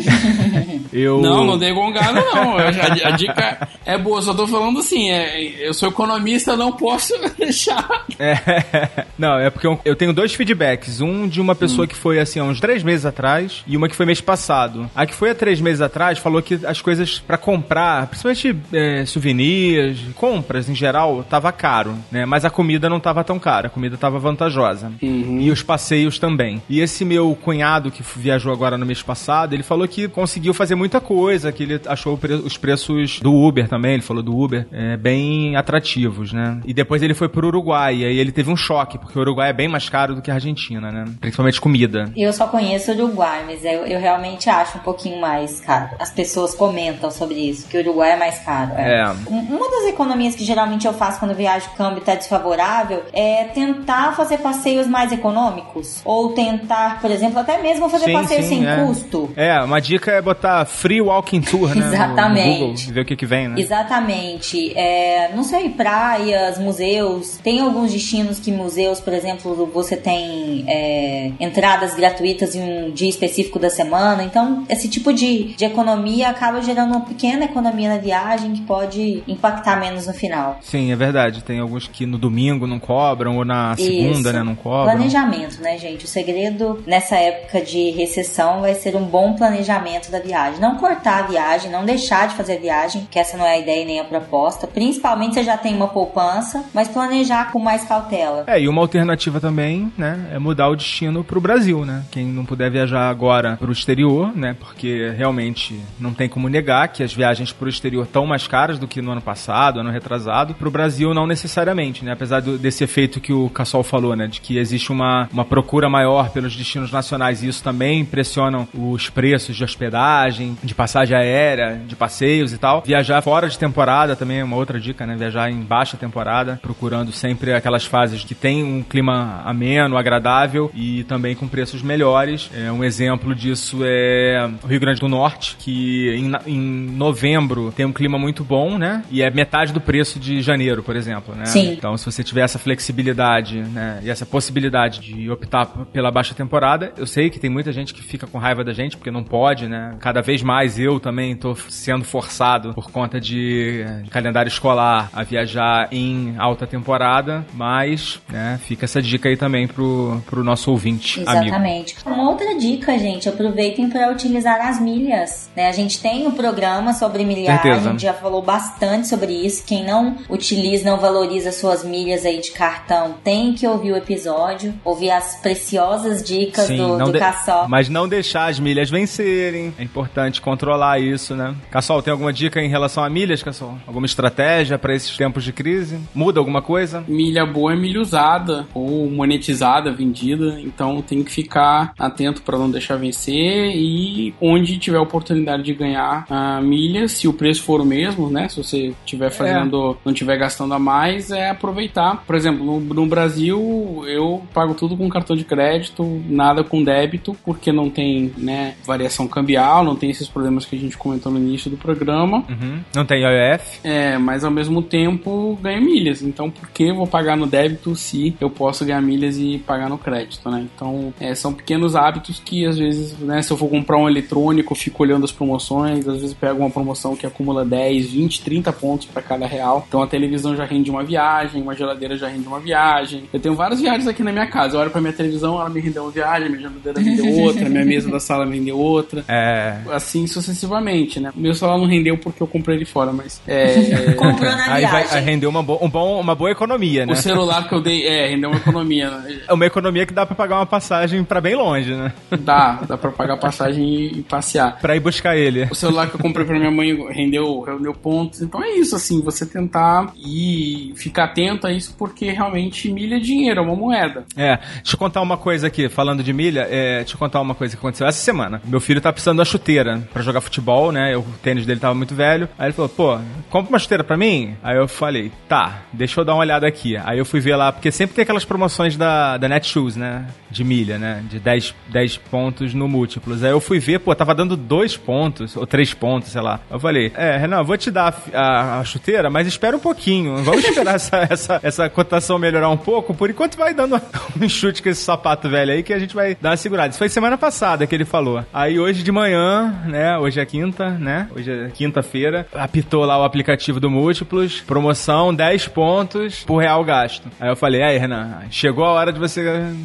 eu... 0.93 1.21
Não, 1.21 1.45
não 1.45 1.59
dei 1.59 1.73
gongada, 1.73 2.21
não. 2.21 2.57
A, 2.59 2.69
a 3.09 3.11
dica 3.12 3.69
é 3.85 3.97
boa, 3.99 4.21
só 4.23 4.35
tô 4.35 4.47
falando 4.47 4.79
assim, 4.81 5.11
é, 5.11 5.67
eu 5.69 5.75
sou 5.75 5.88
economista, 5.88 6.57
não 6.57 6.73
posso 6.73 7.14
deixar. 7.38 8.05
É, 8.19 9.05
não, 9.19 9.38
é 9.38 9.51
porque 9.51 9.67
eu, 9.67 9.79
eu 9.85 9.97
tenho 9.97 10.12
dois 10.12 10.35
feedbacks. 10.35 11.01
Um 11.01 11.27
de 11.29 11.40
uma 11.40 11.55
pessoa 11.55 11.87
que 11.87 11.94
foi 11.97 12.19
assim 12.19 12.41
há 12.41 12.45
uns 12.45 12.61
três 12.61 12.83
meses 12.83 13.07
atrás 13.07 13.65
e 13.67 13.77
uma 13.77 13.89
que 13.89 13.97
foi 13.97 14.07
mês 14.07 14.21
passado. 14.21 14.91
A 14.95 15.07
que 15.07 15.15
foi 15.15 15.31
há 15.31 15.35
três 15.35 15.61
meses 15.61 15.81
atrás 15.81 16.19
falou 16.19 16.43
que 16.43 16.61
as 16.67 16.81
coisas 16.81 17.19
pra 17.19 17.37
comprar, 17.37 18.07
principalmente 18.07 18.57
é, 18.73 19.05
souvenirs, 19.07 20.01
compras 20.15 20.69
em 20.69 20.75
geral, 20.75 21.25
tava 21.29 21.53
caro, 21.53 21.97
né? 22.11 22.25
Mas 22.25 22.45
a 22.45 22.51
comida 22.51 22.89
não 22.89 23.01
tava 23.01 23.25
tão 23.25 23.39
cara, 23.39 23.67
a 23.67 23.71
comida 23.71 23.97
tava 23.97 24.19
vantajosa. 24.19 24.93
E 25.41 25.51
os 25.51 25.63
passeios 25.63 26.19
também. 26.19 26.63
E 26.69 26.81
esse 26.81 27.05
meu 27.05 27.37
cunhado 27.41 27.91
que 27.91 28.03
viajou 28.17 28.53
agora 28.53 28.79
no 28.79 28.87
mês 28.87 29.03
passado, 29.03 29.55
ele 29.55 29.63
falou 29.63 29.87
que 29.87 30.09
conseguiu 30.09 30.55
fazer 30.55 30.75
muita 30.75 31.01
coisa, 31.01 31.53
que 31.53 31.63
ele 31.63 31.81
achou 31.87 32.19
os 32.45 32.57
preços 32.57 33.21
do 33.21 33.35
Uber 33.35 33.69
também, 33.69 33.95
ele 33.95 34.03
falou 34.03 34.23
do 34.23 34.37
Uber, 34.37 34.67
é, 34.73 34.97
bem 34.97 35.57
atrativos, 35.57 36.33
né? 36.33 36.61
E 36.65 36.73
depois 36.73 37.03
ele 37.03 37.15
foi 37.15 37.29
pro 37.29 37.47
Uruguai, 37.47 37.97
e 37.97 38.05
aí 38.05 38.19
ele 38.19 38.33
teve 38.33 38.51
um 38.51 38.57
choque, 38.57 38.99
porque 38.99 39.19
o 39.19 39.23
Uruguai 39.23 39.51
é 39.51 39.53
bem 39.53 39.69
mais 39.69 39.89
caro 39.89 40.15
do 40.15 40.23
que 40.23 40.31
a 40.31 40.35
Argentina, 40.35 40.91
né? 40.91 41.05
Principalmente 41.21 41.61
comida. 41.61 41.84
Eu 42.16 42.33
só 42.33 42.47
conheço 42.47 42.90
o 42.92 42.94
Uruguai, 42.94 43.42
mas 43.47 43.64
eu, 43.64 43.87
eu 43.87 44.01
realmente 44.01 44.49
acho 44.51 44.79
um 44.79 44.81
pouquinho 44.83 45.20
mais 45.20 45.61
caro. 45.61 45.90
As 45.99 46.11
pessoas 46.11 46.55
comentam 46.55 47.11
sobre 47.11 47.35
isso, 47.35 47.66
que 47.68 47.77
o 47.77 47.81
Uruguai 47.81 48.12
é 48.12 48.16
mais 48.16 48.38
caro. 48.40 48.73
É. 48.77 49.05
Um- 49.31 49.55
Uma 49.57 49.70
das 49.70 49.85
economias 49.88 50.35
que 50.35 50.44
geralmente 50.44 50.87
eu 50.87 50.92
faço 50.92 51.18
quando 51.20 51.35
viajo 51.35 51.68
o 51.73 51.77
câmbio 51.77 52.03
tá 52.03 52.14
desfavorável 52.14 53.03
é 53.12 53.44
tentar 53.44 54.14
fazer 54.16 54.38
passeios 54.38 54.87
mais 54.87 55.12
econômicos. 55.12 56.01
Ou 56.05 56.33
tentar, 56.33 57.01
por 57.01 57.11
exemplo, 57.11 57.38
até 57.38 57.61
mesmo 57.61 57.88
fazer 57.88 58.07
Sim, 58.07 58.12
passeios 58.12 58.47
sim, 58.47 58.59
sem 58.61 58.66
é. 58.68 58.77
custo. 58.85 59.31
É, 59.37 59.61
uma 59.61 59.81
dica 59.81 60.11
é 60.12 60.20
botar 60.23 60.64
free 60.64 61.01
walking 61.01 61.40
tour, 61.40 61.75
né? 61.75 61.85
no- 61.87 61.94
Exatamente. 61.94 62.49
No 62.49 62.66
Google, 62.66 62.75
e 62.88 62.92
ver 62.92 63.01
o 63.01 63.05
que 63.05 63.16
que 63.16 63.27
vem, 63.27 63.49
né? 63.49 63.61
Exatamente. 63.61 64.73
É, 64.77 65.31
não 65.35 65.44
sei, 65.44 65.68
praias, 65.68 66.59
museus. 66.59 67.38
Tem 67.42 67.61
alguns 67.61 67.92
destinos 67.92 68.38
que 68.40 68.51
museus, 68.51 69.01
por 69.01 69.12
exemplo, 69.12 69.70
você 69.73 69.97
tem 69.97 70.64
é, 70.66 71.31
entradas 71.75 71.95
gratuitas 71.95 72.55
em 72.55 72.63
um 72.63 72.91
dia 72.91 73.09
específico 73.09 73.59
da 73.59 73.69
semana. 73.69 74.23
Então, 74.23 74.65
esse 74.69 74.89
tipo 74.89 75.13
de, 75.13 75.55
de 75.55 75.65
economia 75.65 76.29
acaba 76.29 76.63
gerando 76.63 76.93
uma 76.93 77.01
pequena 77.01 77.45
economia 77.45 77.89
na 77.89 77.99
viagem 77.99 78.53
que 78.53 78.63
pode 78.63 79.23
impactar 79.27 79.79
menos 79.81 80.07
no 80.07 80.15
final. 80.15 80.59
Sim, 80.63 80.93
é 80.93 80.97
verdade. 80.97 81.43
Tem 81.43 81.59
alguns 81.59 81.89
que 81.89 82.07
no 82.07 82.17
domingo 82.17 82.67
não 82.67 82.79
cobram, 82.79 83.37
ou 83.39 83.45
na 83.45 83.75
segunda, 83.77 84.31
Isso. 84.31 84.33
né, 84.33 84.43
não 84.43 84.55
cobram. 84.55 84.95
Planejamento, 84.97 85.61
né, 85.61 85.77
gente? 85.79 86.05
O 86.05 86.09
segredo 86.09 86.83
nessa 86.87 87.17
época 87.17 87.61
de 87.61 87.91
recessão 87.91 88.61
vai 88.61 88.75
ser 88.75 88.95
um 88.95 89.05
bom 89.05 89.35
planejamento 89.35 90.11
da 90.11 90.21
viagem. 90.21 90.61
Não 90.61 90.77
cortar 90.77 91.25
a 91.25 91.27
viagem, 91.27 91.71
não 91.71 91.85
deixar 91.85 92.29
de 92.29 92.35
fazer 92.35 92.57
a 92.57 92.61
viagem, 92.61 93.09
que 93.11 93.19
essa 93.19 93.37
não 93.37 93.45
é 93.45 93.55
a 93.55 93.59
ideia 93.59 93.85
nem 93.85 94.01
a 94.01 94.05
proposta. 94.05 94.67
Principalmente 94.67 95.35
se 95.35 95.41
você 95.41 95.45
já 95.45 95.57
tem 95.57 95.75
uma 95.75 95.89
poupança, 95.89 96.65
mas 96.73 96.89
planejar 96.89 97.51
com 97.51 97.59
mais 97.59 97.85
cautela. 97.85 98.45
É, 98.47 98.61
e 98.61 98.69
uma 98.69 98.81
alternativa 98.81 99.41
também, 99.41 99.93
né, 99.99 100.31
é 100.33 100.39
mudar 100.39 100.69
o 100.69 100.77
destino 100.77 101.25
pro 101.25 101.41
Brasil, 101.41 101.63
né? 101.85 102.05
Quem 102.11 102.27
não 102.27 102.44
puder 102.44 102.70
viajar 102.70 103.09
agora 103.09 103.57
pro 103.57 103.72
exterior, 103.72 104.33
né, 104.37 104.55
porque 104.59 105.12
realmente 105.16 105.79
não 105.98 106.12
tem 106.12 106.29
como 106.29 106.48
negar 106.48 106.88
que 106.88 107.03
as 107.03 107.12
viagens 107.14 107.53
pro 107.53 107.68
exterior 107.68 108.05
estão 108.05 108.27
mais 108.27 108.46
caras 108.46 108.79
do 108.79 108.87
que 108.87 109.00
no 109.03 109.12
ano 109.12 109.20
passado, 109.20 109.81
ano 109.81 109.90
retrasado. 109.90 110.55
Pro 110.55 110.70
Brasil 110.70 111.12
não 111.14 111.27
necessariamente, 111.27 112.05
né? 112.05 112.12
Apesar 112.12 112.40
do- 112.40 112.59
desse 112.59 112.85
efeito 112.85 113.20
que 113.20 113.33
o 113.33 113.48
Cassol 113.48 113.83
falou, 113.83 114.14
né, 114.16 114.27
de 114.27 114.40
que 114.40 114.59
existe 114.59 114.92
uma, 114.92 115.29
uma 115.33 115.44
procura 115.44 115.88
maior 115.88 116.31
pelos 116.31 116.55
destinos 116.57 116.90
nacionais 116.92 117.42
e 117.42 117.48
isso 117.48 117.62
também 117.62 118.05
pressiona 118.05 118.66
os 118.74 119.09
preços 119.09 119.57
de 119.57 119.64
hospedagem, 119.64 120.57
de 120.62 120.74
passagem 120.74 121.16
aérea, 121.16 121.81
de 121.87 121.96
passeios 121.96 122.53
e 122.53 122.59
tal. 122.59 122.83
Viajar 122.87 123.22
fora 123.22 123.48
de 123.48 123.59
temporada 123.59 124.16
também 124.16 124.38
é 124.40 124.44
uma 124.44 124.57
outra 124.57 124.79
dica, 124.81 125.07
né? 125.07 125.16
Viajar 125.16 125.50
em 125.50 125.61
baixa 125.61 125.96
temporada, 125.96 126.59
procurando 126.62 127.12
sempre 127.12 127.53
aquelas 127.53 127.85
fases 127.85 128.24
que 128.24 128.35
tem 128.35 128.62
um 128.64 128.83
clima 128.83 129.42
ameno, 129.44 129.96
agradável 129.96 130.70
e 130.74 131.05
também 131.05 131.35
com 131.35 131.44
preços 131.49 131.83
melhores. 131.83 132.51
É, 132.55 132.71
um 132.71 132.83
exemplo 132.85 133.35
disso 133.35 133.81
é 133.83 134.49
o 134.63 134.67
Rio 134.67 134.81
Grande 134.81 135.01
do 135.01 135.09
Norte, 135.09 135.57
que 135.59 136.11
em, 136.17 136.33
em 136.47 136.61
novembro 136.97 137.73
tem 137.77 137.85
um 137.87 137.93
clima 137.93 138.19
muito 138.19 138.45
bom, 138.45 138.79
né? 138.79 139.03
E 139.11 139.23
é 139.23 139.31
metade 139.31 139.73
do 139.73 139.81
preço 139.81 140.19
de 140.19 140.41
janeiro, 140.43 140.83
por 140.83 140.97
exemplo, 140.97 141.35
né? 141.35 141.47
Sim. 141.47 141.73
Então, 141.73 141.97
se 141.97 142.05
você 142.05 142.23
tiver 142.23 142.43
essa 142.43 142.59
flexibilidade, 142.59 143.59
né, 143.59 144.01
e 144.03 144.11
essa 144.11 144.25
possibilidade 144.25 145.01
de 145.01 145.31
optar 145.31 145.67
pela 145.93 146.11
baixa 146.11 146.35
temporada, 146.35 146.93
eu 146.97 147.07
sei 147.07 147.29
que 147.31 147.39
tem 147.39 147.51
muita 147.51 147.73
gente 147.73 147.93
que 147.93 148.03
fica 148.03 148.27
com 148.27 148.39
raiva 148.39 148.63
da 148.63 148.73
gente 148.73 148.97
porque 148.97 149.11
não 149.11 149.23
pode, 149.25 149.67
né? 149.69 149.97
Cada 150.01 150.21
vez 150.23 150.43
mais 150.43 150.79
eu 150.79 151.01
também 151.01 151.35
tô 151.37 151.55
f- 151.55 151.73
sendo 151.73 152.05
forçado 152.05 152.73
por 152.75 152.91
conta 152.91 153.21
de 153.21 153.83
eh, 153.87 154.03
calendário 154.11 154.49
escolar 154.49 155.11
a 155.13 155.23
viajar 155.23 155.89
em 155.91 156.35
alta 156.39 156.67
temporada, 156.67 157.45
mas, 157.55 158.21
né, 158.29 158.59
fica 158.65 158.85
essa 158.85 159.03
dica 159.03 159.29
aí 159.29 159.37
também 159.37 159.67
pro, 159.67 160.23
pro 160.27 160.45
nosso 160.45 160.71
ouvinte. 160.71 161.23
Exatamente. 161.42 161.97
Uma 162.07 162.29
outra 162.31 162.55
dica, 162.57 162.99
gente, 162.99 163.29
aproveitem 163.29 163.88
para 163.90 164.11
utilizar 164.11 164.61
as 164.61 164.81
milhas. 164.81 165.51
Né? 165.57 165.68
A 165.68 165.73
gente 165.73 166.01
tem 166.01 166.27
um 166.27 166.31
programa 166.33 166.92
sobre 166.92 167.25
milhagem, 167.25 167.62
Certeza. 167.62 167.88
a 167.88 167.92
gente 167.92 168.03
já 168.03 168.12
falou 168.14 168.42
bastante 168.42 169.09
sobre 169.09 169.33
isso. 169.33 169.64
Quem 169.66 169.85
não 169.85 170.16
utiliza, 170.29 170.88
não 170.90 170.99
valoriza 170.99 171.51
suas 171.53 171.85
milhas 171.85 172.25
aí 172.25 172.40
de 172.40 172.51
cartão, 172.53 173.14
tem 173.25 173.53
que 173.53 173.66
ouvir 173.66 173.92
o 173.92 173.97
episódio, 173.97 174.75
ouvir 174.85 175.11
as 175.11 175.37
preciosas 175.40 176.23
dicas 176.23 176.68
do, 176.68 176.99
não 176.99 177.07
do 177.07 177.12
de- 177.12 177.18
Cassol. 177.18 177.68
mas 177.68 177.88
não 177.88 178.07
deixar 178.09 178.49
as 178.51 178.59
milhas 178.61 178.90
vencerem. 178.90 179.73
É 179.79 179.83
importante 179.83 180.40
controlar 180.40 181.01
isso, 181.01 181.35
né? 181.35 181.55
Cassol, 181.70 182.03
tem 182.03 182.12
alguma 182.12 182.33
dica 182.33 182.61
em 182.61 182.68
relação 182.68 183.03
a 183.03 183.09
milhas 183.11 183.42
Cassol? 183.42 183.77
Alguma 183.87 184.07
estratégia 184.07 184.79
para 184.79 184.94
esses 184.94 185.16
tempos 185.16 185.42
de 185.44 185.53
crise? 185.53 185.99
Muda 186.14 186.38
alguma 186.38 186.61
coisa? 186.62 187.03
Milha 187.09 187.47
boa 187.47 187.73
é 187.73 187.77
milha 187.77 188.01
usada 188.01 188.66
ou 188.75 189.11
monetizada, 189.11 189.90
vendida, 189.92 190.61
então 190.61 191.01
tem 191.03 191.23
que 191.25 191.33
ficar 191.33 191.93
atento 191.99 192.43
para 192.43 192.59
não 192.59 192.71
deixar 192.71 192.97
vencer 192.97 193.73
e 193.75 194.35
onde 194.41 194.79
tiver 194.79 194.99
oportunidade 194.99 195.63
de 195.63 195.75
ganhar 195.75 196.27
a 196.29 196.61
milha, 196.61 197.09
se 197.09 197.27
o 197.27 197.33
preço 197.33 197.63
for 197.63 197.81
o 197.81 197.85
mesmo, 197.85 198.31
né? 198.31 198.49
Se 198.49 198.57
você 198.57 198.95
estiver 199.05 199.31
fazendo, 199.31 199.93
é. 199.93 199.97
não 200.05 200.13
estiver 200.13 200.37
gastando 200.37 200.75
a 200.75 200.79
mais, 200.79 201.31
é 201.31 201.51
aproveitar. 201.51 202.25
Por 202.27 202.35
exemplo, 202.35 202.65
no, 202.65 202.81
no 202.81 203.07
Brasil 203.07 204.05
eu 204.07 204.43
pago 204.53 204.75
tudo 204.75 204.97
com 204.97 205.09
cartão 205.09 205.37
de 205.37 205.45
crédito, 205.45 206.23
nada 206.29 206.63
com 206.63 206.83
débito, 206.83 207.37
porque 207.45 207.73
não 207.73 207.89
tem, 207.91 208.33
né, 208.37 208.75
variação 208.85 209.27
cambial, 209.27 209.85
não 209.85 209.97
tem 209.97 210.11
esses 210.11 210.29
problemas 210.29 210.65
que 210.65 210.77
a 210.77 210.79
gente 210.79 210.97
comentou 210.97 211.33
no 211.33 211.39
início 211.39 211.71
do 211.71 211.77
programa. 211.77 212.45
Uhum. 212.49 212.81
Não 212.95 213.05
tem 213.05 213.23
IOF. 213.23 213.81
É, 213.85 214.19
mas 214.19 214.45
ao 214.45 214.51
mesmo 214.51 214.83
tempo 214.83 215.59
ganha 215.63 215.81
milhas. 215.81 216.23
Então 216.23 216.51
por 216.51 216.69
que 216.71 216.93
vou 216.93 217.07
pagar 217.07 217.37
no 217.37 217.47
débito 217.47 217.95
se 217.95 218.37
eu 218.41 218.51
posso 218.51 218.85
ganhar 218.85 219.01
milhas 219.01 219.39
e 219.39 219.59
pagar 219.59 219.89
no 219.89 219.99
crédito, 219.99 220.51
né? 220.51 220.67
Então 220.75 221.13
é, 221.20 221.35
são 221.35 221.53
pequenos 221.53 221.94
hábitos 221.94 222.40
que 222.44 222.66
às 222.66 222.79
vezes, 222.79 223.18
né, 223.18 223.40
se 223.42 223.53
eu 223.53 223.57
for 223.57 223.68
comprar 223.68 223.98
um 223.98 224.09
eletrônico, 224.09 224.72
eu 224.72 224.77
fico 224.77 225.03
olhando 225.03 225.24
as 225.24 225.33
promoções, 225.33 226.07
às 226.07 226.20
vezes 226.20 226.35
pego 226.35 226.61
uma 226.61 226.70
promoção 226.70 227.16
que 227.16 227.27
acumula 227.27 227.64
10, 227.64 228.11
20, 228.11 228.42
30 228.42 228.72
pontos 228.72 229.07
para 229.07 229.22
cada 229.22 229.46
real. 229.46 229.85
Então 229.88 230.03
a 230.03 230.07
televisão 230.07 230.57
já 230.57 230.64
rende 230.64 230.90
uma 230.90 231.05
viagem, 231.05 231.62
uma 231.62 231.74
geladeira 231.74 232.16
já 232.16 232.29
rende 232.29 232.46
uma 232.46 232.61
viagem. 232.61 233.24
Eu 233.33 233.40
tenho 233.40 233.55
várias 233.55 233.81
viagens 233.81 234.07
aqui 234.07 234.22
na 234.22 234.33
minha 234.33 234.46
casa. 234.46 234.77
Eu 234.77 234.81
olho 234.81 234.90
pra 234.90 235.00
minha 235.00 235.12
televisão, 235.12 235.61
ela 235.61 235.70
me 235.70 235.81
rendeu 235.81 236.03
uma 236.03 236.11
viagem, 236.11 236.48
minha 236.48 236.62
geladeira 236.62 237.00
me 237.00 237.16
deu 237.16 237.38
outra, 237.44 237.68
minha 237.68 237.85
mesa 237.85 238.11
da 238.11 238.20
sala 238.20 238.44
me 238.44 238.61
deu 238.61 238.79
outra. 238.79 239.24
É. 239.29 239.79
Assim 239.90 240.27
sucessivamente, 240.27 241.20
né? 241.20 241.31
Meu 241.35 241.55
celular 241.55 241.79
não 241.79 241.87
rendeu 241.87 242.18
porque 242.18 242.42
eu 242.42 242.46
comprei 242.46 242.77
ele 242.77 242.85
fora, 242.85 243.12
mas. 243.12 243.40
É... 243.46 244.12
Comprou 244.14 244.50
na 244.50 244.74
Aí, 244.74 244.87
vai, 244.87 245.07
aí 245.11 245.24
rendeu 245.24 245.50
uma, 245.50 245.62
bo 245.62 245.79
um 245.81 245.88
bom, 245.88 246.20
uma 246.20 246.35
boa 246.35 246.50
economia, 246.50 247.05
né? 247.07 247.12
O 247.12 247.16
celular 247.16 247.68
que 247.68 247.74
eu 247.74 247.81
dei, 247.81 248.07
é, 248.07 248.29
rendeu 248.29 248.50
uma 248.50 248.59
economia. 248.59 249.12
É 249.46 249.53
uma 249.53 249.66
economia 249.66 250.07
que 250.07 250.14
dá 250.14 250.24
pra 250.24 250.35
pagar 250.35 250.57
uma 250.57 250.66
passagem 250.66 251.04
pra 251.27 251.40
bem 251.40 251.55
longe, 251.55 251.95
né? 251.95 252.12
Dá, 252.40 252.81
dá 252.87 252.97
pra 252.97 253.11
pagar 253.11 253.37
passagem 253.37 253.85
e, 253.85 254.19
e 254.19 254.23
passear. 254.23 254.79
Pra 254.81 254.97
ir 254.97 255.01
buscar 255.01 255.37
ele. 255.37 255.69
O 255.71 255.75
celular 255.75 256.09
que 256.09 256.17
eu 256.17 256.21
comprei 256.21 256.45
pra 256.45 256.59
minha 256.59 256.71
mãe 256.71 256.95
rendeu, 257.11 257.61
rendeu 257.61 257.95
pontos. 257.95 258.43
Então 258.43 258.62
é 258.62 258.71
isso, 258.71 258.97
assim, 258.97 259.23
você 259.23 259.47
tentar 259.47 260.12
e 260.17 260.93
ficar 260.97 261.25
atento 261.25 261.67
a 261.67 261.73
isso, 261.73 261.95
porque 261.99 262.31
realmente 262.31 262.90
milha 262.90 263.17
é 263.17 263.21
dinheiro, 263.21 263.61
é 263.61 263.62
uma 263.62 263.77
moeda. 263.77 264.25
É, 264.37 264.59
deixa 264.77 264.95
eu 264.95 264.99
contar 264.99 265.21
uma 265.21 265.37
coisa 265.37 265.67
aqui, 265.67 265.88
falando 265.88 266.23
de 266.23 266.33
milha, 266.33 266.67
é, 266.71 266.99
deixa 266.99 267.14
eu 267.14 267.19
contar 267.19 267.40
uma 267.40 267.55
coisa 267.55 267.77
que 267.77 267.79
aconteceu 267.81 268.07
essa 268.07 268.21
semana. 268.21 268.61
Meu 268.64 268.81
filho 268.81 269.01
tá 269.01 269.12
precisando 269.12 269.38
da 269.38 269.45
chuteira 269.45 270.03
pra 270.12 270.23
jogar 270.23 270.40
futebol, 270.40 270.90
né? 270.93 271.17
O 271.17 271.23
tênis 271.43 271.67
dele 271.67 271.81
tava 271.81 271.95
muito 271.95 272.14
velho. 272.14 272.49
Aí 272.59 272.67
ele 272.67 272.73
falou, 272.73 272.88
pô, 272.88 273.19
compra 273.51 273.71
uma 273.71 273.79
chuteira 273.79 274.05
pra 274.05 274.17
mim? 274.17 274.55
Aí 274.62 274.77
eu 274.77 274.88
falei, 274.88 275.31
tá, 275.49 275.83
deixa 275.93 276.21
eu 276.21 276.25
dar 276.25 276.35
uma 276.35 276.40
olhada 276.40 276.67
aqui. 276.67 276.97
Aí 276.97 277.19
eu 277.19 277.25
fui 277.25 277.40
ver 277.40 277.57
lá, 277.57 277.73
porque 277.73 277.90
sempre 277.90 278.14
tem 278.14 278.23
aquelas 278.23 278.45
promoções 278.45 278.97
da, 278.97 279.37
da 279.37 279.49
Netshoes, 279.49 279.97
né? 279.97 280.27
De 280.51 280.64
milha, 280.64 280.94
né? 280.99 281.23
De 281.29 281.39
10, 281.39 281.75
10 281.89 282.17
pontos 282.17 282.75
no 282.75 282.89
múltiplos. 282.89 283.43
Aí 283.43 283.51
eu 283.51 283.61
fui 283.61 283.79
ver, 283.79 284.01
pô, 284.01 284.15
tava 284.15 284.35
dando 284.35 284.57
2 284.57 284.97
pontos, 284.97 285.57
ou 285.57 285.67
3 285.67 285.95
pontos, 285.95 286.31
sei 286.31 286.41
lá. 286.41 286.61
Eu 286.71 286.79
falei, 286.79 287.13
é, 287.15 287.37
Renan, 287.37 287.63
vou 287.63 287.77
te 287.77 287.91
dar 287.91 288.15
a, 288.33 288.41
a, 288.41 288.81
a 288.81 288.85
chuteira, 288.85 289.31
mas 289.31 289.47
espera 289.47 289.77
um 289.77 289.81
pouquinho. 289.81 290.37
Vamos 290.37 290.65
esperar 290.65 290.95
essa, 290.97 291.27
essa, 291.31 291.61
essa 291.63 291.89
cotação 291.89 292.39
melhorar 292.39 292.69
um 292.71 292.77
pouco. 292.77 293.15
Por 293.15 293.31
enquanto 293.31 293.57
vai 293.57 293.75
dando 293.75 294.01
um 294.41 294.49
chute 294.49 294.83
com 294.83 294.89
esse 294.89 295.03
sapato 295.03 295.49
velho 295.49 295.73
aí 295.73 295.83
que 295.83 295.93
a 295.93 295.99
gente 295.99 296.15
vai 296.15 296.37
dar 296.41 296.51
uma 296.51 296.57
segurada. 296.57 296.91
Isso 296.91 296.99
foi 296.99 297.09
semana 297.09 297.37
passada 297.37 297.87
que 297.87 297.95
ele 297.95 298.05
falou. 298.05 298.45
Aí 298.53 298.79
hoje 298.79 299.03
de 299.03 299.13
manhã, 299.13 299.75
né? 299.87 300.19
Hoje 300.19 300.41
é 300.41 300.47
quinta, 300.47 300.91
né? 300.91 301.29
Hoje 301.35 301.51
é 301.51 301.71
quinta-feira. 301.71 302.47
Apitou 302.55 303.05
lá 303.05 303.19
o 303.19 303.25
aplicativo 303.25 303.81
do 303.81 303.91
Múltiplos. 303.91 304.61
Promoção, 304.61 305.35
10 305.35 305.69
pontos 305.69 306.45
por 306.45 306.59
real 306.59 306.83
gasto. 306.85 307.29
Aí 307.41 307.49
eu 307.49 307.57
falei, 307.57 307.83
aí, 307.83 307.99
Renan, 307.99 308.43
chegou 308.51 308.85
a 308.85 308.93
hora 308.93 309.13
de 309.13 309.19
você 309.19 309.43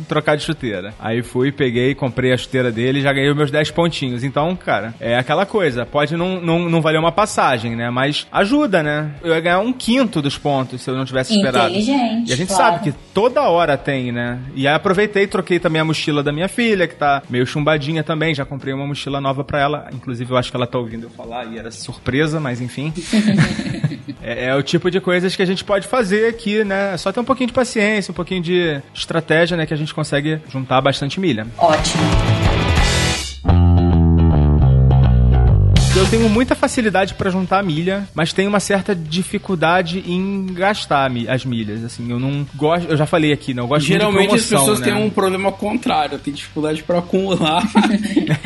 trocar 0.08 0.36
de 0.36 0.44
chuteira. 0.44 0.94
Aí 1.00 1.24
fui, 1.24 1.52
peguei, 1.52 1.96
comprei 1.96 2.34
a 2.34 2.38
chuteira 2.38 2.72
dele 2.72 3.00
e 3.00 3.02
já 3.02 3.14
ganhei 3.14 3.30
os 3.30 3.38
meus 3.38 3.50
10 3.50 3.72
pontinhos. 3.72 4.24
Então, 4.24 4.56
cara, 4.56 4.94
é 5.00 5.18
aquela 5.18 5.46
coisa. 5.46 5.86
Pode 5.86 6.16
não, 6.16 6.42
não, 6.42 6.70
não 6.70 6.82
valer 6.82 7.00
uma 7.00 7.12
passagem, 7.12 7.76
né? 7.76 7.90
Mas 7.90 8.28
ajuda, 8.32 8.84
né? 8.84 9.12
Eu 9.24 9.34
ia 9.34 9.40
ganhar 9.40 9.60
um 9.60 9.72
quinto 9.72 10.22
dos 10.22 10.38
pontos 10.38 10.82
se 10.82 10.90
eu 10.90 10.96
não 10.96 11.06
tivesse 11.06 11.34
esperado. 11.34 11.70
Inteligente. 11.70 12.30
E 12.30 12.34
a 12.34 12.36
gente 12.36 12.50
claro. 12.50 12.74
sabe 12.74 12.84
que 12.84 12.98
toda 13.14 13.42
hora 13.44 13.78
tem, 13.78 14.12
né? 14.12 14.40
E 14.54 14.68
aí 14.68 14.74
aproveitei 14.74 15.24
e 15.24 15.28
troquei 15.28 15.60
também 15.60 15.82
a 15.82 15.86
mochila 15.86 16.22
da 16.22 16.32
minha 16.32 16.48
filha, 16.48 16.88
que 16.88 16.96
tá 16.96 17.24
meio 17.30 17.46
chumbadinha 17.46 18.04
também. 18.04 18.36
Já 18.36 18.46
comprei 18.46 18.74
uma 18.74 18.86
mochila 18.86 19.22
nova 19.22 19.44
pra 19.44 19.60
ela. 19.60 19.90
Inclusive, 19.94 20.32
eu 20.32 20.38
acho 20.38 20.52
que 20.52 20.58
ela 20.58 20.68
tá 20.68 20.78
ouvindo 20.78 21.04
eu 21.04 21.10
falar 21.10 21.46
e 21.46 21.58
era 21.58 21.72
surpresa, 21.72 22.40
mas 22.40 22.60
enfim. 22.60 22.94
é, 24.22 24.46
é, 24.46 24.56
o 24.56 24.64
tipo 24.64 24.90
de 24.92 25.00
coisas 25.00 25.36
que 25.36 25.42
a 25.42 25.46
gente 25.46 25.64
pode 25.64 25.88
fazer 25.88 26.28
aqui, 26.28 26.64
né? 26.64 26.94
É 26.94 26.98
só 26.98 27.12
ter 27.12 27.20
um 27.20 27.26
pouquinho 27.26 27.48
de 27.48 27.54
paciência, 27.54 28.12
um 28.12 28.16
pouquinho 28.16 28.42
de 28.42 28.82
estratégia, 28.94 29.56
né? 29.56 29.66
Que 29.66 29.74
a 29.74 29.78
gente 29.78 29.94
consegue 29.94 30.40
juntar 30.50 30.82
bastante 30.82 31.20
milha. 31.20 31.48
Ótimo. 31.58 32.39
Tenho 36.10 36.28
muita 36.28 36.56
facilidade 36.56 37.14
para 37.14 37.30
juntar 37.30 37.64
milha, 37.64 38.08
mas 38.16 38.34
tenho 38.34 38.50
uma 38.50 38.60
certa 38.60 38.96
dificuldade 38.96 40.04
em 40.08 40.48
gastar 40.48 41.12
as 41.28 41.46
milhas. 41.46 41.84
Assim, 41.84 42.10
eu 42.10 42.20
não 42.20 42.46
gosto. 42.56 42.90
Eu 42.90 42.98
já 42.98 43.06
falei 43.06 43.32
aqui, 43.32 43.54
não 43.54 43.64
eu 43.64 43.68
gosto 43.68 43.86
Geralmente 43.86 44.22
de 44.22 44.28
promoção, 44.28 44.58
as 44.58 44.64
pessoas 44.64 44.80
né? 44.80 44.86
têm 44.88 44.96
um 44.96 45.10
problema 45.10 45.52
contrário, 45.52 46.18
tem 46.18 46.34
dificuldade 46.34 46.82
para 46.82 46.98
acumular. 46.98 47.64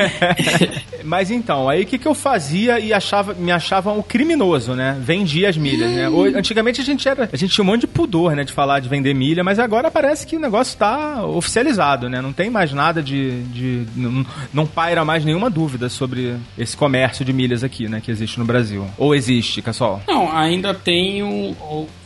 Mas 1.03 1.31
então, 1.31 1.69
aí 1.69 1.83
o 1.83 1.85
que, 1.85 1.97
que 1.97 2.07
eu 2.07 2.13
fazia 2.13 2.79
e 2.79 2.93
achava, 2.93 3.33
me 3.33 3.51
achava 3.51 3.91
um 3.91 4.01
criminoso, 4.01 4.73
né? 4.73 4.97
Vendia 5.01 5.49
as 5.49 5.57
milhas, 5.57 5.91
né? 5.91 6.09
Hoje, 6.09 6.35
antigamente 6.37 6.81
a 6.81 6.83
gente 6.83 7.07
era. 7.07 7.29
A 7.31 7.37
gente 7.37 7.53
tinha 7.53 7.63
um 7.63 7.67
monte 7.67 7.81
de 7.81 7.87
pudor, 7.87 8.35
né? 8.35 8.43
De 8.43 8.51
falar 8.51 8.79
de 8.79 8.89
vender 8.89 9.13
milha, 9.13 9.43
mas 9.43 9.59
agora 9.59 9.89
parece 9.89 10.25
que 10.25 10.35
o 10.35 10.39
negócio 10.39 10.77
tá 10.77 11.25
oficializado, 11.25 12.09
né? 12.09 12.21
Não 12.21 12.33
tem 12.33 12.49
mais 12.49 12.73
nada 12.73 13.01
de. 13.01 13.41
de 13.43 13.85
não, 13.95 14.25
não 14.53 14.65
paira 14.65 15.05
mais 15.05 15.23
nenhuma 15.23 15.49
dúvida 15.49 15.87
sobre 15.87 16.35
esse 16.57 16.75
comércio 16.75 17.23
de 17.23 17.31
milhas 17.31 17.52
aqui, 17.61 17.89
né? 17.89 17.99
Que 18.01 18.09
existe 18.09 18.39
no 18.39 18.45
Brasil. 18.45 18.87
Ou 18.97 19.13
existe, 19.13 19.61
Cassol? 19.61 20.01
Não, 20.07 20.31
ainda 20.31 20.73
tem 20.73 21.21
um- 21.21 21.53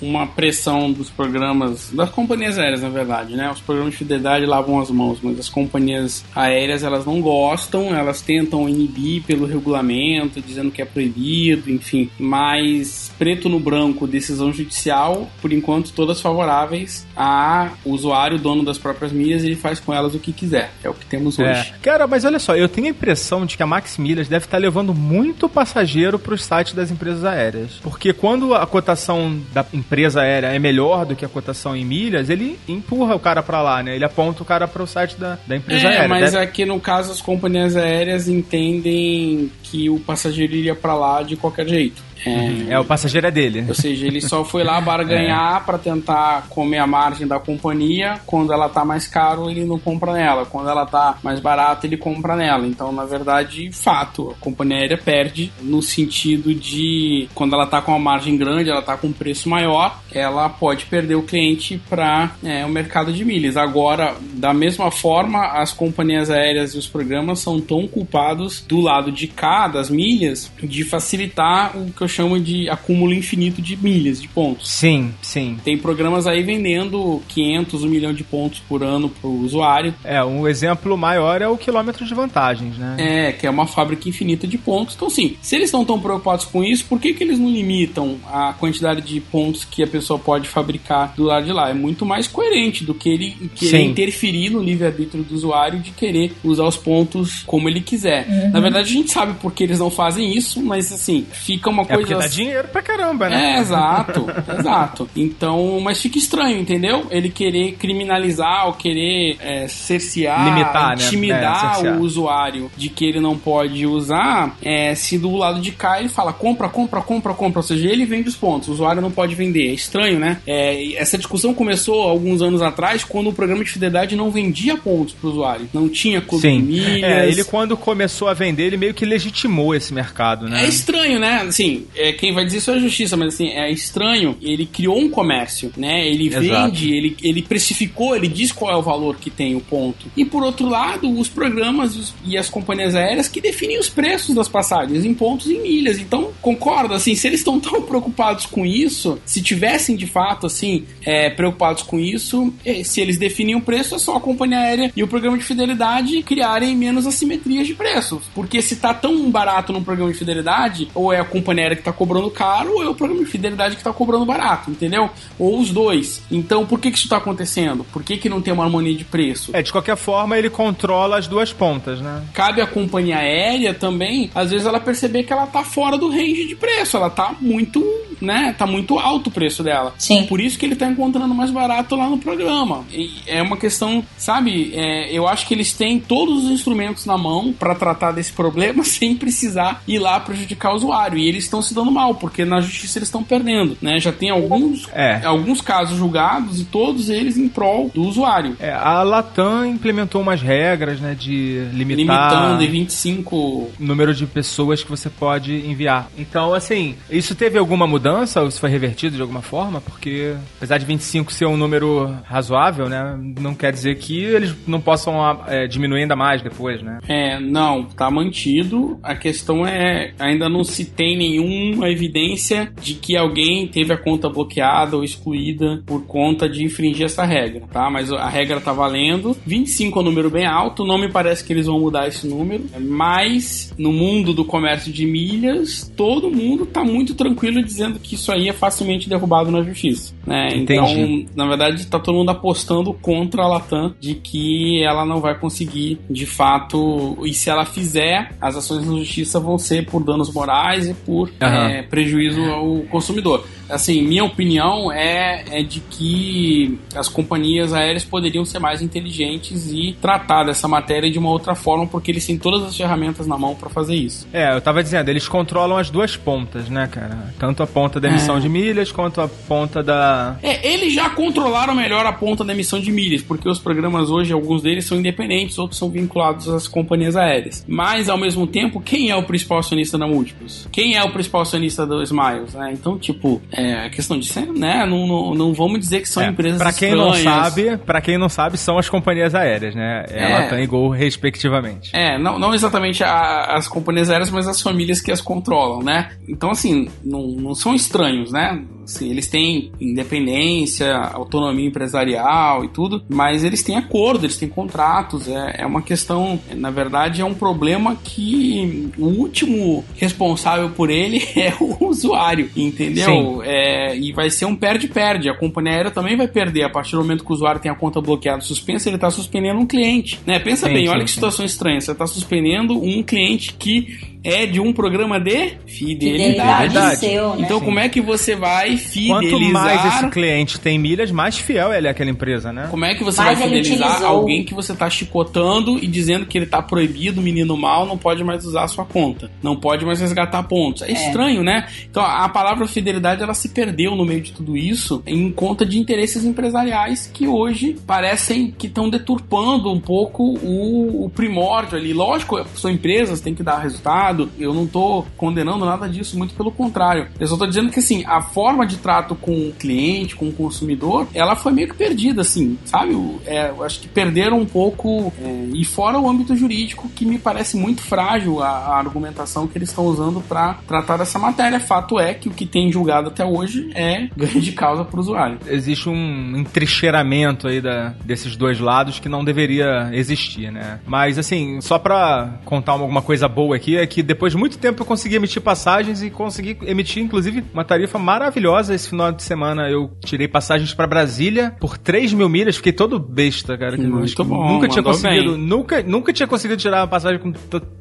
uma 0.01 0.25
pressão 0.25 0.91
dos 0.91 1.11
programas, 1.11 1.91
das 1.93 2.09
companhias 2.09 2.57
aéreas, 2.57 2.81
na 2.81 2.89
verdade, 2.89 3.35
né? 3.35 3.51
Os 3.51 3.61
programas 3.61 3.91
de 3.91 3.99
fidelidade 3.99 4.47
lavam 4.47 4.79
as 4.79 4.89
mãos, 4.89 5.19
mas 5.21 5.37
as 5.39 5.47
companhias 5.49 6.25
aéreas, 6.35 6.81
elas 6.83 7.05
não 7.05 7.21
gostam, 7.21 7.93
elas 7.95 8.21
tentam 8.21 8.67
inibir 8.67 9.21
pelo 9.23 9.45
regulamento, 9.45 10.41
dizendo 10.41 10.71
que 10.71 10.81
é 10.81 10.85
proibido, 10.85 11.69
enfim. 11.69 12.09
Mas, 12.17 13.11
preto 13.19 13.49
no 13.49 13.59
branco, 13.59 14.07
decisão 14.07 14.51
judicial, 14.51 15.29
por 15.41 15.51
enquanto, 15.53 15.91
todas 15.93 16.19
favoráveis 16.21 17.05
a 17.15 17.71
usuário, 17.85 18.39
dono 18.39 18.63
das 18.63 18.77
próprias 18.77 19.11
milhas, 19.11 19.43
ele 19.43 19.55
faz 19.55 19.79
com 19.79 19.93
elas 19.93 20.15
o 20.15 20.19
que 20.19 20.31
quiser. 20.31 20.71
É 20.83 20.89
o 20.89 20.93
que 20.93 21.05
temos 21.05 21.37
hoje. 21.37 21.49
É. 21.49 21.73
Cara, 21.81 22.07
mas 22.07 22.23
olha 22.25 22.39
só, 22.39 22.55
eu 22.55 22.69
tenho 22.69 22.87
a 22.87 22.91
impressão 22.91 23.45
de 23.45 23.57
que 23.57 23.63
a 23.63 23.67
Max 23.67 23.97
Milhas 23.97 24.27
deve 24.27 24.45
estar 24.45 24.57
levando 24.57 24.93
muito 24.93 25.36
passageiro 25.47 26.17
para 26.17 26.33
os 26.33 26.43
sites 26.43 26.73
das 26.73 26.89
empresas 26.89 27.23
aéreas. 27.23 27.73
Porque 27.83 28.11
quando 28.13 28.55
a 28.55 28.65
cotação 28.65 29.39
da 29.53 29.63
empresa 29.73 30.21
aérea 30.21 30.47
é 30.47 30.57
melhor 30.57 31.05
do 31.05 31.15
que 31.15 31.23
a 31.23 31.29
cotação 31.29 31.75
em 31.75 31.85
milhas, 31.85 32.29
ele 32.29 32.57
empurra 32.67 33.13
o 33.15 33.19
cara 33.19 33.43
para 33.43 33.61
lá, 33.61 33.83
né? 33.83 33.95
Ele 33.95 34.05
aponta 34.05 34.41
o 34.41 34.45
cara 34.45 34.67
para 34.67 34.81
o 34.81 34.87
site 34.87 35.15
da, 35.17 35.37
da 35.45 35.55
empresa 35.55 35.83
É, 35.85 35.89
aérea. 35.89 36.07
mas 36.07 36.31
Deve- 36.31 36.43
aqui 36.43 36.65
no 36.65 36.79
caso 36.79 37.11
as 37.11 37.21
companhias 37.21 37.75
aéreas 37.75 38.27
entendem 38.27 39.51
que 39.63 39.89
o 39.89 39.99
passageiro 39.99 40.53
iria 40.55 40.73
pra 40.75 40.95
lá 40.95 41.21
de 41.21 41.35
qualquer 41.35 41.67
jeito. 41.67 42.06
É, 42.25 42.73
É, 42.73 42.79
o 42.79 42.85
passageiro 42.85 43.27
é 43.27 43.31
dele. 43.31 43.65
Ou 43.67 43.75
seja, 43.75 44.05
ele 44.05 44.21
só 44.21 44.43
foi 44.43 44.63
lá 44.63 44.79
barganhar 44.81 45.63
pra 45.65 45.77
tentar 45.77 46.47
comer 46.49 46.79
a 46.79 46.87
margem 46.87 47.27
da 47.27 47.39
companhia. 47.39 48.19
Quando 48.25 48.51
ela 48.51 48.69
tá 48.69 48.83
mais 48.83 49.07
caro, 49.07 49.49
ele 49.49 49.65
não 49.65 49.79
compra 49.79 50.13
nela. 50.13 50.45
Quando 50.45 50.69
ela 50.69 50.85
tá 50.85 51.17
mais 51.23 51.39
barata, 51.39 51.85
ele 51.85 51.97
compra 51.97 52.35
nela. 52.35 52.67
Então, 52.67 52.91
na 52.91 53.05
verdade, 53.05 53.71
fato, 53.71 54.31
a 54.31 54.43
companhia 54.43 54.77
aérea 54.77 54.97
perde 54.97 55.51
no 55.61 55.81
sentido 55.81 56.53
de 56.53 57.27
quando 57.33 57.53
ela 57.53 57.65
tá 57.65 57.81
com 57.81 57.91
uma 57.91 57.99
margem 57.99 58.37
grande, 58.37 58.69
ela 58.69 58.81
tá 58.81 58.97
com 58.97 59.07
um 59.07 59.13
preço 59.13 59.49
maior, 59.49 59.99
ela 60.11 60.49
pode 60.49 60.85
perder 60.85 61.15
o 61.15 61.23
cliente 61.23 61.81
para 61.89 62.31
o 62.65 62.69
mercado 62.69 63.11
de 63.13 63.23
milhas. 63.23 63.57
Agora, 63.57 64.15
da 64.33 64.53
mesma 64.53 64.91
forma, 64.91 65.45
as 65.59 65.71
companhias 65.71 66.29
aéreas 66.29 66.73
e 66.73 66.77
os 66.77 66.87
programas 66.87 67.39
são 67.39 67.59
tão 67.59 67.87
culpados 67.87 68.61
do 68.61 68.79
lado 68.79 69.11
de 69.11 69.27
cá 69.27 69.67
das 69.67 69.89
milhas 69.89 70.51
de 70.61 70.83
facilitar 70.83 71.77
o 71.77 71.91
que 71.91 72.01
eu 72.01 72.06
chamo 72.07 72.39
de 72.39 72.69
acúmulo 72.69 73.13
infinito 73.13 73.61
de 73.61 73.75
milhas, 73.75 74.21
de 74.21 74.27
pontos. 74.27 74.69
Sim, 74.69 75.13
sim. 75.21 75.57
Tem 75.63 75.77
programas 75.77 76.27
aí 76.27 76.43
vendendo 76.43 77.21
500, 77.27 77.83
1 77.83 77.87
milhão 77.87 78.13
de 78.13 78.23
pontos 78.23 78.59
por 78.59 78.83
ano 78.83 79.09
pro 79.09 79.29
usuário. 79.29 79.93
É, 80.03 80.23
um 80.23 80.47
exemplo 80.47 80.97
maior 80.97 81.41
é 81.41 81.47
o 81.47 81.57
quilômetro 81.57 82.05
de 82.05 82.13
vantagens, 82.13 82.77
né? 82.77 82.95
É, 82.97 83.31
que 83.31 83.45
é 83.45 83.49
uma 83.49 83.67
fábrica 83.67 84.07
infinita 84.07 84.47
de 84.47 84.57
pontos. 84.57 84.95
Então, 84.95 85.09
sim, 85.09 85.35
se 85.41 85.55
eles 85.55 85.67
estão 85.67 85.83
tão 85.83 85.99
preocupados 85.99 86.45
com 86.45 86.63
isso, 86.63 86.85
por 86.85 86.99
que, 86.99 87.13
que 87.13 87.23
eles 87.23 87.39
não 87.39 87.49
limitam 87.49 88.17
a 88.31 88.53
quantidade 88.53 89.01
de 89.01 89.19
pontos 89.19 89.65
que 89.65 89.83
a 89.83 89.87
pessoa 89.87 90.19
pode 90.19 90.47
fabricar 90.47 91.13
do 91.15 91.23
lado 91.23 91.45
de 91.45 91.51
lá. 91.51 91.69
É 91.69 91.73
muito 91.73 92.05
mais 92.05 92.27
coerente 92.27 92.83
do 92.83 92.93
que 92.93 93.09
ele 93.09 93.49
querer 93.55 93.77
Sim. 93.77 93.85
interferir 93.89 94.49
no 94.49 94.61
livre-arbítrio 94.61 95.23
do 95.23 95.33
usuário 95.33 95.79
de 95.79 95.91
querer 95.91 96.33
usar 96.43 96.65
os 96.65 96.77
pontos 96.77 97.43
como 97.45 97.69
ele 97.69 97.81
quiser. 97.81 98.27
Na 98.51 98.59
verdade, 98.59 98.89
a 98.89 98.93
gente 98.93 99.11
sabe 99.11 99.33
por 99.35 99.51
que 99.53 99.63
eles 99.63 99.79
não 99.79 99.89
fazem 99.89 100.35
isso, 100.35 100.61
mas 100.61 100.91
assim, 100.91 101.25
fica 101.31 101.69
uma 101.69 101.85
É 101.97 102.01
porque 102.01 102.15
dá 102.15 102.27
dinheiro 102.27 102.67
pra 102.69 102.81
caramba, 102.81 103.29
né? 103.29 103.55
É, 103.55 103.59
exato, 103.59 104.25
exato. 104.59 105.09
Então, 105.15 105.79
mas 105.81 106.01
fica 106.01 106.17
estranho, 106.17 106.57
entendeu? 106.59 107.07
Ele 107.09 107.29
querer 107.29 107.73
criminalizar 107.73 108.67
ou 108.67 108.73
querer 108.73 109.37
é, 109.39 109.67
cercear, 109.67 110.45
Limitar, 110.45 110.97
né? 110.97 111.05
intimidar 111.05 111.65
É, 111.71 111.73
cercear. 111.75 111.97
o 111.97 112.01
usuário 112.01 112.71
de 112.77 112.89
que 112.89 113.05
ele 113.05 113.19
não 113.19 113.37
pode 113.37 113.85
usar, 113.85 114.55
é, 114.61 114.93
se 114.95 115.17
do 115.17 115.35
lado 115.35 115.59
de 115.61 115.71
cá 115.71 115.99
ele 115.99 116.09
fala 116.09 116.33
compra, 116.33 116.69
compra, 116.69 117.01
compra, 117.01 117.33
compra, 117.33 117.59
ou 117.59 117.63
seja, 117.63 117.87
ele 117.89 118.05
vende 118.05 118.29
os 118.29 118.35
pontos, 118.35 118.69
o 118.69 118.73
usuário 118.73 119.01
não 119.01 119.11
pode 119.11 119.35
vender. 119.35 119.69
É 119.69 119.73
estranho, 119.73 120.19
né? 120.19 120.39
É, 120.45 120.93
essa 120.95 121.17
discussão 121.17 121.53
começou 121.53 122.01
alguns 122.01 122.41
anos 122.41 122.61
atrás, 122.61 123.03
quando 123.03 123.29
o 123.29 123.33
programa 123.33 123.63
de 123.63 123.71
fidelidade 123.71 124.15
não 124.15 124.29
vendia 124.31 124.77
pontos 124.77 125.13
pro 125.13 125.29
usuário. 125.29 125.67
Não 125.73 125.89
tinha 125.89 126.21
clube 126.21 126.47
de 126.47 126.55
Sim. 126.55 126.61
milhas. 126.61 127.03
É, 127.11 127.27
ele 127.27 127.43
quando 127.43 127.75
começou 127.75 128.27
a 128.27 128.33
vender, 128.33 128.63
ele 128.63 128.77
meio 128.77 128.93
que 128.93 129.05
legitimou 129.05 129.73
esse 129.73 129.93
mercado, 129.93 130.47
né? 130.47 130.63
É 130.63 130.67
estranho, 130.67 131.19
né? 131.19 131.43
Assim, 131.47 131.85
é, 131.95 132.11
quem 132.13 132.33
vai 132.33 132.45
dizer 132.45 132.57
isso 132.57 132.71
é 132.71 132.75
a 132.75 132.79
justiça, 132.79 133.15
mas 133.17 133.33
assim, 133.33 133.49
é 133.49 133.71
estranho. 133.71 134.37
Ele 134.41 134.65
criou 134.65 134.97
um 134.99 135.09
comércio, 135.09 135.71
né? 135.77 136.07
Ele 136.07 136.27
Exato. 136.27 136.41
vende, 136.45 136.93
ele, 136.93 137.17
ele 137.23 137.41
precificou, 137.41 138.15
ele 138.15 138.27
diz 138.27 138.51
qual 138.51 138.71
é 138.71 138.75
o 138.75 138.81
valor 138.81 139.17
que 139.17 139.29
tem 139.29 139.55
o 139.55 139.61
ponto. 139.61 140.07
E 140.15 140.23
por 140.25 140.43
outro 140.43 140.67
lado, 140.67 141.09
os 141.09 141.27
programas 141.27 141.95
e 141.95 141.99
os- 141.99 142.13
e 142.25 142.37
as 142.37 142.49
companhias 142.49 142.95
aéreas 142.95 143.27
que 143.27 143.39
definem 143.41 143.79
os 143.79 143.89
preços 143.89 144.35
das 144.35 144.47
passagens 144.47 145.05
em 145.05 145.13
pontos 145.13 145.47
e 145.47 145.53
em 145.53 145.61
milhas. 145.61 145.99
Então, 145.99 146.31
concordo, 146.41 146.93
assim, 146.93 147.15
se 147.15 147.27
eles 147.27 147.39
estão 147.39 147.59
tão 147.59 147.81
preocupados 147.81 148.45
com 148.45 148.65
isso, 148.65 149.19
se 149.25 149.41
tivessem 149.41 149.95
de 149.95 150.05
fato, 150.07 150.45
assim, 150.47 150.85
é, 151.05 151.29
preocupados 151.29 151.83
com 151.83 151.99
isso, 151.99 152.53
eh, 152.65 152.83
se 152.83 152.99
eles 153.01 153.17
definem 153.17 153.55
o 153.55 153.61
preço, 153.61 153.95
é 153.95 153.99
só 153.99 154.15
a 154.17 154.19
companhia 154.21 154.59
aérea 154.59 154.91
e 154.95 155.03
o 155.03 155.07
programa 155.07 155.37
de 155.37 155.43
fidelidade 155.43 156.21
criarem 156.23 156.75
menos 156.75 157.05
assimetrias 157.07 157.67
de 157.67 157.73
preços. 157.73 158.23
Porque 158.33 158.61
se 158.61 158.75
tá 158.77 158.93
tão 158.93 159.29
barato 159.31 159.71
num 159.73 159.83
programa 159.83 160.11
de 160.11 160.17
fidelidade, 160.17 160.87
ou 160.93 161.11
é 161.13 161.19
a 161.19 161.25
companhia 161.25 161.65
aérea 161.65 161.76
que 161.77 161.83
tá 161.83 161.93
cobrando 161.93 162.29
caro, 162.29 162.75
ou 162.75 162.83
é 162.83 162.89
o 162.89 162.95
programa 162.95 163.23
de 163.23 163.29
fidelidade 163.29 163.75
que 163.75 163.83
tá 163.83 163.93
cobrando 163.93 164.25
barato, 164.25 164.71
entendeu? 164.71 165.09
Ou 165.37 165.59
os 165.59 165.71
dois. 165.71 166.21
Então, 166.31 166.65
por 166.65 166.79
que 166.79 166.91
que 166.91 166.97
isso 166.97 167.09
tá 167.09 167.17
acontecendo? 167.17 167.83
Por 167.85 168.03
que 168.03 168.17
que 168.17 168.29
não 168.29 168.41
tem 168.41 168.53
uma 168.53 168.63
harmonia 168.63 168.95
de 168.95 169.05
preço? 169.05 169.51
É, 169.53 169.61
de 169.61 169.71
qualquer 169.71 169.95
forma, 169.95 170.37
ele 170.37 170.49
controla 170.49 171.17
as 171.17 171.27
duas 171.27 171.53
pontas, 171.53 172.01
né? 172.01 172.23
Cabe 172.33 172.61
à 172.61 172.67
companhia 172.67 173.17
aérea 173.17 173.73
também, 173.73 174.29
às 174.33 174.51
vezes 174.51 174.65
ela 174.65 174.79
perceber 174.79 175.23
que 175.23 175.33
ela 175.33 175.47
tá 175.47 175.63
fora 175.63 175.97
do 175.97 176.09
range 176.09 176.47
de 176.47 176.55
preço, 176.55 176.97
ela 176.97 177.09
tá 177.09 177.35
muito, 177.39 177.83
né, 178.19 178.55
tá 178.57 178.65
muito 178.65 178.97
alto 178.99 179.27
o 179.27 179.31
preço 179.31 179.63
dela. 179.63 179.93
Sim. 179.97 180.25
Por 180.25 180.41
isso 180.41 180.57
que 180.57 180.65
ele 180.65 180.75
tá 180.75 180.87
encontrando 180.87 181.33
mais 181.33 181.51
barato 181.51 181.95
lá 181.95 182.09
no 182.09 182.17
programa. 182.17 182.85
E 182.91 183.11
é 183.25 183.41
uma 183.41 183.57
questão, 183.57 184.03
sabe, 184.17 184.71
é, 184.73 185.11
eu 185.11 185.27
acho 185.27 185.47
que 185.47 185.53
eles 185.53 185.73
têm 185.73 185.99
todos 185.99 186.45
os 186.45 186.51
instrumentos 186.51 187.05
na 187.05 187.17
mão 187.17 187.53
pra 187.53 187.75
tratar 187.75 188.11
desse 188.11 188.31
problema 188.33 188.83
sem 188.85 189.15
precisar 189.15 189.83
ir 189.87 189.99
lá 189.99 190.19
prejudicar 190.19 190.71
o 190.71 190.75
usuário. 190.75 191.17
E 191.17 191.27
eles 191.27 191.43
estão 191.43 191.61
se 191.67 191.75
dando 191.75 191.91
mal, 191.91 192.15
porque 192.15 192.45
na 192.45 192.59
justiça 192.61 192.99
eles 192.99 193.07
estão 193.07 193.23
perdendo, 193.23 193.77
né? 193.81 193.99
Já 193.99 194.11
tem 194.11 194.29
alguns, 194.29 194.87
É. 194.93 195.21
alguns 195.25 195.61
casos 195.61 195.97
julgados 195.97 196.59
e 196.61 196.65
todos 196.65 197.09
eles 197.09 197.37
em 197.37 197.47
prol 197.47 197.91
do 197.93 198.03
usuário. 198.03 198.55
É, 198.59 198.71
a 198.71 199.03
Latam 199.03 199.65
implementou 199.65 200.21
umas 200.21 200.41
regras, 200.41 200.99
né, 200.99 201.15
de 201.17 201.67
limitar 201.73 201.97
Limitando 201.97 202.63
em 202.63 202.67
25 202.67 203.35
o 203.35 203.71
número 203.79 204.13
de 204.13 204.25
pessoas 204.25 204.83
que 204.83 204.89
você 204.89 205.09
pode 205.09 205.53
enviar. 205.53 206.09
Então, 206.17 206.53
assim, 206.53 206.95
isso 207.09 207.35
teve 207.35 207.57
alguma 207.57 207.87
mudança 207.87 208.41
ou 208.41 208.47
isso 208.47 208.59
foi 208.59 208.69
revertido 208.69 209.15
de 209.15 209.21
alguma 209.21 209.41
forma? 209.41 209.81
Porque, 209.81 210.35
apesar 210.57 210.77
de 210.77 210.85
25 210.85 211.31
ser 211.31 211.45
um 211.45 211.57
número 211.57 212.15
razoável, 212.23 212.87
né, 212.89 213.17
não 213.39 213.53
quer 213.53 213.71
dizer 213.71 213.97
que 213.97 214.19
eles 214.23 214.55
não 214.67 214.79
possam 214.79 215.21
ah, 215.23 215.45
é, 215.47 215.67
diminuir 215.67 216.01
ainda 216.01 216.15
mais 216.15 216.41
depois, 216.41 216.81
né? 216.81 216.99
É, 217.07 217.39
não, 217.39 217.83
tá 217.85 218.09
mantido. 218.11 218.99
A 219.03 219.15
questão 219.15 219.65
é, 219.65 220.13
ainda 220.19 220.47
não 220.49 220.63
se 220.63 220.85
tem 220.85 221.17
nenhuma 221.57 221.89
evidência 221.89 222.71
de 222.81 222.93
que 222.93 223.15
alguém 223.15 223.67
teve 223.67 223.93
a 223.93 223.97
conta 223.97 224.29
bloqueada 224.29 224.95
ou 224.95 225.03
excluída 225.03 225.81
por 225.85 226.05
conta 226.05 226.47
de 226.49 226.63
infringir 226.63 227.05
essa 227.05 227.25
regra, 227.25 227.63
tá? 227.71 227.89
Mas 227.89 228.11
a 228.11 228.27
regra 228.27 228.59
tá 228.59 228.71
valendo. 228.71 229.35
25 229.45 229.99
é 229.99 230.01
um 230.01 230.05
número 230.05 230.29
bem 230.29 230.45
alto, 230.45 230.85
não 230.85 230.97
me 230.97 231.09
parece 231.09 231.43
que 231.43 231.53
eles 231.53 231.65
vão 231.65 231.79
mudar 231.79 232.07
esse 232.07 232.27
número, 232.27 232.65
mas 232.79 233.73
no 233.77 233.91
mundo 233.91 234.33
do 234.33 234.45
comércio 234.45 234.91
de 234.91 235.05
milhas, 235.05 235.91
todo 235.95 236.29
mundo 236.29 236.65
tá 236.65 236.83
muito 236.83 237.15
tranquilo 237.15 237.63
dizendo 237.63 237.99
que 237.99 238.15
isso 238.15 238.31
aí 238.31 238.49
é 238.49 238.53
facilmente 238.53 239.09
derrubado 239.09 239.51
na 239.51 239.61
justiça, 239.61 240.13
né? 240.25 240.49
Entendi. 240.55 241.01
Então, 241.01 241.25
na 241.35 241.47
verdade, 241.47 241.85
tá 241.87 241.99
todo 241.99 242.15
mundo 242.15 242.29
apostando 242.29 242.93
contra 242.93 243.43
a 243.43 243.47
Latam 243.47 243.93
de 243.99 244.15
que 244.15 244.83
ela 244.83 245.05
não 245.05 245.19
vai 245.19 245.37
conseguir, 245.37 245.99
de 246.09 246.25
fato, 246.25 247.17
e 247.25 247.33
se 247.33 247.49
ela 247.49 247.65
fizer, 247.65 248.35
as 248.41 248.55
ações 248.55 248.85
na 248.85 248.97
justiça 248.97 249.39
vão 249.39 249.57
ser 249.57 249.85
por 249.85 250.03
danos 250.03 250.33
morais 250.33 250.87
e 250.87 250.93
por 250.93 251.29
Aham. 251.47 251.69
é, 251.69 251.81
prejuízo 251.83 252.41
ao 252.43 252.79
consumidor. 252.89 253.45
Assim, 253.69 254.01
minha 254.01 254.23
opinião 254.23 254.91
é, 254.91 255.43
é 255.51 255.63
de 255.63 255.79
que 255.79 256.79
as 256.95 257.07
companhias 257.07 257.73
aéreas 257.73 258.03
poderiam 258.05 258.45
ser 258.45 258.59
mais 258.59 258.81
inteligentes 258.81 259.71
e 259.71 259.95
tratar 260.01 260.43
dessa 260.45 260.67
matéria 260.67 261.09
de 261.11 261.19
uma 261.19 261.29
outra 261.29 261.55
forma, 261.55 261.85
porque 261.85 262.11
eles 262.11 262.25
têm 262.25 262.37
todas 262.37 262.63
as 262.63 262.75
ferramentas 262.77 263.27
na 263.27 263.37
mão 263.37 263.55
para 263.55 263.69
fazer 263.69 263.95
isso. 263.95 264.27
É, 264.31 264.53
eu 264.55 264.61
tava 264.61 264.81
dizendo, 264.83 265.09
eles 265.09 265.27
controlam 265.27 265.77
as 265.77 265.89
duas 265.89 266.15
pontas, 266.15 266.69
né, 266.69 266.87
cara? 266.87 267.33
Tanto 267.39 267.63
a 267.63 267.67
ponta 267.67 267.99
da 267.99 268.07
emissão 268.09 268.37
É. 268.37 268.39
de 268.39 268.49
milhas 268.49 268.91
quanto 268.91 269.21
a 269.21 269.27
ponta 269.27 269.83
da. 269.83 270.37
É, 270.41 270.67
eles 270.73 270.93
já 270.93 271.09
controlaram 271.09 271.73
melhor 271.75 272.05
a 272.05 272.13
ponta 272.13 272.43
da 272.43 272.53
emissão 272.53 272.79
de 272.79 272.91
milhas, 272.91 273.21
porque 273.21 273.49
os 273.49 273.59
programas 273.59 274.09
hoje, 274.09 274.33
alguns 274.33 274.61
deles 274.61 274.85
são 274.85 274.97
independentes, 274.99 275.57
outros 275.57 275.77
são 275.77 275.89
vinculados 275.89 276.47
às 276.47 276.67
companhias 276.67 277.15
aéreas. 277.15 277.65
Mas, 277.67 278.09
ao 278.09 278.17
mesmo 278.17 278.47
tempo, 278.47 278.79
quem 278.79 279.09
é 279.09 279.15
o 279.15 279.23
principal 279.23 279.59
acionista 279.59 279.97
da 279.97 280.07
Múltiplos? 280.07 280.67
Quem 280.71 280.95
é 280.95 281.03
o 281.03 281.11
principal 281.11 281.41
acionista 281.41 281.85
do 281.85 282.01
Smiles? 282.03 282.53
Né? 282.53 282.71
Então, 282.73 282.97
tipo, 282.97 283.41
é 283.57 283.85
a 283.85 283.89
questão 283.89 284.19
de 284.19 284.27
ser, 284.27 284.45
né? 284.53 284.85
Não, 284.85 285.07
não, 285.07 285.33
não 285.33 285.53
vamos 285.53 285.79
dizer 285.79 286.01
que 286.01 286.07
são 286.07 286.21
É, 286.23 286.27
empresas 286.27 286.57
pra 286.59 286.71
quem 286.71 286.91
não 286.95 287.11
estranhas. 287.13 287.23
sabe, 287.47 287.77
para 287.77 287.99
quem 287.99 288.17
não 288.17 288.29
sabe, 288.29 288.57
são 288.57 288.77
as 288.77 288.87
companhias 288.87 289.33
aéreas, 289.33 289.73
né? 289.75 290.05
É. 290.09 290.31
Ela 290.31 290.43
tem 290.43 290.67
Gol 290.67 290.89
respectivamente. 290.89 291.89
É, 291.93 292.17
não, 292.17 292.37
não 292.39 292.53
exatamente 292.53 293.03
a- 293.03 293.55
as 293.55 293.67
companhias 293.67 294.09
aéreas, 294.09 294.29
mas 294.29 294.47
as 294.47 294.61
famílias 294.61 295.01
que 295.01 295.11
as 295.11 295.19
controlam, 295.21 295.81
né? 295.81 296.11
Então, 296.29 296.51
assim, 296.51 296.87
não, 297.03 297.27
não 297.27 297.55
são 297.55 297.73
estranhos, 297.73 298.31
né? 298.31 298.63
Assim, 298.87 299.09
eles 299.09 299.27
têm 299.27 299.69
independência, 299.81 300.95
autonomia 300.95 301.67
empresarial 301.67 302.63
e 302.63 302.69
tudo, 302.69 303.03
mas 303.09 303.43
eles 303.43 303.61
têm 303.61 303.75
acordo, 303.75 304.25
eles 304.25 304.37
têm 304.37 304.47
contratos. 304.47 305.27
É, 305.27 305.57
é 305.59 305.65
uma 305.65 305.81
questão, 305.81 306.39
na 306.55 306.71
verdade, 306.71 307.21
é 307.21 307.25
um 307.25 307.33
problema 307.33 307.97
que 308.01 308.89
o 308.97 309.07
último 309.07 309.83
responsável 309.95 310.69
por 310.69 310.89
ele 310.89 311.21
é 311.35 311.53
o 311.59 311.89
usuário, 311.89 312.49
entendeu? 312.55 313.41
É, 313.43 313.97
e 313.97 314.13
vai 314.13 314.29
ser 314.29 314.45
um 314.45 314.55
perde-perde. 314.55 315.29
A 315.29 315.37
companhia 315.37 315.73
aérea 315.73 315.91
também 315.91 316.15
vai 316.15 316.27
perder 316.27 316.63
a 316.63 316.69
partir 316.69 316.91
do 316.91 317.01
momento 317.01 317.25
que 317.25 317.31
o 317.31 317.33
usuário 317.33 317.59
tem 317.59 317.69
a 317.69 317.75
conta 317.75 317.99
bloqueada 317.99 318.41
suspensa, 318.41 318.87
ele 318.87 318.95
está 318.95 319.11
suspendendo 319.11 319.59
um 319.59 319.65
cliente. 319.65 320.17
Né? 320.25 320.39
Pensa 320.39 320.67
Sim, 320.67 320.73
bem, 320.73 320.85
sim, 320.85 320.89
olha 320.89 321.03
que 321.03 321.09
sim. 321.09 321.15
situação 321.15 321.45
estranha. 321.45 321.81
Você 321.81 321.91
está 321.91 322.07
suspendendo 322.07 322.81
um 322.81 323.03
cliente 323.03 323.53
que 323.53 324.16
é 324.23 324.45
de 324.45 324.59
um 324.59 324.73
programa 324.73 325.19
de 325.19 325.57
fidelidade. 325.65 326.67
Fidelidade. 326.67 326.99
seu, 326.99 327.35
né? 327.35 327.41
Então, 327.43 327.59
como 327.59 327.79
é 327.79 327.87
que 327.89 328.01
você 328.01 328.35
vai 328.35 328.77
fidelizar? 328.77 329.21
Quanto 329.31 329.53
mais 329.53 329.95
esse 329.95 330.09
cliente 330.09 330.59
tem 330.59 330.77
milhas, 330.79 331.11
mais 331.11 331.37
fiel 331.37 331.73
ele 331.73 331.87
é 331.87 331.91
àquela 331.91 332.09
empresa, 332.09 332.51
né? 332.51 332.67
Como 332.69 332.83
é 332.85 332.95
que 332.95 333.03
você 333.03 333.21
Mas 333.21 333.39
vai 333.39 333.47
fidelizar 333.49 333.87
utilizou- 333.87 334.07
alguém 334.07 334.43
que 334.43 334.53
você 334.53 334.75
tá 334.75 334.89
chicotando 334.89 335.77
e 335.77 335.87
dizendo 335.87 336.25
que 336.25 336.37
ele 336.37 336.45
tá 336.45 336.61
proibido, 336.61 337.21
menino 337.21 337.55
mal, 337.55 337.85
não 337.85 337.97
pode 337.97 338.23
mais 338.23 338.45
usar 338.45 338.63
a 338.63 338.67
sua 338.67 338.85
conta, 338.85 339.29
não 339.41 339.55
pode 339.55 339.85
mais 339.85 339.99
resgatar 340.01 340.43
pontos? 340.43 340.81
É, 340.81 340.91
estranho, 340.91 341.43
né? 341.43 341.67
Então 341.89 342.03
a 342.03 342.27
palavra 342.29 342.67
fidelidade 342.67 343.21
ela 343.23 343.33
se 343.33 343.49
perdeu 343.49 343.95
no 343.95 344.05
meio 344.05 344.21
de 344.21 344.31
tudo 344.31 344.57
isso 344.57 345.01
em 345.05 345.31
conta 345.31 345.65
de 345.65 345.77
interesses 345.79 346.25
empresariais 346.25 347.09
que 347.13 347.27
hoje 347.27 347.75
parecem 347.85 348.51
que 348.57 348.67
estão 348.67 348.89
deturpando 348.89 349.71
um 349.71 349.79
pouco 349.79 350.23
o, 350.23 351.05
o 351.05 351.09
primórdio 351.09 351.77
ali. 351.77 351.93
Lógico, 351.93 352.45
são 352.55 352.69
empresas, 352.71 353.21
tem 353.21 353.33
que 353.33 353.43
dar 353.43 353.59
resultado. 353.59 354.06
Eu 354.39 354.53
não 354.53 354.65
tô 354.67 355.05
condenando 355.15 355.65
nada 355.65 355.87
disso, 355.87 356.17
muito 356.17 356.33
pelo 356.33 356.51
contrário. 356.51 357.07
Eu 357.19 357.27
só 357.27 357.37
tô 357.37 357.45
dizendo 357.45 357.69
que 357.71 357.79
assim, 357.79 358.03
a 358.05 358.21
forma 358.21 358.65
de 358.65 358.77
trato 358.77 359.15
com 359.15 359.31
o 359.49 359.53
cliente, 359.53 360.15
com 360.15 360.27
o 360.29 360.31
consumidor, 360.33 361.07
ela 361.13 361.35
foi 361.35 361.51
meio 361.51 361.67
que 361.69 361.75
perdida, 361.75 362.21
assim, 362.21 362.57
sabe? 362.65 362.93
O- 362.93 363.19
é, 363.25 363.49
eu 363.49 363.63
acho 363.63 363.79
que 363.79 363.87
perderam 363.87 364.39
um 364.39 364.45
pouco. 364.45 365.11
é, 365.21 365.47
e 365.53 365.63
fora 365.65 365.99
o 365.99 366.09
âmbito 366.09 366.35
jurídico, 366.35 366.89
que 366.89 367.05
me 367.05 367.17
parece 367.17 367.57
muito 367.57 367.81
frágil 367.81 368.41
a, 368.41 368.47
a 368.49 368.77
argumentação 368.77 369.47
que 369.47 369.57
eles 369.57 369.69
estão 369.69 369.85
usando 369.85 370.21
para 370.21 370.55
tratar 370.67 370.97
dessa 370.97 371.17
matéria. 371.19 371.59
Fato 371.59 371.99
é 371.99 372.13
que 372.13 372.27
o 372.27 372.31
que 372.31 372.45
tem 372.45 372.71
julgado 372.71 373.07
até 373.09 373.25
hoje 373.25 373.69
é 373.75 374.07
ganho 374.15 374.41
de 374.41 374.51
causa 374.51 374.83
para 374.85 374.97
o 374.97 374.99
usuário. 374.99 375.39
Existe 375.47 375.89
um 375.89 376.35
entrincheiramento 376.37 377.47
aí 377.47 377.61
da, 377.61 377.93
desses 378.03 378.35
dois 378.35 378.59
lados 378.59 378.99
que 378.99 379.09
não 379.09 379.23
deveria 379.23 379.89
existir, 379.93 380.51
né? 380.51 380.79
Mas, 380.85 381.17
assim, 381.17 381.59
só 381.61 381.79
pra 381.79 382.39
contar 382.45 382.73
alguma 382.73 383.01
coisa 383.01 383.27
boa 383.27 383.55
aqui, 383.55 383.77
é 383.77 383.85
que 383.87 383.96
que 383.97 384.03
depois 384.03 384.31
de 384.31 384.37
muito 384.37 384.59
tempo 384.59 384.83
eu 384.83 384.85
consegui 384.85 385.15
emitir 385.15 385.41
passagens 385.41 386.03
e 386.03 386.11
consegui 386.11 386.55
emitir, 386.67 387.01
inclusive, 387.01 387.43
uma 387.51 387.65
tarifa 387.65 387.97
maravilhosa 387.97 388.75
esse 388.75 388.89
final 388.89 389.11
de 389.11 389.23
semana. 389.23 389.71
Eu 389.71 389.89
tirei 390.05 390.27
passagens 390.27 390.71
pra 390.71 390.85
Brasília 390.85 391.55
por 391.59 391.79
3 391.79 392.13
mil 392.13 392.29
milhas, 392.29 392.57
fiquei 392.57 392.71
todo 392.71 392.99
besta, 392.99 393.57
cara. 393.57 393.75
Muito 393.75 394.23
bom, 394.23 394.53
Nunca 394.53 394.67
tinha 394.67 394.83
conseguido, 394.83 395.31
bem. 395.31 395.41
nunca, 395.41 395.81
nunca 395.81 396.13
tinha 396.13 396.27
conseguido 396.27 396.61
tirar 396.61 396.81
uma 396.81 396.87
passagem 396.87 397.17
com 397.17 397.31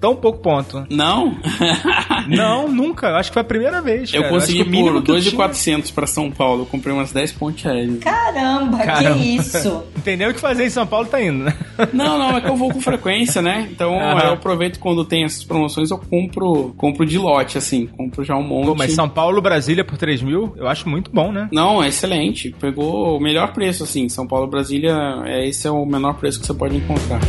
tão 0.01 0.17
pouco 0.17 0.39
ponto. 0.39 0.87
Não? 0.89 1.37
Não, 2.29 2.67
nunca. 2.67 3.15
Acho 3.17 3.29
que 3.31 3.35
foi 3.35 3.43
a 3.43 3.45
primeira 3.45 3.83
vez. 3.83 4.13
Eu 4.15 4.23
cara. 4.23 4.33
consegui 4.33 4.65
por 4.65 5.03
que 5.03 5.11
eu 5.11 5.15
2,400 5.17 5.91
pra 5.91 6.07
São 6.07 6.31
Paulo. 6.31 6.63
Eu 6.63 6.67
comprei 6.67 6.95
umas 6.95 7.13
10 7.13 7.33
pontes 7.33 7.67
aéreas. 7.67 7.99
Caramba, 7.99 8.79
Caramba. 8.79 9.19
que 9.19 9.37
isso? 9.37 9.69
Não 9.95 10.03
tem 10.03 10.17
nem 10.17 10.29
o 10.29 10.35
que 10.35 10.41
fazer 10.41 10.65
em 10.65 10.71
São 10.71 10.87
Paulo, 10.87 11.07
tá 11.07 11.23
indo, 11.23 11.45
né? 11.45 11.55
Não, 11.93 12.19
não, 12.19 12.37
é 12.37 12.41
que 12.41 12.49
eu 12.49 12.57
vou 12.57 12.73
com 12.73 12.81
frequência, 12.81 13.43
né? 13.43 13.69
Então 13.71 13.95
eu 13.95 14.33
aproveito 14.33 14.79
quando 14.79 15.05
tem 15.05 15.25
essas 15.25 15.45
promoções, 15.45 15.91
eu 15.91 16.01
compro, 16.09 16.75
compro 16.77 17.05
de 17.05 17.19
lote, 17.19 17.59
assim. 17.59 17.87
Compro 17.87 18.25
já 18.25 18.37
um 18.37 18.43
monte. 18.43 18.67
Pô, 18.67 18.75
mas 18.75 18.93
São 18.93 19.09
Paulo, 19.09 19.41
Brasília 19.41 19.85
por 19.85 19.99
3 19.99 20.23
mil, 20.23 20.53
eu 20.57 20.67
acho 20.67 20.89
muito 20.89 21.11
bom, 21.11 21.33
né? 21.33 21.49
Não, 21.53 21.83
é 21.83 21.89
excelente. 21.89 22.55
Pegou 22.61 23.17
o 23.17 23.21
melhor 23.21 23.53
preço, 23.53 23.85
assim. 23.85 24.09
São 24.09 24.27
Paulo, 24.27 24.47
Brasília, 24.47 24.97
é, 25.25 25.47
esse 25.47 25.67
é 25.67 25.71
o 25.71 25.85
menor 25.85 26.15
preço 26.15 26.41
que 26.41 26.47
você 26.47 26.55
pode 26.55 26.77
encontrar. 26.77 27.21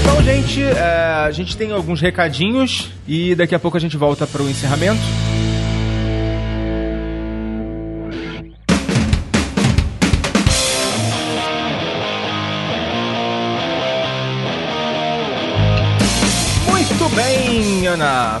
Então, 0.00 0.22
gente, 0.22 0.62
é, 0.62 1.24
a 1.26 1.30
gente 1.30 1.56
tem 1.56 1.72
alguns 1.72 2.00
recadinhos 2.00 2.90
e 3.06 3.34
daqui 3.34 3.54
a 3.54 3.58
pouco 3.58 3.76
a 3.76 3.80
gente 3.80 3.96
volta 3.96 4.26
para 4.26 4.42
o 4.42 4.48
encerramento. 4.48 5.33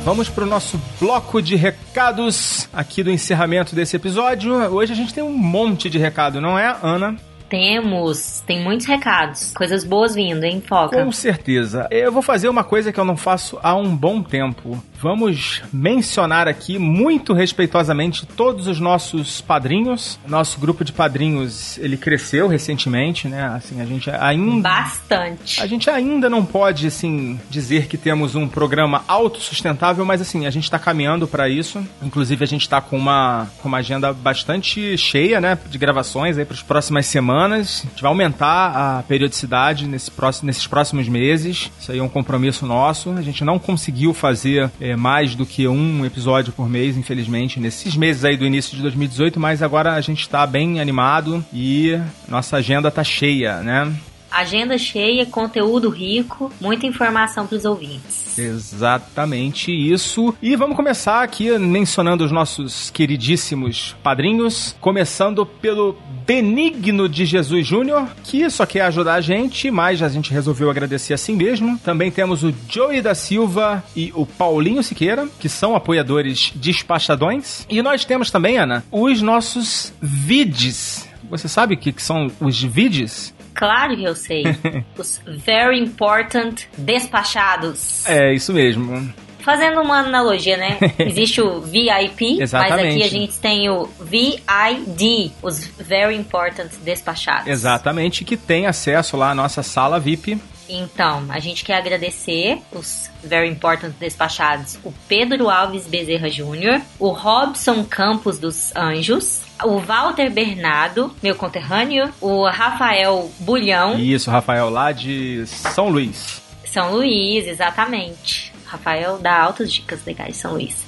Vamos 0.04 0.28
para 0.28 0.44
o 0.44 0.46
nosso 0.46 0.80
bloco 1.00 1.42
de 1.42 1.56
recados 1.56 2.68
aqui 2.72 3.02
do 3.02 3.10
encerramento 3.10 3.74
desse 3.74 3.96
episódio. 3.96 4.54
Hoje 4.54 4.92
a 4.92 4.96
gente 4.96 5.12
tem 5.12 5.24
um 5.24 5.36
monte 5.36 5.90
de 5.90 5.98
recado, 5.98 6.40
não 6.40 6.58
é, 6.58 6.76
Ana? 6.82 7.16
Temos, 7.48 8.42
tem 8.46 8.62
muitos 8.62 8.86
recados. 8.86 9.52
Coisas 9.52 9.84
boas 9.84 10.14
vindo, 10.14 10.44
hein, 10.44 10.62
Foca? 10.66 11.02
Com 11.02 11.12
certeza. 11.12 11.88
Eu 11.90 12.12
vou 12.12 12.22
fazer 12.22 12.48
uma 12.48 12.64
coisa 12.64 12.92
que 12.92 12.98
eu 12.98 13.04
não 13.04 13.16
faço 13.16 13.58
há 13.62 13.74
um 13.74 13.96
bom 13.96 14.22
tempo. 14.22 14.82
Vamos 15.00 15.62
mencionar 15.72 16.48
aqui 16.48 16.78
muito 16.78 17.32
respeitosamente 17.32 18.26
todos 18.26 18.66
os 18.66 18.80
nossos 18.80 19.40
padrinhos. 19.40 20.18
Nosso 20.26 20.58
grupo 20.58 20.84
de 20.84 20.92
padrinhos, 20.92 21.78
ele 21.78 21.96
cresceu 21.96 22.48
recentemente, 22.48 23.28
né? 23.28 23.44
Assim, 23.54 23.80
a 23.80 23.84
gente 23.84 24.10
ainda 24.10 24.68
Bastante. 24.68 25.60
a 25.60 25.66
gente 25.66 25.90
ainda 25.90 26.30
não 26.30 26.44
pode, 26.44 26.86
assim, 26.86 27.38
dizer 27.50 27.86
que 27.86 27.96
temos 27.96 28.34
um 28.34 28.48
programa 28.48 29.04
autossustentável, 29.06 30.04
mas 30.04 30.20
assim, 30.20 30.46
a 30.46 30.50
gente 30.50 30.70
tá 30.70 30.78
caminhando 30.78 31.26
para 31.26 31.48
isso. 31.48 31.84
Inclusive, 32.02 32.44
a 32.44 32.48
gente 32.48 32.68
tá 32.68 32.80
com 32.80 32.96
uma, 32.96 33.48
com 33.60 33.68
uma 33.68 33.78
agenda 33.78 34.12
bastante 34.12 34.96
cheia, 34.96 35.40
né, 35.40 35.58
de 35.68 35.78
gravações 35.78 36.38
aí 36.38 36.44
para 36.44 36.54
as 36.54 36.62
próximas 36.62 37.06
semanas. 37.06 37.82
A 37.84 37.88
gente 37.90 38.02
vai 38.02 38.10
aumentar 38.10 38.98
a 38.98 39.02
periodicidade 39.02 39.86
nesse 39.86 40.10
próximo, 40.10 40.46
nesses 40.46 40.66
próximos 40.66 41.08
meses. 41.08 41.70
Isso 41.78 41.92
aí 41.92 41.98
é 41.98 42.02
um 42.02 42.08
compromisso 42.08 42.66
nosso. 42.66 43.10
A 43.10 43.22
gente 43.22 43.44
não 43.44 43.58
conseguiu 43.58 44.14
fazer 44.14 44.70
é, 44.80 44.93
mais 44.96 45.34
do 45.34 45.44
que 45.44 45.66
um 45.68 46.04
episódio 46.04 46.52
por 46.52 46.68
mês, 46.68 46.96
infelizmente, 46.96 47.60
nesses 47.60 47.96
meses 47.96 48.24
aí 48.24 48.36
do 48.36 48.44
início 48.44 48.76
de 48.76 48.82
2018, 48.82 49.38
mas 49.38 49.62
agora 49.62 49.94
a 49.94 50.00
gente 50.00 50.28
tá 50.28 50.46
bem 50.46 50.80
animado 50.80 51.44
e 51.52 51.98
nossa 52.28 52.56
agenda 52.56 52.90
tá 52.90 53.04
cheia, 53.04 53.62
né? 53.62 53.92
Agenda 54.34 54.76
cheia, 54.76 55.24
conteúdo 55.24 55.88
rico, 55.88 56.50
muita 56.60 56.86
informação 56.86 57.46
para 57.46 57.56
os 57.56 57.64
ouvintes. 57.64 58.36
Exatamente 58.36 59.70
isso. 59.70 60.34
E 60.42 60.56
vamos 60.56 60.74
começar 60.74 61.22
aqui 61.22 61.56
mencionando 61.56 62.24
os 62.24 62.32
nossos 62.32 62.90
queridíssimos 62.90 63.94
padrinhos, 64.02 64.74
começando 64.80 65.46
pelo 65.46 65.96
Benigno 66.26 67.08
de 67.08 67.24
Jesus 67.24 67.66
Júnior, 67.66 68.08
que 68.24 68.48
só 68.50 68.66
quer 68.66 68.82
ajudar 68.82 69.14
a 69.14 69.20
gente, 69.20 69.70
mas 69.70 70.02
a 70.02 70.08
gente 70.08 70.32
resolveu 70.32 70.70
agradecer 70.70 71.14
assim 71.14 71.36
mesmo. 71.36 71.78
Também 71.78 72.10
temos 72.10 72.42
o 72.42 72.52
Joey 72.68 73.02
da 73.02 73.14
Silva 73.14 73.84
e 73.94 74.10
o 74.14 74.26
Paulinho 74.26 74.82
Siqueira, 74.82 75.28
que 75.38 75.48
são 75.48 75.76
apoiadores 75.76 76.52
despachadões. 76.56 77.66
E 77.68 77.80
nós 77.82 78.04
temos 78.04 78.30
também, 78.30 78.58
Ana, 78.58 78.84
os 78.90 79.22
nossos 79.22 79.92
vids. 80.00 81.08
Você 81.30 81.48
sabe 81.48 81.74
o 81.74 81.78
que 81.78 81.92
que 81.92 82.02
são 82.02 82.30
os 82.40 82.62
vids? 82.62 83.33
Claro 83.54 83.96
que 83.96 84.04
eu 84.04 84.14
sei. 84.14 84.42
Os 84.98 85.20
Very 85.26 85.78
Important 85.78 86.62
Despachados. 86.76 88.04
É, 88.06 88.34
isso 88.34 88.52
mesmo. 88.52 89.12
Fazendo 89.38 89.80
uma 89.82 89.98
analogia, 89.98 90.56
né? 90.56 90.78
Existe 90.98 91.42
o 91.42 91.60
VIP, 91.60 92.38
mas 92.38 92.54
aqui 92.54 93.02
a 93.02 93.08
gente 93.08 93.38
tem 93.38 93.68
o 93.68 93.86
VID, 94.00 95.32
os 95.42 95.66
Very 95.78 96.16
Important 96.16 96.70
Despachados. 96.82 97.46
Exatamente, 97.46 98.24
que 98.24 98.38
tem 98.38 98.66
acesso 98.66 99.16
lá 99.18 99.30
à 99.30 99.34
nossa 99.34 99.62
sala 99.62 100.00
VIP. 100.00 100.38
Então, 100.68 101.26
a 101.28 101.38
gente 101.40 101.62
quer 101.62 101.76
agradecer 101.76 102.58
os 102.72 103.10
Very 103.22 103.48
Important 103.48 103.92
Despachados, 104.00 104.78
o 104.82 104.92
Pedro 105.06 105.50
Alves 105.50 105.86
Bezerra 105.86 106.30
Júnior, 106.30 106.80
o 106.98 107.10
Robson 107.10 107.84
Campos 107.84 108.38
dos 108.38 108.74
Anjos, 108.74 109.42
o 109.62 109.78
Walter 109.78 110.30
Bernardo, 110.30 111.14
meu 111.22 111.34
conterrâneo, 111.34 112.12
o 112.20 112.44
Rafael 112.48 113.30
Bulhão, 113.40 113.98
Isso, 113.98 114.30
Rafael, 114.30 114.68
lá 114.70 114.90
de 114.92 115.44
São 115.46 115.88
Luís. 115.88 116.42
São 116.64 116.92
Luís, 116.92 117.46
exatamente. 117.46 118.52
Rafael 118.66 119.18
dá 119.18 119.40
altas 119.40 119.72
dicas 119.72 120.04
legais 120.04 120.36
São 120.36 120.52
Luís. 120.54 120.84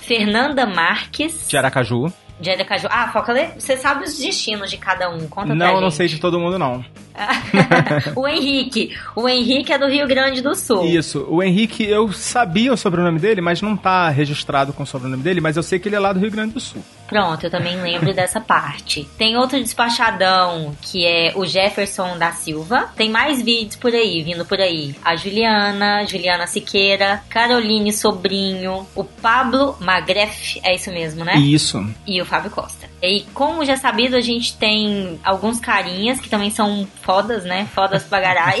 Fernanda 0.00 0.66
Marques, 0.66 1.46
De 1.48 1.56
Aracaju. 1.56 2.12
de 2.38 2.50
Aracaju. 2.50 2.88
Ah, 2.90 3.08
Foca, 3.12 3.32
lê- 3.32 3.48
você 3.58 3.76
sabe 3.76 4.04
os 4.04 4.18
destinos 4.18 4.70
de 4.70 4.76
cada 4.76 5.08
um. 5.10 5.26
Conta 5.28 5.48
pra 5.48 5.54
Não, 5.54 5.74
eu 5.76 5.80
não 5.80 5.90
sei 5.90 6.06
de 6.08 6.18
todo 6.18 6.38
mundo, 6.38 6.58
não. 6.58 6.84
o 8.16 8.26
Henrique. 8.26 8.96
O 9.14 9.28
Henrique 9.28 9.72
é 9.72 9.78
do 9.78 9.86
Rio 9.86 10.06
Grande 10.06 10.40
do 10.40 10.54
Sul. 10.54 10.84
Isso, 10.86 11.26
o 11.28 11.42
Henrique, 11.42 11.84
eu 11.84 12.12
sabia 12.12 12.72
o 12.72 12.76
sobrenome 12.76 13.18
dele, 13.18 13.40
mas 13.40 13.62
não 13.62 13.76
tá 13.76 14.08
registrado 14.08 14.72
com 14.72 14.82
o 14.82 14.86
sobrenome 14.86 15.22
dele, 15.22 15.40
mas 15.40 15.56
eu 15.56 15.62
sei 15.62 15.78
que 15.78 15.88
ele 15.88 15.96
é 15.96 16.00
lá 16.00 16.12
do 16.12 16.20
Rio 16.20 16.30
Grande 16.30 16.54
do 16.54 16.60
Sul. 16.60 16.82
Pronto, 17.10 17.44
eu 17.44 17.50
também 17.50 17.80
lembro 17.80 18.14
dessa 18.14 18.40
parte. 18.40 19.06
Tem 19.18 19.36
outro 19.36 19.58
despachadão 19.58 20.76
que 20.80 21.04
é 21.04 21.32
o 21.34 21.44
Jefferson 21.44 22.16
da 22.16 22.30
Silva. 22.30 22.88
Tem 22.96 23.10
mais 23.10 23.42
vídeos 23.42 23.74
por 23.74 23.92
aí, 23.92 24.22
vindo 24.22 24.44
por 24.44 24.60
aí. 24.60 24.94
A 25.04 25.16
Juliana, 25.16 26.06
Juliana 26.06 26.46
Siqueira, 26.46 27.20
Caroline 27.28 27.92
Sobrinho, 27.92 28.86
o 28.94 29.02
Pablo 29.02 29.76
Magref, 29.80 30.60
é 30.62 30.76
isso 30.76 30.90
mesmo, 30.92 31.24
né? 31.24 31.34
Isso. 31.36 31.84
E 32.06 32.22
o 32.22 32.24
Fábio 32.24 32.50
Costa. 32.52 32.88
E 33.02 33.24
como 33.34 33.64
já 33.64 33.76
sabido, 33.76 34.14
a 34.14 34.20
gente 34.20 34.56
tem 34.56 35.18
alguns 35.24 35.58
carinhas 35.58 36.20
que 36.20 36.28
também 36.28 36.50
são 36.50 36.86
fodas, 37.10 37.44
né? 37.44 37.66
Fodas 37.74 38.04
bagarai. 38.04 38.60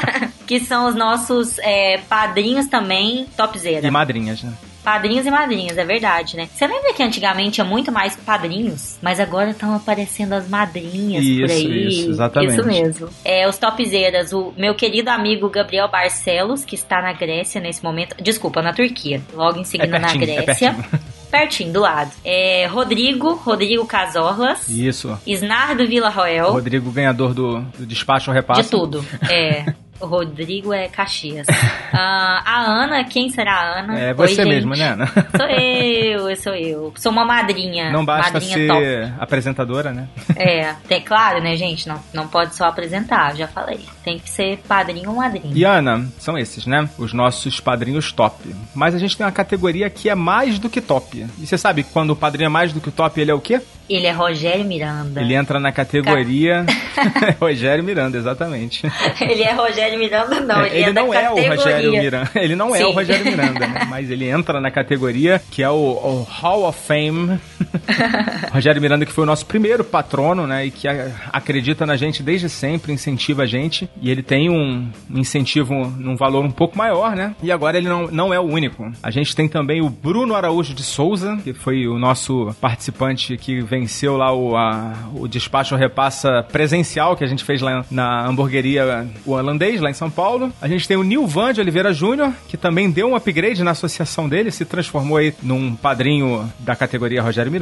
que 0.46 0.58
são 0.58 0.88
os 0.88 0.94
nossos 0.94 1.58
é, 1.58 1.98
padrinhos 2.08 2.66
também, 2.66 3.26
topzera. 3.36 3.86
E 3.86 3.90
madrinhas, 3.90 4.42
né? 4.42 4.52
Padrinhos 4.82 5.26
e 5.26 5.30
madrinhas, 5.30 5.76
é 5.76 5.84
verdade, 5.84 6.36
né? 6.38 6.48
Você 6.52 6.66
lembra 6.66 6.94
que 6.94 7.02
antigamente 7.02 7.52
tinha 7.52 7.64
muito 7.66 7.92
mais 7.92 8.16
padrinhos? 8.16 8.98
Mas 9.02 9.20
agora 9.20 9.50
estão 9.50 9.74
aparecendo 9.74 10.32
as 10.32 10.48
madrinhas 10.48 11.22
por 11.22 11.44
Isso, 11.44 11.54
aí. 11.54 11.88
isso, 11.88 12.10
exatamente. 12.10 12.54
Isso 12.54 12.66
mesmo. 12.66 13.08
É, 13.22 13.46
os 13.46 13.58
topzeiras, 13.58 14.32
o 14.32 14.54
meu 14.56 14.74
querido 14.74 15.10
amigo 15.10 15.50
Gabriel 15.50 15.88
Barcelos, 15.88 16.64
que 16.64 16.74
está 16.74 17.02
na 17.02 17.12
Grécia 17.12 17.60
nesse 17.60 17.84
momento. 17.84 18.16
Desculpa, 18.22 18.62
na 18.62 18.72
Turquia. 18.72 19.20
Logo 19.34 19.58
em 19.58 19.64
seguida 19.64 19.98
na 19.98 20.08
pertinho, 20.08 20.32
é 20.32 20.42
Grécia. 20.42 20.72
pertinho. 20.74 21.00
pertinho, 21.30 21.72
do 21.72 21.80
lado. 21.80 22.10
É, 22.24 22.66
Rodrigo, 22.66 23.34
Rodrigo 23.34 23.86
Casorlas. 23.86 24.68
Isso. 24.68 25.18
Isnardo 25.26 25.86
Vila 25.86 26.08
Roel. 26.08 26.52
Rodrigo, 26.52 26.90
ganhador 26.90 27.32
do, 27.32 27.60
do 27.60 27.86
despacho 27.86 28.30
ao 28.30 28.34
repasse. 28.34 28.62
De 28.62 28.70
tudo. 28.70 29.04
É. 29.30 29.72
Rodrigo 30.00 30.72
é 30.72 30.88
Caxias. 30.88 31.46
Ah, 31.92 32.42
a 32.46 32.60
Ana, 32.60 33.02
quem 33.02 33.28
será 33.28 33.52
a 33.52 33.80
Ana? 33.80 33.98
É 33.98 34.14
você 34.14 34.42
Oi, 34.42 34.48
mesmo, 34.48 34.76
né, 34.76 34.90
Ana? 34.90 35.06
Sou 35.36 35.46
eu, 35.48 36.30
eu 36.30 36.36
sou 36.36 36.54
eu. 36.54 36.92
Sou 36.96 37.10
uma 37.10 37.24
madrinha. 37.24 37.90
Não 37.90 38.04
basta 38.04 38.34
madrinha 38.34 38.54
ser 38.54 38.68
top. 38.68 39.12
apresentadora, 39.18 39.92
né? 39.92 40.08
É, 40.36 40.72
tem, 40.86 41.02
claro, 41.02 41.42
né, 41.42 41.56
gente? 41.56 41.88
Não, 41.88 42.00
não 42.14 42.28
pode 42.28 42.54
só 42.54 42.66
apresentar, 42.66 43.34
já 43.34 43.48
falei. 43.48 43.80
Tem 44.04 44.20
que 44.20 44.30
ser 44.30 44.58
padrinho 44.68 45.10
ou 45.10 45.16
madrinha. 45.16 45.52
E 45.52 45.64
Ana, 45.64 46.06
são 46.16 46.38
esses, 46.38 46.64
né? 46.64 46.88
Os 46.96 47.12
nossos 47.12 47.58
padrinhos 47.58 48.12
top. 48.12 48.54
Mas 48.72 48.94
a 48.94 48.98
gente 48.98 49.16
tem 49.16 49.26
uma 49.26 49.32
categoria 49.32 49.90
que 49.90 50.08
é 50.08 50.14
mais 50.14 50.60
do 50.60 50.70
que 50.70 50.80
top. 50.80 51.26
E 51.38 51.46
você 51.46 51.58
sabe 51.58 51.82
quando 51.82 52.10
o 52.10 52.16
padrinho 52.16 52.46
é 52.46 52.50
mais 52.50 52.72
do 52.72 52.80
que 52.80 52.88
o 52.88 52.92
top, 52.92 53.20
ele 53.20 53.32
é 53.32 53.34
o 53.34 53.40
quê? 53.40 53.60
Ele 53.90 54.06
é 54.06 54.12
Rogério 54.12 54.64
Miranda. 54.64 55.20
Ele 55.20 55.34
entra 55.34 55.58
na 55.58 55.72
categoria 55.72 56.64
Rogério 57.40 57.82
Miranda, 57.82 58.16
exatamente. 58.16 58.82
Ele 59.20 59.42
é 59.42 59.52
Rogério 59.52 59.98
Miranda, 59.98 60.40
não. 60.40 60.64
Ele, 60.64 60.84
é 60.84 60.92
da 60.92 61.02
não 61.02 61.12
é 61.12 61.30
o 61.30 61.34
categoria. 61.34 61.56
Rogério 61.56 61.90
Miranda. 61.92 62.30
Ele 62.36 62.56
não 62.56 62.74
é 62.74 62.78
Sim. 62.78 62.84
o 62.84 62.90
Rogério 62.92 63.24
Miranda, 63.24 63.66
né? 63.66 63.86
mas 63.88 64.10
ele 64.10 64.28
entra 64.28 64.60
na 64.60 64.70
categoria 64.70 65.40
que 65.50 65.62
é 65.62 65.68
o, 65.68 65.74
o 65.74 66.26
Hall 66.28 66.68
of 66.68 66.78
Fame 66.86 67.40
Rogério 68.52 68.80
Miranda, 68.80 69.06
que 69.06 69.12
foi 69.12 69.24
o 69.24 69.26
nosso 69.26 69.46
primeiro 69.46 69.84
patrono, 69.84 70.46
né? 70.46 70.66
E 70.66 70.70
que 70.70 70.86
acredita 71.32 71.86
na 71.86 71.96
gente 71.96 72.22
desde 72.22 72.48
sempre, 72.48 72.92
incentiva 72.92 73.42
a 73.42 73.46
gente. 73.46 73.88
E 74.00 74.10
ele 74.10 74.22
tem 74.22 74.50
um 74.50 74.88
incentivo 75.10 75.74
num 75.98 76.16
valor 76.16 76.44
um 76.44 76.50
pouco 76.50 76.76
maior, 76.76 77.14
né? 77.14 77.34
E 77.42 77.50
agora 77.52 77.78
ele 77.78 77.88
não, 77.88 78.06
não 78.08 78.34
é 78.34 78.38
o 78.40 78.44
único. 78.44 78.90
A 79.02 79.10
gente 79.10 79.34
tem 79.34 79.48
também 79.48 79.80
o 79.80 79.88
Bruno 79.88 80.34
Araújo 80.34 80.74
de 80.74 80.82
Souza, 80.82 81.38
que 81.42 81.52
foi 81.52 81.86
o 81.86 81.98
nosso 81.98 82.54
participante 82.60 83.36
que 83.36 83.60
venceu 83.60 84.16
lá 84.16 84.32
o, 84.34 84.56
a- 84.56 84.94
o 85.14 85.28
despacho 85.28 85.76
repassa 85.76 86.42
presencial 86.50 87.16
que 87.16 87.24
a 87.24 87.26
gente 87.26 87.44
fez 87.44 87.60
lá 87.60 87.84
na 87.90 88.26
hamburgueria 88.26 89.06
o 89.24 89.32
holandês, 89.32 89.80
lá 89.80 89.90
em 89.90 89.94
São 89.94 90.10
Paulo. 90.10 90.52
A 90.60 90.68
gente 90.68 90.86
tem 90.88 90.96
o 90.96 91.02
Nilvan 91.02 91.52
de 91.52 91.60
Oliveira 91.60 91.92
Júnior, 91.92 92.32
que 92.48 92.56
também 92.56 92.90
deu 92.90 93.08
um 93.08 93.16
upgrade 93.16 93.62
na 93.62 93.70
associação 93.72 94.28
dele, 94.28 94.50
se 94.50 94.64
transformou 94.64 95.16
aí 95.18 95.32
num 95.42 95.74
padrinho 95.74 96.50
da 96.60 96.74
categoria 96.76 97.22
Rogério 97.22 97.50
Miranda. 97.50 97.59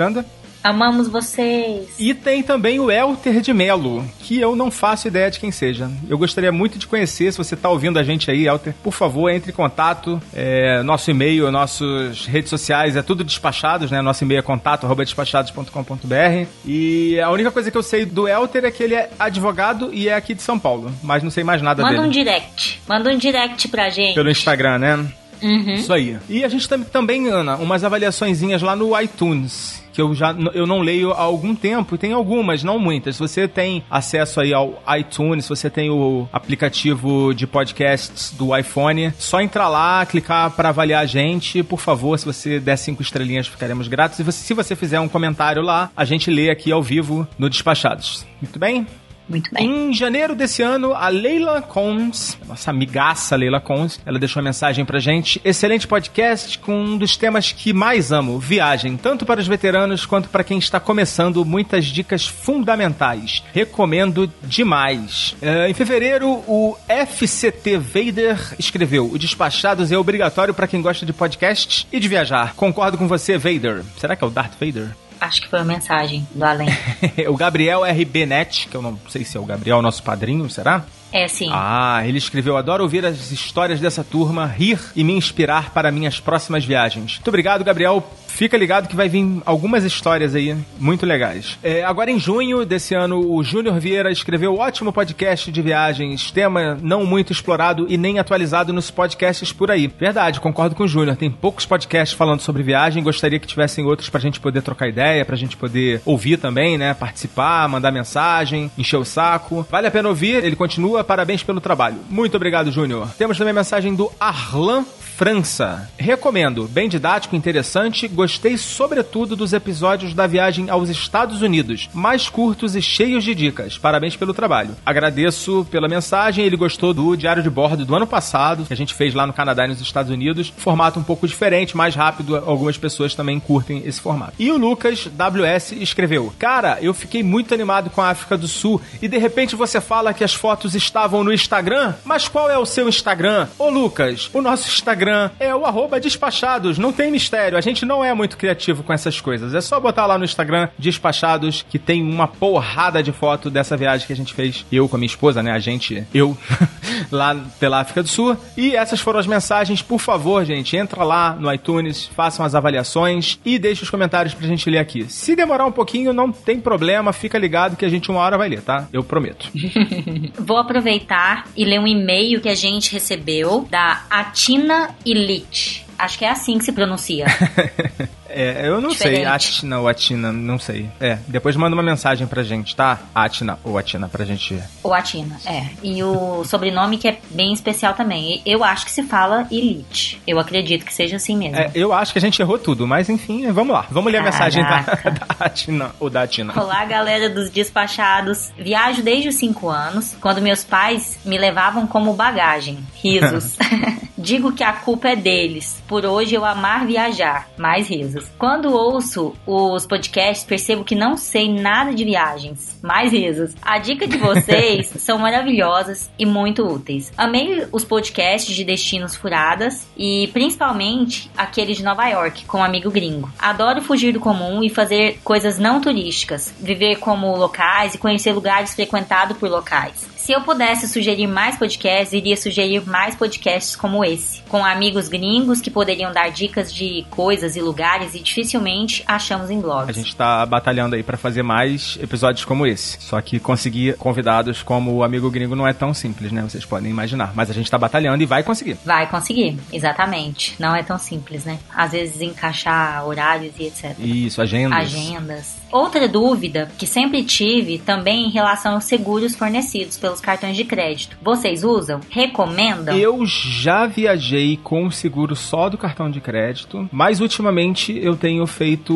Amamos 0.63 1.09
vocês. 1.09 1.89
E 1.99 2.13
tem 2.13 2.43
também 2.43 2.81
o 2.81 2.91
Elter 2.91 3.41
de 3.41 3.53
Melo, 3.53 4.05
que 4.21 4.41
eu 4.41 4.57
não 4.57 4.71
faço 4.71 5.07
ideia 5.07 5.31
de 5.31 5.39
quem 5.39 5.51
seja. 5.53 5.91
Eu 6.09 6.19
gostaria 6.19 6.51
muito 6.51 6.79
de 6.79 6.87
conhecer, 6.87 7.31
se 7.33 7.39
você 7.39 7.55
está 7.55 7.69
ouvindo 7.69 7.99
a 7.99 8.03
gente 8.03 8.31
aí, 8.31 8.47
Elter, 8.47 8.75
por 8.83 8.93
favor, 8.93 9.31
entre 9.31 9.53
em 9.53 9.55
contato. 9.55 10.21
É, 10.35 10.83
nosso 10.83 11.11
e-mail, 11.11 11.51
nossas 11.53 12.27
redes 12.27 12.51
sociais, 12.51 12.97
é 12.97 13.03
tudo 13.03 13.23
despachados, 13.23 13.91
né? 13.91 14.03
Nosso 14.03 14.25
e-mail 14.25 14.41
é 14.41 14.43
contato, 14.43 14.85
arroba 14.85 15.05
despachados.com.br. 15.05 16.47
E 16.67 17.21
a 17.21 17.31
única 17.31 17.51
coisa 17.51 17.71
que 17.71 17.77
eu 17.79 17.83
sei 17.83 18.05
do 18.05 18.27
Elter 18.27 18.65
é 18.65 18.71
que 18.71 18.83
ele 18.83 18.95
é 18.95 19.11
advogado 19.19 19.91
e 19.93 20.09
é 20.09 20.15
aqui 20.15 20.35
de 20.35 20.43
São 20.43 20.59
Paulo. 20.59 20.93
Mas 21.03 21.23
não 21.23 21.31
sei 21.31 21.45
mais 21.45 21.63
nada 21.63 21.83
Manda 21.83 22.01
um 22.01 22.11
dele. 22.11 22.25
direct. 22.25 22.81
Manda 22.89 23.11
um 23.11 23.17
direct 23.17 23.69
pra 23.69 23.89
gente. 23.91 24.15
Pelo 24.15 24.31
Instagram, 24.31 24.79
né? 24.79 25.07
Uhum. 25.43 25.75
Isso 25.75 25.93
aí. 25.93 26.17
E 26.29 26.45
a 26.45 26.49
gente 26.49 26.69
tam- 26.69 26.83
também, 26.85 27.29
Ana, 27.29 27.57
umas 27.57 27.85
avaliaçõezinhas 27.85 28.63
lá 28.63 28.75
no 28.77 28.99
iTunes. 29.01 29.83
Que 29.93 30.03
eu 30.03 30.15
já 30.15 30.33
eu 30.55 30.65
não 30.65 30.79
leio 30.81 31.11
há 31.13 31.23
algum 31.23 31.57
tempo, 31.57 31.97
e 31.97 31.99
tem 31.99 32.13
algumas, 32.13 32.63
não 32.63 32.79
muitas. 32.79 33.17
Se 33.17 33.21
você 33.21 33.49
tem 33.49 33.83
acesso 33.91 34.41
aí 34.41 34.55
ao 34.55 34.81
iTunes, 34.97 35.45
se 35.45 35.49
você 35.49 35.69
tem 35.69 35.91
o 35.91 36.29
aplicativo 36.33 37.35
de 37.35 37.49
podcasts 37.49 38.31
do 38.31 38.57
iPhone, 38.57 39.13
só 39.19 39.41
entrar 39.41 39.69
lá, 39.69 40.07
clicar 40.07 40.51
para 40.53 40.69
avaliar 40.69 41.03
a 41.03 41.07
gente. 41.07 41.65
Por 41.65 41.81
favor, 41.81 42.17
se 42.19 42.25
você 42.27 42.61
der 42.61 42.77
cinco 42.77 43.03
estrelinhas, 43.03 43.49
ficaremos 43.49 43.89
gratos. 43.89 44.19
E 44.21 44.23
você- 44.23 44.45
se 44.45 44.55
você 44.55 44.77
fizer 44.77 45.01
um 45.01 45.09
comentário 45.09 45.63
lá, 45.63 45.91
a 45.97 46.05
gente 46.05 46.31
lê 46.31 46.49
aqui 46.49 46.71
ao 46.71 46.83
vivo 46.83 47.27
no 47.37 47.51
Despachados. 47.51 48.25
Muito 48.41 48.57
bem? 48.59 48.87
Muito 49.29 49.53
bem. 49.53 49.91
Em 49.91 49.93
janeiro 49.93 50.35
desse 50.35 50.63
ano, 50.63 50.95
a 50.95 51.09
Leila 51.09 51.61
Combs, 51.61 52.39
nossa 52.47 52.71
amigaça 52.71 53.37
Leila 53.37 53.61
Combs, 53.61 54.01
ela 54.07 54.19
deixou 54.19 54.41
uma 54.41 54.49
mensagem 54.49 54.85
pra 54.85 54.99
gente. 54.99 55.41
Excelente 55.45 55.87
podcast 55.87 56.59
com 56.59 56.75
um 56.75 56.97
dos 56.97 57.17
temas 57.17 57.53
que 57.53 57.73
mais 57.73 58.11
amo, 58.11 58.39
viagem, 58.39 58.97
tanto 58.97 59.27
para 59.27 59.41
os 59.41 59.47
veteranos 59.47 60.07
quanto 60.07 60.29
para 60.29 60.43
quem 60.45 60.59
está 60.59 60.81
começando, 60.81 61.45
muitas 61.45 61.85
dicas 61.87 62.27
fundamentais. 62.27 63.43
Recomendo 63.53 64.33
demais. 64.43 65.37
Eh, 65.43 65.69
em 65.69 65.75
fevereiro, 65.75 66.29
o 66.47 66.77
FCT 66.89 67.77
Vader 67.77 68.55
escreveu: 68.59 69.11
O 69.13 69.19
Despachados 69.19 69.93
é 69.93 69.99
obrigatório 69.99 70.55
para 70.55 70.67
quem 70.67 70.81
gosta 70.81 71.05
de 71.05 71.13
podcast 71.13 71.87
e 71.93 72.01
de 72.01 72.09
viajar. 72.09 72.55
Concordo 72.55 72.97
com 72.97 73.07
você, 73.07 73.37
Vader. 73.37 73.83
Será 73.99 74.17
que 74.17 74.25
é 74.25 74.27
o 74.27 74.31
Darth 74.31 74.55
Vader? 74.59 75.08
Acho 75.21 75.43
que 75.43 75.49
foi 75.49 75.61
a 75.61 75.65
mensagem 75.65 76.27
do 76.33 76.45
além. 76.45 76.69
o 77.29 77.37
Gabriel 77.37 77.83
RB 77.83 78.27
Net, 78.27 78.69
que 78.69 78.77
eu 78.77 78.83
não 78.83 78.99
sei 79.09 79.25
se 79.25 79.37
é 79.37 79.41
o 79.41 79.45
Gabriel, 79.45 79.83
nosso 79.83 80.03
padrinho, 80.03 80.49
será? 80.49 80.85
É 81.13 81.27
sim. 81.27 81.49
Ah, 81.53 82.03
ele 82.07 82.19
escreveu: 82.19 82.57
Adoro 82.57 82.83
ouvir 82.83 83.05
as 83.05 83.31
histórias 83.31 83.81
dessa 83.81 84.05
turma, 84.05 84.47
rir 84.47 84.79
e 84.95 85.03
me 85.03 85.15
inspirar 85.15 85.73
para 85.73 85.91
minhas 85.91 86.21
próximas 86.21 86.65
viagens. 86.65 87.15
Muito 87.15 87.29
obrigado, 87.29 87.65
Gabriel. 87.65 88.05
Fica 88.29 88.57
ligado 88.57 88.87
que 88.87 88.95
vai 88.95 89.09
vir 89.09 89.43
algumas 89.45 89.83
histórias 89.83 90.35
aí 90.35 90.57
muito 90.79 91.05
legais. 91.05 91.59
É, 91.61 91.83
agora, 91.83 92.09
em 92.09 92.21
junho 92.21 92.65
desse 92.65 92.95
ano, 92.95 93.19
o 93.19 93.43
Júnior 93.43 93.81
Vieira 93.81 94.13
escreveu 94.13 94.55
ótimo 94.55 94.93
podcast 94.93 95.51
de 95.51 95.61
viagens, 95.61 96.31
tema 96.31 96.79
não 96.81 97.05
muito 97.05 97.33
explorado 97.33 97.87
e 97.89 97.97
nem 97.97 98.21
atualizado 98.21 98.73
nos 98.73 98.93
podcasts 98.93 99.53
por 99.53 99.73
aí. 99.73 99.89
Verdade, 99.89 100.41
concordo 100.41 100.77
com 100.77 100.85
o 100.85 100.89
Júnior. 100.89 101.17
Tem 101.17 101.29
poucos 101.29 101.67
podcasts 101.67 102.17
falando 102.17 102.41
sobre 102.41 102.63
viagem. 102.63 103.03
Gostaria 103.03 103.41
que 103.41 103.47
tivessem 103.47 103.85
outros 103.85 104.09
pra 104.09 104.21
gente 104.21 104.39
poder 104.39 104.63
trocar 104.63 104.89
ideia, 104.89 105.25
pra 105.25 105.37
gente 105.37 105.57
poder 105.57 106.01
ouvir 106.05 106.37
também, 106.37 106.79
né? 106.79 106.95
Participar, 106.95 107.69
mandar 107.69 107.91
mensagem, 107.91 108.71
encher 108.79 108.99
o 108.99 109.05
saco. 109.05 109.67
Vale 109.69 109.89
a 109.89 109.91
pena 109.91 110.09
ouvir, 110.09 110.45
ele 110.45 110.55
continua. 110.55 110.98
Parabéns 111.05 111.43
pelo 111.43 111.61
trabalho. 111.61 111.97
Muito 112.09 112.37
obrigado, 112.37 112.71
Júnior. 112.71 113.09
Temos 113.17 113.37
também 113.39 113.51
a 113.51 113.55
mensagem 113.55 113.95
do 113.95 114.11
Arlan 114.19 114.85
França. 115.19 115.91
Recomendo, 115.99 116.69
bem 116.69 116.89
didático, 116.89 117.35
interessante. 117.35 118.07
Gostei 118.07 118.57
sobretudo 118.57 119.35
dos 119.35 119.53
episódios 119.53 120.15
da 120.15 120.29
viagem 120.29 120.71
aos 120.71 120.89
Estados 120.89 121.43
Unidos, 121.43 121.91
mais 121.93 122.29
curtos 122.29 122.77
e 122.77 122.81
cheios 122.81 123.25
de 123.25 123.35
dicas. 123.35 123.77
Parabéns 123.77 124.15
pelo 124.15 124.33
trabalho. 124.33 124.77
Agradeço 124.87 125.67
pela 125.73 125.89
mensagem. 125.89 126.45
Ele 126.45 126.57
gostou 126.57 126.95
do 126.95 127.17
diário 127.17 127.43
de 127.43 127.51
bordo 127.51 127.85
do 127.85 127.97
ano 127.97 128.07
passado, 128.07 128.65
que 128.65 128.73
a 128.73 128.77
gente 128.77 128.95
fez 128.95 129.13
lá 129.13 129.27
no 129.27 129.33
Canadá 129.33 129.65
e 129.65 129.69
nos 129.71 129.81
Estados 129.81 130.13
Unidos. 130.13 130.53
Formato 130.57 131.01
um 131.01 131.03
pouco 131.03 131.27
diferente, 131.27 131.77
mais 131.77 131.97
rápido. 131.97 132.37
Algumas 132.37 132.79
pessoas 132.79 133.13
também 133.13 133.41
curtem 133.41 133.83
esse 133.85 134.01
formato. 134.01 134.35
E 134.39 134.53
o 134.53 134.57
Lucas 134.57 135.09
WS 135.09 135.73
escreveu: 135.73 136.33
Cara, 136.39 136.79
eu 136.81 136.95
fiquei 136.95 137.25
muito 137.25 137.53
animado 137.53 137.91
com 137.91 138.01
a 138.01 138.11
África 138.11 138.39
do 138.39 138.47
Sul 138.47 138.81
e 139.03 139.09
de 139.09 139.19
repente 139.19 139.57
você 139.57 139.81
fala 139.81 140.15
que 140.15 140.23
as 140.23 140.33
fotos 140.33 140.77
estavam 140.77 141.25
no 141.25 141.33
Instagram? 141.33 141.95
Mas 142.05 142.29
qual 142.29 142.49
é 142.49 142.57
o 142.57 142.65
seu 142.65 142.89
Instagram? 142.89 143.49
Ô 143.59 143.69
Lucas, 143.69 144.31
o 144.33 144.41
nosso 144.41 144.69
Instagram 144.69 145.08
é 145.39 145.55
o 145.55 145.65
arroba 145.65 146.01
despachados, 146.01 146.79
não 146.79 146.93
tem 146.93 147.11
mistério. 147.11 147.59
A 147.59 147.61
gente 147.61 147.85
não 147.85 148.05
é 148.05 148.13
muito 148.15 148.37
criativo 148.37 148.83
com 148.83 148.93
essas 148.93 149.21
coisas. 149.21 149.55
É 149.55 149.61
só 149.61 149.79
botar 149.81 150.07
lá 150.07 150.19
no 150.19 150.25
Instagram 150.25 150.69
despachados 150.79 151.65
que 151.69 151.79
tem 151.79 152.03
uma 152.03 152.29
porrada 152.29 153.03
de 153.03 153.13
foto 153.13 153.51
dessa 153.51 153.77
viagem 153.77 154.07
que 154.07 154.13
a 154.13 154.17
gente 154.17 154.35
fez. 154.35 154.65
Eu 154.71 154.89
com 154.89 154.97
a 154.97 154.99
minha 154.99 155.07
esposa, 155.07 155.43
né? 155.43 155.53
A 155.53 155.59
gente, 155.59 156.05
eu, 156.13 156.37
lá 157.11 157.37
pela 157.59 157.81
África 157.81 158.03
do 158.03 158.09
Sul. 158.09 158.37
E 158.57 158.75
essas 158.75 159.01
foram 159.01 159.21
as 159.21 159.27
mensagens. 159.27 159.83
Por 159.83 159.99
favor, 159.99 160.45
gente, 160.45 160.77
entra 160.77 161.05
lá 161.05 161.35
no 161.35 161.53
iTunes, 161.53 162.07
façam 162.15 162.45
as 162.45 162.55
avaliações 162.55 163.39
e 163.45 163.59
deixe 163.59 163.83
os 163.83 163.91
comentários 163.91 164.35
pra 164.35 164.47
gente 164.47 164.69
ler 164.69 164.79
aqui. 164.79 165.07
Se 165.09 165.35
demorar 165.35 165.67
um 165.67 165.73
pouquinho, 165.73 166.13
não 166.13 166.31
tem 166.33 166.61
problema, 166.61 167.13
fica 167.13 167.39
ligado 167.39 167.77
que 167.77 167.85
a 167.85 167.89
gente 167.89 168.11
uma 168.11 168.21
hora 168.21 168.39
vai 168.39 168.49
ler, 168.49 168.63
tá? 168.63 168.89
Eu 168.93 169.03
prometo. 169.03 169.51
Vou 170.39 170.57
aproveitar 170.57 171.47
e 171.57 171.65
ler 171.65 171.81
um 171.81 171.87
e-mail 171.87 172.41
que 172.41 172.49
a 172.49 172.55
gente 172.55 172.93
recebeu 172.93 173.67
da 173.71 174.05
Atina 174.11 174.95
Elite. 175.05 175.87
Acho 175.99 176.19
que 176.19 176.25
é 176.25 176.31
assim 176.31 176.59
que 176.59 176.65
se 176.65 176.73
pronuncia. 176.73 177.27
É, 178.29 178.69
eu 178.69 178.81
não 178.81 178.91
sei, 178.91 179.11
Diferente. 179.11 179.27
Atina 179.27 179.81
ou 179.81 179.89
Atina, 179.89 180.33
não 180.33 180.59
sei. 180.59 180.89
É, 181.01 181.19
depois 181.27 181.57
manda 181.57 181.75
uma 181.75 181.83
mensagem 181.83 182.27
pra 182.27 182.43
gente, 182.43 182.77
tá? 182.77 182.99
Atina 183.15 183.59
ou 183.65 183.79
Atina 183.79 184.09
pra 184.09 184.25
gente. 184.25 184.63
Ou 184.83 184.93
Atina, 184.93 185.37
é. 185.47 185.65
E 185.83 186.03
o 186.03 186.45
sobrenome 186.45 186.99
que 186.99 187.09
é 187.09 187.19
bem 187.31 187.53
especial 187.53 187.95
também. 187.95 188.43
Eu 188.45 188.63
acho 188.63 188.85
que 188.85 188.93
se 188.93 189.03
fala 189.03 189.47
Elite. 189.51 190.21
Eu 190.27 190.39
acredito 190.39 190.85
que 190.85 190.93
seja 190.93 191.17
assim 191.17 191.37
mesmo. 191.37 191.57
É, 191.57 191.71
eu 191.75 191.93
acho 191.93 192.13
que 192.13 192.19
a 192.19 192.23
gente 192.23 192.41
errou 192.41 192.59
tudo, 192.59 192.87
mas 192.87 193.09
enfim, 193.09 193.51
vamos 193.51 193.73
lá. 193.75 193.87
Vamos 193.91 194.13
ler 194.13 194.19
a 194.19 194.23
mensagem 194.23 194.63
da, 194.63 194.83
Caraca. 194.85 195.11
da 195.11 195.27
Atina 195.47 195.91
ou 195.99 196.11
da 196.11 196.23
Atina. 196.23 196.53
Olá, 196.55 196.85
galera 196.85 197.31
dos 197.31 197.51
despachados. 197.51 198.53
Viajo 198.59 199.03
desde 199.03 199.31
os 199.31 199.37
5 199.37 199.69
anos, 199.69 200.15
quando 200.21 200.43
meus 200.43 200.63
pais 200.63 201.19
me 201.25 201.39
levavam 201.39 201.87
como 201.87 202.13
bagagem. 202.13 202.79
Risos. 202.95 203.57
Digo 204.21 204.53
que 204.53 204.65
a 204.65 204.73
culpa 204.73 205.11
é 205.11 205.17
deles, 205.17 205.81
por 205.87 206.05
hoje 206.05 206.35
eu 206.35 206.45
amar 206.45 206.85
viajar. 206.85 207.49
Mais 207.57 207.89
risos. 207.89 208.27
Quando 208.37 208.73
ouço 208.73 209.33
os 209.47 209.87
podcasts, 209.87 210.45
percebo 210.45 210.83
que 210.83 210.97
não 210.97 211.17
sei 211.17 211.49
nada 211.49 211.95
de 211.95 212.05
viagens. 212.05 212.77
Mais 212.83 213.13
risos. 213.13 213.55
A 213.63 213.79
dica 213.79 214.09
de 214.09 214.17
vocês 214.17 214.93
são 214.99 215.19
maravilhosas 215.19 216.11
e 216.19 216.27
muito 216.27 216.67
úteis. 216.67 217.13
Amei 217.17 217.65
os 217.71 217.85
podcasts 217.85 218.57
de 218.57 218.65
destinos 218.65 219.15
furadas 219.15 219.87
e 219.97 220.29
principalmente 220.33 221.31
aquele 221.37 221.73
de 221.73 221.85
Nova 221.85 222.09
York 222.09 222.45
com 222.47 222.59
um 222.59 222.65
amigo 222.65 222.91
gringo. 222.91 223.31
Adoro 223.39 223.81
fugir 223.83 224.13
do 224.13 224.19
comum 224.19 224.65
e 224.65 224.69
fazer 224.69 225.21
coisas 225.23 225.61
não 225.61 225.81
turísticas, 225.81 226.53
viver 226.59 226.97
como 226.97 227.37
locais 227.37 227.95
e 227.95 227.99
conhecer 227.99 228.33
lugares 228.33 228.75
frequentados 228.75 229.39
por 229.39 229.49
locais. 229.49 230.18
Se 230.19 230.33
eu 230.33 230.43
pudesse 230.43 230.89
sugerir 230.89 231.29
mais 231.29 231.57
podcasts, 231.57 232.13
iria 232.13 232.37
sugerir 232.37 232.87
mais 232.87 233.15
podcasts 233.15 233.77
como 233.77 234.05
esse, 234.05 234.43
com 234.43 234.65
amigos 234.65 235.09
gringos 235.09 235.61
que 235.61 235.71
poderiam 235.71 236.13
dar 236.13 236.29
dicas 236.31 236.75
de 236.75 237.07
coisas 237.09 237.57
e 237.57 237.63
lugares 237.63 238.15
e 238.15 238.21
dificilmente 238.21 239.03
achamos 239.07 239.49
em 239.49 239.61
blogs. 239.61 239.89
A 239.89 239.93
gente 239.93 240.15
tá 240.15 240.45
batalhando 240.45 240.97
aí 240.97 241.05
pra 241.05 241.17
fazer 241.17 241.43
mais 241.43 241.97
episódios 242.03 242.45
como 242.45 242.67
esse. 242.67 243.01
Só 243.01 243.21
que 243.21 243.39
conseguir 243.39 243.97
convidados 243.97 244.63
como 244.63 244.93
o 244.93 245.05
amigo 245.05 245.31
gringo 245.31 245.55
não 245.55 245.67
é 245.67 245.73
tão 245.73 245.95
simples, 245.95 246.33
né? 246.33 246.43
Vocês 246.43 246.65
podem 246.65 246.91
imaginar. 246.91 247.33
Mas 247.35 247.49
a 247.49 247.55
gente 247.55 247.71
tá 247.71 247.79
batalhando 247.79 248.23
e 248.23 248.27
vai 248.27 248.43
conseguir. 248.43 248.77
Vai 248.85 249.07
conseguir, 249.09 249.57
exatamente. 249.73 250.57
Não 250.59 250.75
é 250.75 250.83
tão 250.83 250.99
simples, 250.99 251.45
né? 251.45 251.61
Às 251.75 251.93
vezes 251.93 252.21
encaixar 252.21 253.07
horários 253.07 253.55
e 253.59 253.67
etc. 253.67 253.97
Isso, 254.01 254.43
agendas. 254.43 254.79
Agendas. 254.79 255.57
Outra 255.71 256.09
dúvida 256.09 256.71
que 256.77 256.87
sempre 256.87 257.23
tive 257.23 257.79
também 257.79 258.27
em 258.27 258.31
relação 258.31 258.75
aos 258.75 258.85
seguros 258.85 259.37
fornecidos 259.37 259.97
pelos 260.09 260.21
cartões 260.21 260.57
de 260.57 260.65
crédito. 260.65 261.19
Vocês 261.23 261.63
usam? 261.63 262.01
Recomendam? 262.09 262.97
Eu 262.97 263.27
já 263.27 263.87
viajei 263.87 264.59
com 264.63 264.87
o 264.87 264.93
seguro 264.93 265.37
só 265.37 265.69
do 265.69 265.77
cartão 265.77 266.11
de 266.11 266.19
crédito, 266.21 266.89
mas 266.91 267.21
ultimamente 267.21 267.99
eu 268.03 268.17
tenho 268.17 268.47
feito 268.47 268.95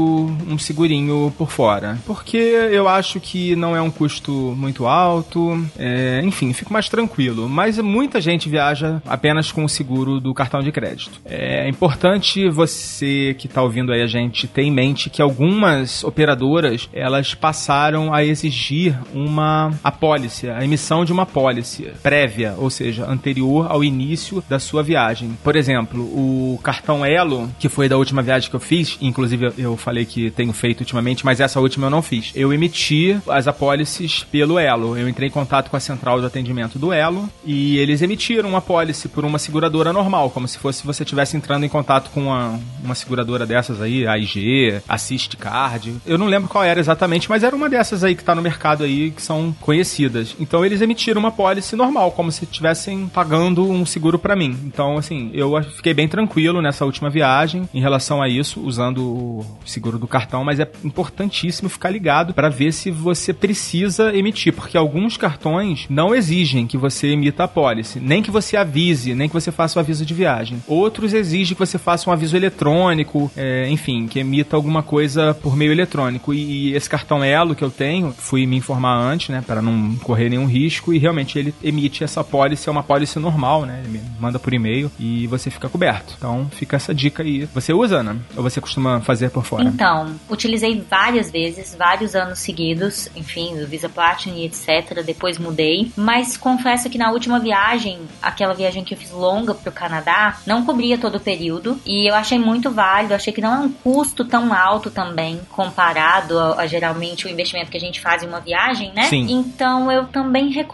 um 0.49 0.57
segurinho 0.57 1.33
por 1.37 1.51
fora. 1.51 1.99
Porque 2.07 2.37
eu 2.37 2.89
acho 2.89 3.21
que 3.21 3.55
não 3.57 3.77
é 3.77 3.83
um 3.83 3.91
custo 3.91 4.33
muito 4.57 4.87
alto, 4.87 5.63
é, 5.79 6.23
enfim, 6.25 6.53
fico 6.55 6.73
mais 6.73 6.89
tranquilo. 6.89 7.47
Mas 7.47 7.79
muita 7.79 8.21
gente 8.21 8.49
viaja 8.49 9.03
apenas 9.07 9.53
com 9.53 9.65
o 9.65 9.69
seguro 9.69 10.19
do 10.19 10.33
cartão 10.33 10.61
de 10.63 10.73
crédito. 10.73 11.21
É 11.27 11.69
importante 11.69 12.49
você 12.49 13.37
que 13.39 13.47
está 13.47 13.63
ouvindo 13.63 13.93
aí 13.93 14.01
a 14.01 14.07
gente 14.07 14.47
ter 14.47 14.63
em 14.63 14.71
mente 14.71 15.11
que 15.11 15.21
algumas 15.21 16.03
operadoras 16.05 16.89
elas 16.93 17.35
passaram 17.35 18.15
a 18.15 18.25
exigir 18.25 18.99
uma 19.13 19.73
apólice, 19.85 20.49
a 20.49 20.65
emissão 20.65 21.02
de 21.05 21.13
uma 21.13 21.23
apólice 21.25 21.93
prévia, 22.03 22.55
ou 22.59 22.71
seja, 22.71 23.07
anterior 23.09 23.67
ao 23.71 23.83
início 23.83 24.43
da 24.49 24.59
sua 24.59 24.83
viagem. 24.83 25.37
Por 25.43 25.57
exemplo, 25.57 26.03
o 26.03 26.59
cartão 26.63 27.05
Elo, 27.05 27.51
que 27.59 27.69
foi 27.69 27.89
da 27.89 27.97
última 27.97 28.23
viagem 28.23 28.49
que 28.49 28.57
eu 28.57 28.61
fiz, 28.61 28.97
inclusive 29.01 29.53
eu 29.59 29.77
falei 29.77 30.05
que 30.05 30.31
tenho 30.31 30.53
feito 30.53 30.81
ultimamente, 30.81 31.25
mas 31.25 31.41
essa 31.41 31.61
última 31.61 31.87
eu 31.87 31.91
não 31.91 32.03
fiz. 32.03 32.33
Eu 32.35 32.53
emiti 32.53 33.19
as 33.29 33.47
apólices 33.47 34.25
pelo 34.25 34.59
Elo. 34.59 34.97
Eu 34.97 35.09
entrei 35.09 35.29
em 35.29 35.33
contato 35.33 35.71
com 35.71 35.77
a 35.77 35.81
central 35.81 36.21
de 36.21 36.27
atendimento 36.27 36.79
do 36.79 36.93
Elo 36.93 37.29
e 37.45 37.79
eles 37.79 38.03
emitiram 38.03 38.49
uma 38.49 38.59
apólice 38.59 39.09
por 39.09 39.25
uma 39.25 39.39
seguradora 39.39 39.93
normal, 39.93 40.31
como 40.31 40.47
se 40.47 40.59
fosse 40.59 40.87
você 40.87 41.03
estivesse 41.03 41.37
entrando 41.37 41.65
em 41.65 41.69
contato 41.69 42.11
com 42.11 42.23
uma, 42.23 42.59
uma 42.83 42.95
seguradora 42.95 43.47
dessas 43.47 43.81
aí, 43.81 44.07
AIG, 44.07 44.81
Assist 44.89 45.37
Card. 45.37 45.95
Eu 46.07 46.19
não 46.19 46.27
lembro 46.27 46.49
qual 46.49 46.65
era 46.65 46.81
exatamente, 46.81 47.29
mas 47.29 47.43
era 47.43 47.55
uma 47.55 47.69
dessas 47.69 48.05
aí 48.05 48.15
que 48.15 48.25
tá 48.25 48.35
no 48.35 48.43
mercado 48.43 48.85
aí, 48.85 49.11
que 49.11 49.23
são 49.23 49.55
conhecidas. 49.61 50.37
Então 50.39 50.65
eles 50.65 50.81
emitiram 50.81 50.92
uma 51.19 51.29
apólice 51.29 51.77
normal, 51.77 52.13
como 52.13 52.33
se 52.33 52.45
estivessem 52.45 53.09
pagando 53.09 53.69
um 53.69 53.85
seguro 53.85 54.19
para 54.19 54.37
mim. 54.37 54.57
Então, 54.65 54.97
assim, 54.97 55.31
eu 55.33 55.63
fiquei 55.63 55.95
bem 55.95 56.09
tranquilo 56.09 56.63
nessa 56.63 56.85
última 56.85 57.11
viagem 57.11 57.69
em 57.73 57.81
relação 57.81 58.23
a 58.23 58.29
isso, 58.29 58.61
usando 58.61 59.03
o 59.03 59.47
seguro 59.65 59.99
do 59.99 60.07
cartão, 60.07 60.45
mas 60.45 60.61
é 60.61 60.71
importantíssimo 60.85 61.69
ficar 61.69 61.91
ligado 61.91 62.35
para 62.35 62.49
ver 62.49 62.73
se 62.73 62.91
você 62.91 63.33
precisa 63.33 64.15
emitir, 64.15 64.53
porque 64.53 64.77
alguns 64.77 65.17
cartões 65.17 65.87
não 65.89 66.15
exigem 66.15 66.67
que 66.67 66.77
você 66.77 67.09
emita 67.09 67.45
a 67.45 67.49
pólice, 67.49 68.01
nem 68.01 68.23
que 68.23 68.31
você 68.31 68.57
avise, 68.57 69.15
nem 69.15 69.29
que 69.29 69.35
você 69.35 69.53
faça 69.53 69.79
o 69.79 69.81
aviso 69.81 70.05
de 70.05 70.15
viagem. 70.15 70.63
Outros 70.67 71.13
exigem 71.15 71.55
que 71.55 71.61
você 71.61 71.79
faça 71.79 72.09
um 72.09 72.13
aviso 72.13 72.37
eletrônico, 72.37 73.31
é, 73.37 73.69
enfim, 73.69 74.07
que 74.07 74.19
emita 74.19 74.57
alguma 74.57 74.83
coisa 74.83 75.35
por 75.35 75.57
meio 75.57 75.73
eletrônico. 75.73 76.35
E, 76.35 76.71
e 76.71 76.75
esse 76.75 76.89
cartão 76.89 77.23
Elo 77.23 77.55
que 77.55 77.63
eu 77.63 77.71
tenho, 77.71 78.13
fui 78.13 78.47
me 78.47 78.57
informar 78.57 78.97
antes, 78.97 79.29
né, 79.29 79.43
para 79.47 79.63
não 79.63 79.95
correr 79.97 80.29
nenhum 80.29 80.47
risco, 80.47 80.82
e 80.91 80.99
realmente 80.99 81.39
ele 81.39 81.55
emite 81.63 82.03
essa 82.03 82.25
pólice, 82.25 82.69
é 82.69 82.73
uma 82.73 82.83
pólice 82.83 83.19
normal, 83.19 83.67
né, 83.67 83.83
ele 83.85 84.01
manda 84.19 84.39
por 84.39 84.55
e-mail 84.55 84.91
e 84.99 85.27
você 85.27 85.51
fica 85.51 85.69
coberto. 85.69 86.15
Então 86.17 86.49
fica 86.51 86.77
essa 86.77 86.95
dica 86.95 87.23
aí. 87.23 87.45
Você 87.53 87.73
usa, 87.75 87.99
Ana? 87.99 88.17
Ou 88.35 88.43
você 88.43 88.61
costuma 88.61 89.01
fazer 89.01 89.31
por 89.31 89.45
fora? 89.45 89.65
Então, 89.65 90.15
utilizei 90.31 90.83
várias 90.89 91.31
vezes, 91.31 91.75
vários 91.75 92.15
anos 92.15 92.39
seguidos, 92.39 93.09
enfim, 93.15 93.61
o 93.61 93.67
Visa 93.67 93.89
Platinum 93.89 94.37
e 94.37 94.47
etc. 94.47 95.03
Depois 95.05 95.39
mudei, 95.39 95.93
mas 95.97 96.37
confesso 96.37 96.89
que 96.89 96.97
na 96.97 97.11
última 97.11 97.39
viagem, 97.39 97.99
aquela 98.23 98.55
viagem 98.55 98.85
que 98.85 98.95
eu 98.95 98.99
fiz 98.99 99.11
longa 99.11 99.55
pro 99.55 99.73
Canadá, 99.73 100.39
não 100.47 100.65
cobria 100.65 100.97
todo 100.97 101.17
o 101.17 101.21
período 101.21 101.79
e 101.85 102.09
eu 102.09 102.15
achei 102.15 102.39
muito 102.39 102.71
válido, 102.71 103.15
achei 103.15 103.33
que 103.33 103.41
não 103.41 103.55
é 103.55 103.59
um 103.59 103.73
custo 103.73 104.25
tão 104.25 104.53
alto 104.55 104.91
também 104.91 105.41
comparado 105.51 106.39
a, 106.39 106.63
a 106.63 106.67
geralmente 106.67 107.27
o 107.27 107.29
investimento 107.29 107.71
que 107.71 107.77
a 107.77 107.81
gente 107.81 108.01
faz 108.01 108.23
em 108.23 108.27
uma 108.27 108.41
viagem, 108.41 108.93
né? 108.95 109.05
Sim. 109.05 109.27
Então 109.31 109.91
eu 109.91 110.07
também 110.07 110.51
recomendo, 110.51 110.72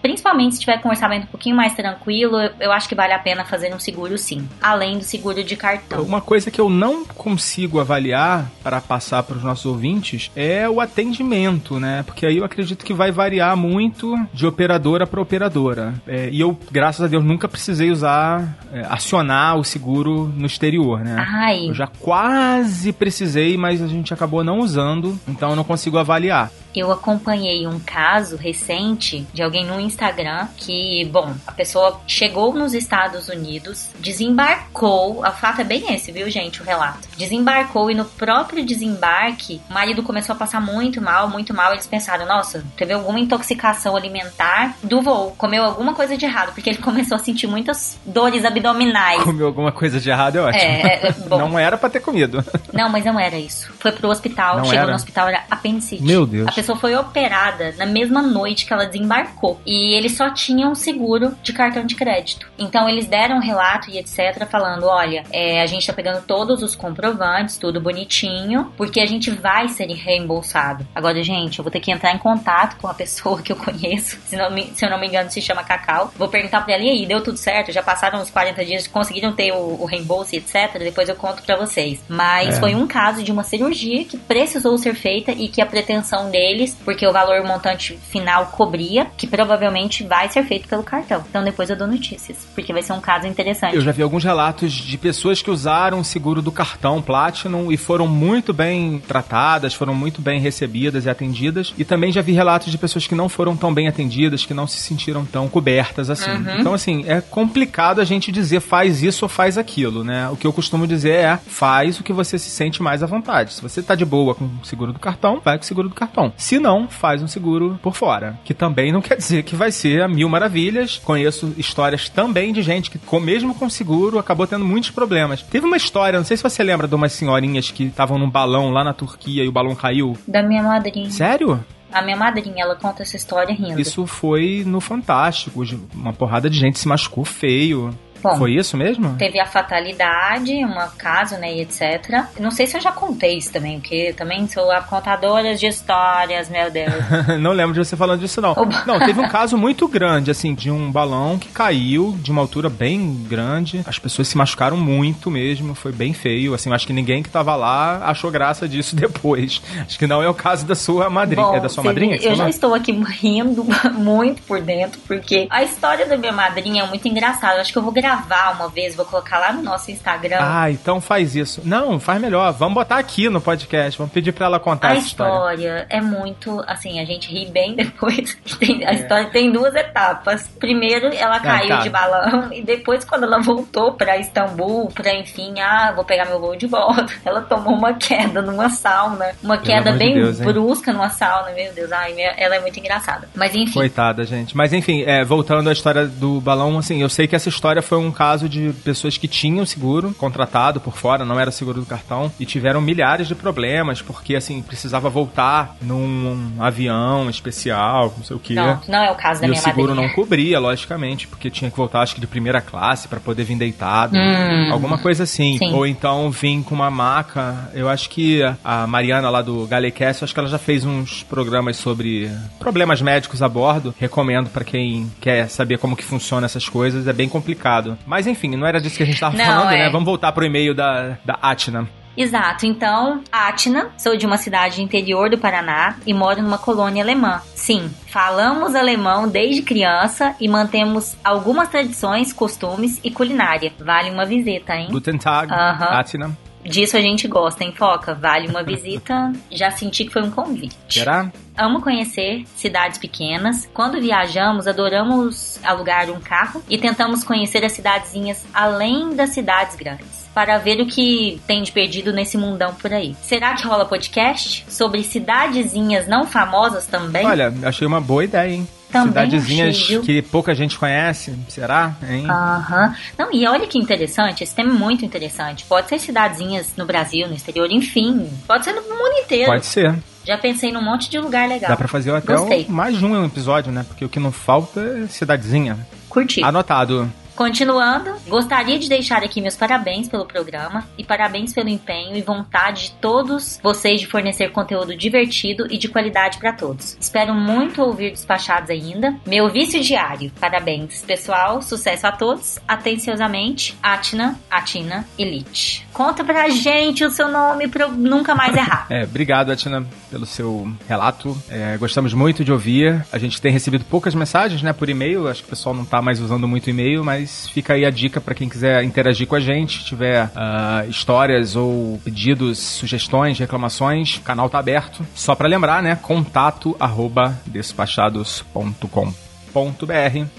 principalmente 0.00 0.54
se 0.54 0.60
tiver 0.60 0.80
com 0.80 0.88
um 0.88 0.92
orçamento 0.92 1.24
um 1.24 1.30
pouquinho 1.30 1.56
mais 1.56 1.74
tranquilo, 1.74 2.40
eu, 2.40 2.50
eu 2.60 2.72
acho 2.72 2.88
que 2.88 2.94
vale 2.94 3.12
a 3.12 3.18
pena 3.18 3.44
fazer 3.44 3.74
um 3.74 3.78
seguro 3.78 4.16
sim, 4.18 4.48
além 4.60 4.98
do 4.98 5.04
seguro 5.04 5.42
de 5.42 5.56
cartão. 5.56 6.02
Uma 6.02 6.20
coisa 6.20 6.50
que 6.50 6.60
eu 6.60 6.68
não 6.68 7.04
consigo 7.04 7.80
avaliar 7.80 8.50
para 8.62 8.80
passar 8.80 9.22
para 9.22 9.36
os 9.36 9.42
nossos 9.42 9.66
ouvintes 9.66 10.30
é 10.34 10.68
o 10.68 10.80
atendimento, 10.80 11.78
né? 11.78 12.02
Porque 12.02 12.26
aí 12.26 12.38
eu 12.38 12.44
acredito 12.44 12.84
que 12.84 12.94
vai 12.94 13.10
variar 13.10 13.56
muito 13.56 14.14
de 14.32 14.46
operadora 14.46 15.06
para 15.06 15.20
operadora. 15.20 15.94
É, 16.06 16.28
e 16.30 16.40
eu, 16.40 16.58
graças 16.70 17.04
a 17.04 17.08
Deus, 17.08 17.24
nunca 17.24 17.48
precisei 17.48 17.90
usar, 17.90 18.58
é, 18.72 18.84
acionar 18.88 19.56
o 19.56 19.64
seguro 19.64 20.32
no 20.36 20.46
exterior, 20.46 21.00
né? 21.00 21.16
Ai. 21.28 21.68
Eu 21.68 21.74
já 21.74 21.86
quase 21.86 22.92
precisei, 22.92 23.56
mas 23.56 23.82
a 23.82 23.86
gente 23.86 24.12
acabou 24.12 24.42
não 24.42 24.58
usando, 24.58 25.18
então 25.26 25.50
eu 25.50 25.56
não 25.56 25.64
consigo 25.64 25.98
avaliar. 25.98 26.50
Eu 26.74 26.92
acompanhei 26.92 27.66
um 27.66 27.80
caso 27.80 28.36
recente 28.36 29.26
de 29.32 29.42
alguém 29.42 29.64
no 29.64 29.80
Instagram 29.80 30.46
que, 30.56 31.08
bom, 31.12 31.34
a 31.46 31.52
pessoa 31.52 32.00
chegou 32.06 32.54
nos 32.54 32.74
Estados 32.74 33.28
Unidos, 33.28 33.90
desembarcou, 33.98 35.20
o 35.20 35.32
fato 35.32 35.60
é 35.60 35.64
bem 35.64 35.92
esse, 35.94 36.12
viu, 36.12 36.30
gente, 36.30 36.62
o 36.62 36.64
relato. 36.64 37.08
Desembarcou 37.16 37.90
e 37.90 37.94
no 37.94 38.04
próprio 38.04 38.64
desembarque, 38.64 39.60
o 39.68 39.72
marido 39.72 40.02
começou 40.02 40.34
a 40.34 40.38
passar 40.38 40.60
muito 40.60 41.00
mal, 41.00 41.28
muito 41.28 41.54
mal. 41.54 41.72
Eles 41.72 41.86
pensaram, 41.86 42.26
nossa, 42.26 42.64
teve 42.76 42.92
alguma 42.92 43.18
intoxicação 43.18 43.96
alimentar 43.96 44.76
do 44.82 45.02
voo, 45.02 45.34
comeu 45.36 45.64
alguma 45.64 45.94
coisa 45.94 46.16
de 46.16 46.24
errado, 46.24 46.52
porque 46.52 46.70
ele 46.70 46.78
começou 46.82 47.16
a 47.16 47.18
sentir 47.18 47.46
muitas 47.46 47.98
dores 48.04 48.44
abdominais. 48.44 49.22
Comeu 49.22 49.46
alguma 49.46 49.72
coisa 49.72 50.00
de 50.00 50.10
errado 50.10 50.36
é 50.36 50.40
ótimo. 50.40 50.62
É, 50.62 51.08
é, 51.08 51.12
bom. 51.12 51.38
Não 51.38 51.58
era 51.58 51.76
para 51.76 51.90
ter 51.90 52.00
comido. 52.00 52.44
Não, 52.72 52.88
mas 52.88 53.04
não 53.04 53.18
era 53.18 53.38
isso. 53.38 53.72
Foi 53.78 53.92
pro 53.92 54.08
hospital, 54.08 54.58
Não 54.58 54.64
chegou 54.64 54.78
era? 54.78 54.90
no 54.90 54.96
hospital, 54.96 55.28
era 55.28 55.44
apendicite. 55.50 56.02
Meu 56.02 56.26
Deus. 56.26 56.48
A 56.58 56.60
pessoa 56.60 56.76
foi 56.76 56.96
operada 56.96 57.72
na 57.78 57.86
mesma 57.86 58.20
noite 58.20 58.66
que 58.66 58.72
ela 58.72 58.84
desembarcou. 58.84 59.60
E 59.64 59.94
eles 59.94 60.16
só 60.16 60.28
tinham 60.30 60.74
seguro 60.74 61.36
de 61.40 61.52
cartão 61.52 61.84
de 61.86 61.94
crédito. 61.94 62.50
Então 62.58 62.88
eles 62.88 63.06
deram 63.06 63.36
um 63.36 63.40
relato 63.40 63.88
e 63.88 63.96
etc. 63.96 64.44
falando: 64.50 64.86
olha, 64.86 65.22
é, 65.30 65.62
a 65.62 65.66
gente 65.66 65.86
tá 65.86 65.92
pegando 65.92 66.20
todos 66.26 66.60
os 66.60 66.74
comprovantes, 66.74 67.56
tudo 67.58 67.80
bonitinho, 67.80 68.72
porque 68.76 68.98
a 69.00 69.06
gente 69.06 69.30
vai 69.30 69.68
ser 69.68 69.86
reembolsado. 69.92 70.84
Agora, 70.92 71.22
gente, 71.22 71.60
eu 71.60 71.62
vou 71.62 71.70
ter 71.70 71.78
que 71.78 71.92
entrar 71.92 72.12
em 72.12 72.18
contato 72.18 72.76
com 72.80 72.88
a 72.88 72.94
pessoa 72.94 73.40
que 73.40 73.52
eu 73.52 73.56
conheço. 73.56 74.18
Se, 74.26 74.34
não 74.36 74.50
me- 74.50 74.72
se 74.74 74.84
eu 74.84 74.90
não 74.90 74.98
me 74.98 75.06
engano, 75.06 75.30
se 75.30 75.40
chama 75.40 75.62
Cacau. 75.62 76.12
Vou 76.16 76.26
perguntar 76.28 76.62
pra 76.62 76.74
ela: 76.74 76.82
e 76.82 76.90
aí, 76.90 77.06
deu 77.06 77.22
tudo 77.22 77.36
certo? 77.38 77.70
Já 77.70 77.84
passaram 77.84 78.20
os 78.20 78.30
40 78.30 78.64
dias, 78.64 78.86
conseguiram 78.88 79.32
ter 79.32 79.52
o, 79.52 79.80
o 79.80 79.84
reembolso 79.84 80.34
e 80.34 80.38
etc. 80.38 80.76
Depois 80.80 81.08
eu 81.08 81.14
conto 81.14 81.40
pra 81.44 81.54
vocês. 81.54 82.00
Mas 82.08 82.56
É. 82.56 82.60
foi 82.60 82.74
um 82.74 82.86
caso 82.88 83.22
de 83.22 83.30
uma 83.30 83.44
cirurgia 83.44 84.04
que 84.04 84.16
precisou 84.18 84.76
ser 84.76 84.94
feita 84.96 85.30
e 85.30 85.46
que 85.46 85.62
a 85.62 85.66
pretensão 85.66 86.30
deles, 86.48 86.76
porque 86.84 87.06
o 87.06 87.12
valor 87.12 87.44
montante 87.44 87.98
final 88.10 88.46
cobria, 88.46 89.06
que 89.16 89.26
provavelmente 89.26 90.04
vai 90.04 90.28
ser 90.28 90.42
feito 90.44 90.68
pelo 90.68 90.82
cartão. 90.82 91.24
Então 91.28 91.44
depois 91.44 91.68
eu 91.68 91.76
dou 91.76 91.86
notícias, 91.86 92.46
porque 92.54 92.72
vai 92.72 92.82
ser 92.82 92.92
um 92.92 93.00
caso 93.00 93.26
interessante. 93.26 93.76
Eu 93.76 93.82
já 93.82 93.92
vi 93.92 94.02
alguns 94.02 94.24
relatos 94.24 94.72
de 94.72 94.96
pessoas 94.96 95.42
que 95.42 95.50
usaram 95.50 96.00
o 96.00 96.04
seguro 96.04 96.40
do 96.40 96.50
cartão 96.50 97.02
Platinum 97.02 97.70
e 97.70 97.76
foram 97.76 98.06
muito 98.06 98.52
bem 98.52 98.98
tratadas, 99.06 99.74
foram 99.74 99.94
muito 99.94 100.20
bem 100.20 100.40
recebidas 100.40 101.04
e 101.04 101.10
atendidas. 101.10 101.74
E 101.76 101.84
também 101.84 102.10
já 102.10 102.22
vi 102.22 102.32
relatos 102.32 102.70
de 102.70 102.78
pessoas 102.78 103.06
que 103.06 103.14
não 103.14 103.28
foram 103.28 103.56
tão 103.56 103.72
bem 103.72 103.88
atendidas, 103.88 104.46
que 104.46 104.54
não 104.54 104.66
se 104.66 104.78
sentiram 104.78 105.24
tão 105.24 105.48
cobertas 105.48 106.10
assim. 106.10 106.30
Então, 106.58 106.74
assim, 106.74 107.04
é 107.06 107.20
complicado 107.20 108.00
a 108.00 108.04
gente 108.04 108.32
dizer 108.32 108.60
faz 108.60 109.02
isso 109.02 109.24
ou 109.24 109.28
faz 109.28 109.58
aquilo, 109.58 110.02
né? 110.02 110.28
O 110.30 110.36
que 110.36 110.46
eu 110.46 110.52
costumo 110.52 110.86
dizer 110.86 111.12
é 111.12 111.36
faz 111.36 112.00
o 112.00 112.02
que 112.02 112.12
você 112.12 112.38
se 112.38 112.50
sente 112.50 112.82
mais 112.82 113.02
à 113.02 113.06
vontade. 113.06 113.52
Se 113.52 113.62
você 113.62 113.82
tá 113.82 113.94
de 113.94 114.04
boa 114.04 114.34
com 114.34 114.44
o 114.44 114.64
seguro 114.64 114.92
do 114.92 114.98
cartão, 114.98 115.40
vai 115.44 115.58
com 115.58 115.64
o 115.64 115.66
seguro 115.66 115.88
do 115.88 115.94
cartão. 115.94 116.32
Se 116.38 116.58
não, 116.60 116.88
faz 116.88 117.20
um 117.20 117.26
seguro 117.26 117.78
por 117.82 117.94
fora. 117.94 118.38
Que 118.44 118.54
também 118.54 118.92
não 118.92 119.02
quer 119.02 119.16
dizer 119.16 119.42
que 119.42 119.56
vai 119.56 119.72
ser 119.72 120.02
a 120.02 120.08
mil 120.08 120.28
maravilhas. 120.28 120.98
Conheço 121.04 121.52
histórias 121.58 122.08
também 122.08 122.52
de 122.52 122.62
gente 122.62 122.90
que, 122.90 123.20
mesmo 123.20 123.54
com 123.56 123.68
seguro, 123.68 124.18
acabou 124.18 124.46
tendo 124.46 124.64
muitos 124.64 124.90
problemas. 124.90 125.42
Teve 125.42 125.66
uma 125.66 125.76
história, 125.76 126.18
não 126.18 126.24
sei 126.24 126.36
se 126.36 126.42
você 126.42 126.62
lembra 126.62 126.86
de 126.86 126.94
umas 126.94 127.12
senhorinhas 127.12 127.72
que 127.72 127.84
estavam 127.84 128.18
num 128.18 128.30
balão 128.30 128.70
lá 128.70 128.84
na 128.84 128.94
Turquia 128.94 129.44
e 129.44 129.48
o 129.48 129.52
balão 129.52 129.74
caiu. 129.74 130.16
Da 130.26 130.42
minha 130.42 130.62
madrinha. 130.62 131.10
Sério? 131.10 131.62
A 131.90 132.02
minha 132.02 132.16
madrinha, 132.16 132.62
ela 132.62 132.76
conta 132.76 133.02
essa 133.02 133.16
história 133.16 133.54
rindo. 133.54 133.80
Isso 133.80 134.06
foi 134.06 134.62
no 134.64 134.80
Fantástico. 134.80 135.62
Uma 135.94 136.12
porrada 136.12 136.48
de 136.48 136.58
gente 136.58 136.78
se 136.78 136.86
machucou 136.86 137.24
feio. 137.24 137.90
Bom, 138.22 138.36
Foi 138.36 138.52
isso 138.52 138.76
mesmo? 138.76 139.16
Teve 139.16 139.40
a 139.40 139.46
fatalidade, 139.46 140.52
uma 140.64 140.88
caso, 140.88 141.36
né, 141.36 141.54
e 141.54 141.60
etc. 141.60 142.24
Não 142.38 142.50
sei 142.50 142.66
se 142.66 142.76
eu 142.76 142.80
já 142.80 142.92
contei 142.92 143.38
isso 143.38 143.52
também, 143.52 143.80
porque 143.80 144.12
também 144.16 144.46
sou 144.48 144.70
a 144.70 144.80
contadora 144.80 145.54
de 145.54 145.66
histórias, 145.66 146.48
meu 146.48 146.70
Deus. 146.70 146.92
não 147.40 147.52
lembro 147.52 147.74
de 147.74 147.86
você 147.86 147.96
falando 147.96 148.20
disso, 148.20 148.40
não. 148.40 148.54
Não, 148.86 148.98
teve 148.98 149.20
um 149.20 149.28
caso 149.30 149.56
muito 149.56 149.86
grande, 149.86 150.30
assim, 150.30 150.54
de 150.54 150.70
um 150.70 150.90
balão 150.90 151.38
que 151.38 151.48
caiu 151.48 152.16
de 152.20 152.30
uma 152.30 152.40
altura 152.40 152.68
bem 152.68 153.14
grande. 153.28 153.82
As 153.86 153.98
pessoas 153.98 154.28
se 154.28 154.36
machucaram 154.36 154.76
muito 154.76 155.30
mesmo, 155.30 155.74
foi 155.74 155.92
bem 155.92 156.12
feio. 156.12 156.54
Assim, 156.54 156.72
acho 156.72 156.86
que 156.86 156.92
ninguém 156.92 157.22
que 157.22 157.30
tava 157.30 157.54
lá 157.54 158.04
achou 158.04 158.30
graça 158.30 158.68
disso 158.68 158.94
depois. 158.96 159.62
Acho 159.80 159.98
que 159.98 160.06
não 160.06 160.22
é 160.22 160.28
o 160.28 160.34
caso 160.34 160.66
da 160.66 160.74
sua 160.74 161.08
madrinha. 161.08 161.46
Bom, 161.46 161.56
é 161.56 161.60
da 161.60 161.68
sua 161.68 161.84
madrinha? 161.84 162.16
Eu 162.16 162.34
já 162.34 162.48
estou 162.48 162.74
aqui 162.74 162.92
rindo 162.92 163.64
muito 163.94 164.42
por 164.42 164.60
dentro, 164.60 165.00
porque 165.06 165.46
a 165.50 165.62
história 165.62 166.06
da 166.06 166.16
minha 166.16 166.32
madrinha 166.32 166.82
é 166.82 166.86
muito 166.86 167.06
engraçada. 167.06 167.56
Eu 167.56 167.60
acho 167.60 167.72
que 167.72 167.78
eu 167.78 167.82
vou 167.82 167.92
gravar 167.92 168.07
gravar 168.08 168.52
uma 168.52 168.68
vez, 168.68 168.96
vou 168.96 169.04
colocar 169.04 169.38
lá 169.38 169.52
no 169.52 169.62
nosso 169.62 169.90
Instagram. 169.90 170.38
Ah, 170.40 170.70
então 170.70 171.00
faz 171.00 171.36
isso. 171.36 171.60
Não, 171.64 172.00
faz 172.00 172.20
melhor. 172.20 172.50
Vamos 172.52 172.74
botar 172.74 172.96
aqui 172.96 173.28
no 173.28 173.40
podcast. 173.40 173.98
Vamos 173.98 174.12
pedir 174.12 174.32
pra 174.32 174.46
ela 174.46 174.58
contar 174.58 174.92
a 174.92 174.94
história. 174.94 175.58
história 175.58 175.86
é 175.90 176.00
muito, 176.00 176.62
assim, 176.66 176.98
a 177.00 177.04
gente 177.04 177.30
ri 177.30 177.50
bem 177.50 177.74
depois. 177.76 178.34
Tem- 178.58 178.86
a 178.86 178.92
história 178.94 179.26
tem 179.26 179.52
duas 179.52 179.74
etapas. 179.74 180.48
Primeiro, 180.58 181.12
ela 181.14 181.38
caiu 181.38 181.68
tá. 181.68 181.80
de 181.80 181.90
balão 181.90 182.52
e 182.52 182.62
depois, 182.62 183.04
quando 183.04 183.24
ela 183.24 183.40
voltou 183.40 183.92
pra 183.92 184.16
Istambul, 184.16 184.88
pra 184.88 185.14
enfim, 185.14 185.60
ah, 185.60 185.92
vou 185.94 186.04
pegar 186.04 186.24
meu 186.24 186.40
voo 186.40 186.56
de 186.56 186.66
volta, 186.66 187.12
ela 187.24 187.42
tomou 187.42 187.74
uma 187.74 187.92
queda 187.94 188.40
numa 188.40 188.70
sauna, 188.70 189.32
uma 189.42 189.58
queda 189.58 189.90
amor 189.90 189.92
de 189.92 189.98
bem 189.98 190.14
Deus, 190.14 190.40
brusca 190.40 190.92
numa 190.92 191.10
sauna, 191.10 191.50
meu 191.50 191.72
Deus, 191.74 191.92
ai, 191.92 192.14
ela 192.36 192.56
é 192.56 192.60
muito 192.60 192.78
engraçada. 192.78 193.28
Mas 193.34 193.54
enfim, 193.54 193.74
Coitada, 193.74 194.24
gente. 194.24 194.56
Mas 194.56 194.72
enfim, 194.72 195.02
é, 195.02 195.22
voltando 195.24 195.68
à 195.68 195.72
história 195.72 196.06
do 196.06 196.40
balão, 196.40 196.78
assim, 196.78 197.02
eu 197.02 197.08
sei 197.08 197.26
que 197.26 197.36
essa 197.36 197.48
história 197.48 197.82
foi 197.82 197.97
um 197.98 198.10
caso 198.10 198.48
de 198.48 198.72
pessoas 198.84 199.16
que 199.16 199.28
tinham 199.28 199.64
seguro 199.66 200.14
contratado 200.14 200.80
por 200.80 200.96
fora, 200.96 201.24
não 201.24 201.38
era 201.38 201.50
seguro 201.50 201.80
do 201.80 201.86
cartão, 201.86 202.30
e 202.38 202.46
tiveram 202.46 202.80
milhares 202.80 203.28
de 203.28 203.34
problemas, 203.34 204.02
porque 204.02 204.34
assim, 204.34 204.60
precisava 204.62 205.08
voltar 205.08 205.76
num 205.80 206.52
avião 206.58 207.28
especial, 207.30 208.14
não 208.16 208.24
sei 208.24 208.36
o 208.36 208.40
quê. 208.40 208.54
não, 208.54 208.80
não 208.88 208.98
é 209.04 209.10
o 209.10 209.14
caso 209.14 209.40
da 209.40 209.46
E 209.46 209.50
o 209.50 209.52
minha 209.52 209.62
seguro 209.62 209.88
madrinha. 209.94 210.08
não 210.08 210.14
cobria, 210.14 210.58
logicamente, 210.58 211.26
porque 211.26 211.50
tinha 211.50 211.70
que 211.70 211.76
voltar, 211.76 212.00
acho 212.02 212.14
que 212.14 212.20
de 212.20 212.26
primeira 212.26 212.60
classe 212.60 213.08
pra 213.08 213.20
poder 213.20 213.44
vir 213.44 213.56
deitado. 213.56 214.16
Hum. 214.16 214.72
Alguma 214.72 214.98
coisa 214.98 215.22
assim. 215.24 215.58
Sim. 215.58 215.72
Ou 215.72 215.86
então 215.86 216.30
vir 216.30 216.62
com 216.62 216.74
uma 216.74 216.90
maca. 216.90 217.70
Eu 217.74 217.88
acho 217.88 218.08
que 218.10 218.40
a 218.64 218.86
Mariana 218.86 219.30
lá 219.30 219.42
do 219.42 219.66
Galecast, 219.66 220.24
acho 220.24 220.32
que 220.34 220.40
ela 220.40 220.48
já 220.48 220.58
fez 220.58 220.84
uns 220.84 221.22
programas 221.22 221.76
sobre 221.76 222.30
problemas 222.58 223.00
médicos 223.02 223.42
a 223.42 223.48
bordo. 223.48 223.94
Recomendo 223.98 224.48
pra 224.50 224.64
quem 224.64 225.10
quer 225.20 225.48
saber 225.48 225.78
como 225.78 225.96
que 225.96 226.04
funciona 226.04 226.46
essas 226.46 226.68
coisas. 226.68 227.06
É 227.06 227.12
bem 227.12 227.28
complicado. 227.28 227.87
Mas 228.06 228.26
enfim, 228.26 228.56
não 228.56 228.66
era 228.66 228.80
disso 228.80 228.96
que 228.96 229.02
a 229.02 229.06
gente 229.06 229.20
tava 229.20 229.36
Não, 229.36 229.44
falando, 229.44 229.72
é. 229.72 229.78
né? 229.84 229.90
Vamos 229.90 230.06
voltar 230.06 230.32
pro 230.32 230.44
e-mail 230.44 230.74
da, 230.74 231.16
da 231.24 231.38
Atna. 231.40 231.88
Exato, 232.16 232.66
então, 232.66 233.22
Atna, 233.30 233.92
sou 233.96 234.16
de 234.16 234.26
uma 234.26 234.36
cidade 234.36 234.82
interior 234.82 235.30
do 235.30 235.38
Paraná 235.38 235.94
e 236.04 236.12
moro 236.12 236.42
numa 236.42 236.58
colônia 236.58 237.00
alemã. 237.00 237.40
Sim, 237.54 237.88
falamos 238.08 238.74
alemão 238.74 239.28
desde 239.28 239.62
criança 239.62 240.34
e 240.40 240.48
mantemos 240.48 241.16
algumas 241.22 241.68
tradições, 241.68 242.32
costumes 242.32 243.00
e 243.04 243.10
culinária. 243.12 243.72
Vale 243.78 244.10
uma 244.10 244.26
visita, 244.26 244.74
hein? 244.74 244.88
Guten 244.90 245.16
Tag, 245.16 245.52
Aham. 245.52 246.00
Atna. 246.00 246.47
Disso 246.64 246.96
a 246.96 247.00
gente 247.00 247.26
gosta, 247.28 247.64
hein, 247.64 247.72
Foca? 247.76 248.14
Vale 248.14 248.48
uma 248.48 248.62
visita. 248.64 249.32
Já 249.50 249.70
senti 249.70 250.04
que 250.04 250.12
foi 250.12 250.22
um 250.22 250.30
convite. 250.30 250.76
Será? 250.88 251.30
Amo 251.56 251.80
conhecer 251.80 252.44
cidades 252.56 252.98
pequenas. 252.98 253.68
Quando 253.74 254.00
viajamos, 254.00 254.66
adoramos 254.66 255.58
alugar 255.64 256.08
um 256.10 256.20
carro 256.20 256.62
e 256.68 256.78
tentamos 256.78 257.24
conhecer 257.24 257.64
as 257.64 257.72
cidadezinhas 257.72 258.46
além 258.54 259.14
das 259.14 259.30
cidades 259.30 259.74
grandes. 259.74 260.28
Para 260.34 260.58
ver 260.58 260.80
o 260.80 260.86
que 260.86 261.40
tem 261.48 261.62
de 261.62 261.72
perdido 261.72 262.12
nesse 262.12 262.38
mundão 262.38 262.72
por 262.74 262.92
aí. 262.92 263.16
Será 263.22 263.54
que 263.54 263.66
rola 263.66 263.84
podcast 263.84 264.64
sobre 264.68 265.02
cidadezinhas 265.02 266.06
não 266.06 266.26
famosas 266.26 266.86
também? 266.86 267.26
Olha, 267.26 267.52
achei 267.64 267.86
uma 267.86 268.00
boa 268.00 268.22
ideia, 268.22 268.52
hein? 268.52 268.68
Também 268.90 269.24
Cidadezinhas 269.26 269.76
achei, 269.76 270.00
que 270.00 270.22
pouca 270.22 270.54
gente 270.54 270.78
conhece, 270.78 271.34
será? 271.48 271.94
Hein? 272.08 272.26
Aham. 272.28 272.94
Não, 273.18 273.32
e 273.32 273.46
olha 273.46 273.66
que 273.66 273.78
interessante, 273.78 274.42
esse 274.42 274.54
tema 274.54 274.70
é 274.70 274.74
muito 274.74 275.04
interessante. 275.04 275.64
Pode 275.66 275.88
ser 275.88 275.98
cidadezinhas 275.98 276.72
no 276.76 276.86
Brasil, 276.86 277.28
no 277.28 277.34
exterior, 277.34 277.70
enfim. 277.70 278.28
Pode 278.46 278.64
ser 278.64 278.72
no 278.72 278.82
mundo 278.82 279.12
inteiro. 279.24 279.50
Pode 279.50 279.66
ser. 279.66 279.94
Já 280.24 280.36
pensei 280.36 280.70
num 280.72 280.82
monte 280.82 281.08
de 281.08 281.18
lugar 281.18 281.48
legal. 281.48 281.70
Dá 281.70 281.76
pra 281.76 281.88
fazer 281.88 282.14
até 282.14 282.34
mais 282.68 282.98
de 282.98 283.04
um 283.04 283.24
episódio, 283.24 283.72
né? 283.72 283.84
Porque 283.86 284.04
o 284.04 284.08
que 284.08 284.20
não 284.20 284.30
falta 284.30 284.80
é 284.80 285.06
cidadezinha. 285.06 285.78
Curti. 286.08 286.42
Anotado. 286.42 287.10
Continuando, 287.38 288.16
gostaria 288.26 288.80
de 288.80 288.88
deixar 288.88 289.22
aqui 289.22 289.40
meus 289.40 289.54
parabéns 289.54 290.08
pelo 290.08 290.26
programa 290.26 290.84
e 290.98 291.04
parabéns 291.04 291.52
pelo 291.52 291.68
empenho 291.68 292.16
e 292.16 292.20
vontade 292.20 292.86
de 292.86 292.90
todos 292.94 293.60
vocês 293.62 294.00
de 294.00 294.08
fornecer 294.08 294.50
conteúdo 294.50 294.96
divertido 294.96 295.64
e 295.70 295.78
de 295.78 295.86
qualidade 295.86 296.38
para 296.38 296.52
todos. 296.52 296.96
Espero 297.00 297.32
muito 297.32 297.80
ouvir 297.80 298.10
despachados 298.10 298.70
ainda. 298.70 299.16
Meu 299.24 299.48
vício 299.48 299.80
diário. 299.80 300.32
Parabéns, 300.40 301.02
pessoal. 301.02 301.62
Sucesso 301.62 302.08
a 302.08 302.10
todos. 302.10 302.58
Atenciosamente, 302.66 303.78
Atina, 303.80 304.36
Atina 304.50 305.06
Elite. 305.16 305.86
Conta 305.98 306.22
pra 306.22 306.48
gente 306.48 307.04
o 307.04 307.10
seu 307.10 307.26
nome 307.26 307.66
pra 307.66 307.86
eu 307.86 307.90
nunca 307.90 308.32
mais 308.32 308.54
errar. 308.54 308.86
É, 308.88 309.02
obrigado, 309.02 309.50
Atina, 309.50 309.84
pelo 310.08 310.24
seu 310.26 310.72
relato. 310.88 311.36
É, 311.50 311.76
gostamos 311.76 312.14
muito 312.14 312.44
de 312.44 312.52
ouvir. 312.52 313.04
A 313.10 313.18
gente 313.18 313.42
tem 313.42 313.50
recebido 313.50 313.84
poucas 313.84 314.14
mensagens, 314.14 314.62
né, 314.62 314.72
por 314.72 314.88
e-mail. 314.88 315.26
Acho 315.26 315.42
que 315.42 315.48
o 315.48 315.50
pessoal 315.50 315.74
não 315.74 315.84
tá 315.84 316.00
mais 316.00 316.20
usando 316.20 316.46
muito 316.46 316.70
e-mail, 316.70 317.02
mas 317.02 317.48
fica 317.48 317.74
aí 317.74 317.84
a 317.84 317.90
dica 317.90 318.20
pra 318.20 318.32
quem 318.32 318.48
quiser 318.48 318.84
interagir 318.84 319.26
com 319.26 319.34
a 319.34 319.40
gente, 319.40 319.84
tiver 319.84 320.30
ah, 320.36 320.84
histórias 320.88 321.56
ou 321.56 322.00
pedidos, 322.04 322.60
sugestões, 322.60 323.36
reclamações, 323.36 324.18
o 324.18 324.20
canal 324.20 324.48
tá 324.48 324.60
aberto. 324.60 325.04
Só 325.16 325.34
pra 325.34 325.48
lembrar, 325.48 325.82
né, 325.82 325.96
contato. 326.00 326.76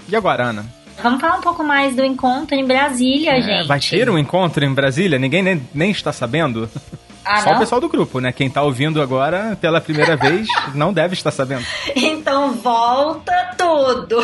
E 0.08 0.16
agora, 0.16 0.44
Ana? 0.44 0.79
Vamos 1.02 1.20
falar 1.20 1.36
um 1.36 1.40
pouco 1.40 1.62
mais 1.64 1.94
do 1.96 2.04
encontro 2.04 2.54
em 2.54 2.64
Brasília, 2.64 3.32
É, 3.38 3.40
gente. 3.42 3.66
vai 3.66 3.80
ter 3.80 4.08
um 4.10 4.18
encontro 4.18 4.64
em 4.64 4.72
Brasília? 4.72 5.18
Ninguém 5.18 5.42
nem, 5.42 5.62
nem 5.74 5.90
está 5.90 6.12
sabendo? 6.12 6.68
Ah, 7.24 7.42
Só 7.42 7.50
não? 7.50 7.56
o 7.56 7.58
pessoal 7.60 7.80
do 7.80 7.88
grupo, 7.88 8.18
né? 8.18 8.32
Quem 8.32 8.48
tá 8.48 8.62
ouvindo 8.62 9.00
agora 9.02 9.56
pela 9.60 9.80
primeira 9.80 10.16
vez 10.18 10.46
não 10.74 10.92
deve 10.92 11.14
estar 11.14 11.30
sabendo. 11.30 11.64
Então 11.94 12.52
volta 12.54 13.32
tudo. 13.58 14.16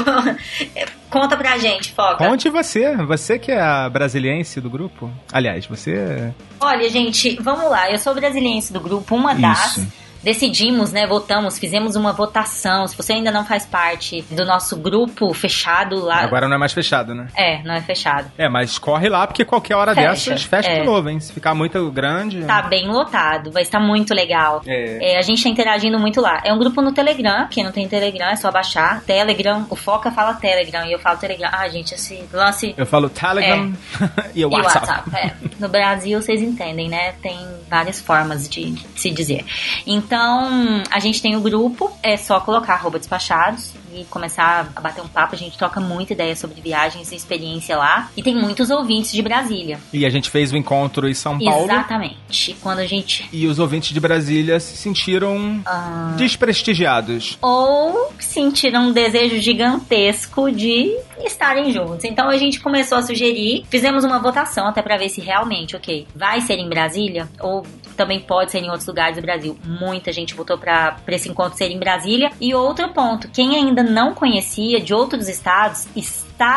Conta 1.11 1.37
pra 1.37 1.57
gente, 1.59 1.93
Foca. 1.93 2.16
Conte 2.16 2.49
você, 2.49 2.97
você 2.97 3.39
que 3.39 3.53
é 3.53 3.61
a 3.61 3.89
brasiliense 3.89 4.61
do 4.61 4.68
grupo. 4.70 5.11
Aliás, 5.33 5.66
você. 5.66 6.33
Olha, 6.59 6.89
gente, 6.91 7.37
vamos 7.41 7.70
lá. 7.70 7.91
Eu 7.91 7.99
sou 7.99 8.14
brasiliense 8.14 8.72
do 8.72 8.81
grupo, 8.81 9.14
uma 9.14 9.35
das. 9.35 9.87
Decidimos, 10.27 10.91
né? 10.91 11.07
Votamos, 11.07 11.57
fizemos 11.57 11.95
uma 11.95 12.12
votação. 12.12 12.85
Se 12.89 12.97
você 12.97 13.12
ainda 13.12 13.31
não 13.31 13.45
faz 13.45 13.64
parte 13.64 14.22
do 14.22 14.45
nosso 14.45 14.77
grupo 14.77 15.33
fechado 15.33 16.05
lá. 16.05 16.16
Agora 16.16 16.49
não 16.49 16.57
é 16.57 16.59
mais 16.59 16.72
fechado, 16.72 17.14
né? 17.14 17.29
É, 17.37 17.62
não 17.62 17.72
é 17.72 17.81
fechado. 17.81 18.29
É, 18.37 18.49
mas 18.49 18.77
corre 18.77 19.09
lá, 19.09 19.24
porque 19.24 19.45
qualquer 19.45 19.77
hora 19.77 19.95
Fecha, 19.95 20.31
dessas 20.31 20.43
fecha 20.43 20.68
é. 20.68 20.81
de 20.81 20.85
novo, 20.85 21.09
hein? 21.09 21.20
Se 21.20 21.33
ficar 21.33 21.55
muito 21.55 21.93
grande. 21.93 22.43
Tá 22.43 22.61
bem 22.62 22.89
lotado, 22.89 23.53
vai 23.53 23.62
estar 23.62 23.79
muito 23.79 24.12
legal. 24.12 24.62
É. 24.66 25.12
É, 25.12 25.16
a 25.16 25.22
gente 25.22 25.45
tá 25.45 25.49
interagindo 25.49 25.97
muito 25.97 26.20
lá. 26.20 26.41
É 26.45 26.53
um 26.53 26.59
grupo 26.59 26.83
no 26.83 26.91
Telegram. 26.91 27.47
Quem 27.49 27.62
não 27.62 27.70
tem 27.70 27.87
Telegram 27.87 28.27
é 28.27 28.35
só 28.35 28.51
baixar. 28.51 29.03
Telegram, 29.03 29.64
o 29.70 29.77
Foca 29.77 30.11
fala 30.11 30.35
Telegram 30.35 30.85
e 30.87 30.93
eu 30.93 30.99
falo 30.99 31.18
Telegram. 31.18 31.51
Ah, 31.53 31.68
gente, 31.68 31.95
esse 31.95 32.24
lance 32.33 32.74
Eu 32.77 32.85
falo 32.85 33.09
Telegram 33.09 33.72
e 34.35 34.45
o 34.45 34.49
É. 34.49 34.59
E 34.59 34.61
WhatsApp. 34.61 34.89
WhatsApp, 34.89 35.16
é. 35.16 35.33
No 35.61 35.68
Brasil, 35.68 36.20
vocês 36.20 36.43
entendem, 36.43 36.89
né? 36.89 37.12
Tem 37.22 37.39
várias 37.70 38.01
formas 38.01 38.49
de 38.49 38.74
se 38.97 39.11
dizer. 39.11 39.45
Então, 39.87 40.16
a 40.19 40.99
gente 40.99 41.21
tem 41.21 41.37
o 41.37 41.41
grupo, 41.41 41.91
é 42.03 42.17
só 42.17 42.41
colocar 42.41 42.75
arroba 42.75 42.99
despachados 42.99 43.73
e 43.95 44.05
começar 44.05 44.71
a 44.75 44.81
bater 44.81 45.03
um 45.03 45.09
papo. 45.09 45.35
A 45.35 45.39
gente 45.39 45.57
troca 45.57 45.81
muita 45.81 46.12
ideia 46.12 46.37
sobre 46.37 46.61
viagens 46.61 47.12
e 47.12 47.17
experiência 47.17 47.77
lá. 47.77 48.11
E 48.17 48.23
tem 48.23 48.35
muitos 48.35 48.71
ouvintes 48.71 49.12
de 49.12 49.23
Brasília. 49.23 49.79
E 49.93 50.05
a 50.05 50.11
gente 50.11 50.31
fez 50.31 50.53
o 50.53 50.57
encontro 50.57 51.09
em 51.09 51.14
São 51.14 51.39
Paulo. 51.39 51.64
Exatamente. 51.64 52.57
Quando 52.61 52.81
a 52.81 52.87
gente. 52.87 53.29
E 53.33 53.47
os 53.47 53.59
ouvintes 53.59 53.93
de 53.93 54.01
Brasília 54.01 54.61
se 54.61 54.77
sentiram 54.77 55.61
ah, 55.64 56.14
desprestigiados. 56.17 57.39
ou 57.41 58.12
sentiram 58.19 58.89
um 58.89 58.93
desejo 58.93 59.41
gigantesco 59.41 60.51
de 60.51 60.97
estarem 61.25 61.73
juntos. 61.73 62.05
Então 62.05 62.29
a 62.29 62.37
gente 62.37 62.61
começou 62.61 62.99
a 62.99 63.03
sugerir, 63.03 63.64
fizemos 63.71 64.05
uma 64.05 64.19
votação 64.19 64.67
até 64.67 64.83
pra 64.83 64.97
ver 64.97 65.09
se 65.09 65.21
realmente, 65.21 65.75
ok, 65.75 66.07
vai 66.14 66.41
ser 66.41 66.59
em 66.59 66.69
Brasília 66.69 67.29
ou 67.41 67.64
também 67.97 68.20
pode 68.20 68.53
ser 68.53 68.59
em 68.59 68.68
outros 68.68 68.86
lugares 68.86 69.16
do 69.16 69.22
Brasil. 69.22 69.57
Muita 69.64 70.12
gente 70.12 70.34
votou 70.34 70.59
pra 70.59 70.92
pra 70.92 71.14
esse 71.14 71.28
encontro 71.28 71.57
ser 71.57 71.70
em 71.70 71.78
Brasília. 71.78 72.30
E 72.40 72.55
outro 72.55 72.88
ponto, 72.90 73.28
quem 73.28 73.57
ainda 73.57 73.82
não 73.82 74.14
conhecia 74.14 74.80
de 74.80 74.94
outros 74.94 75.28
estados 75.28 75.86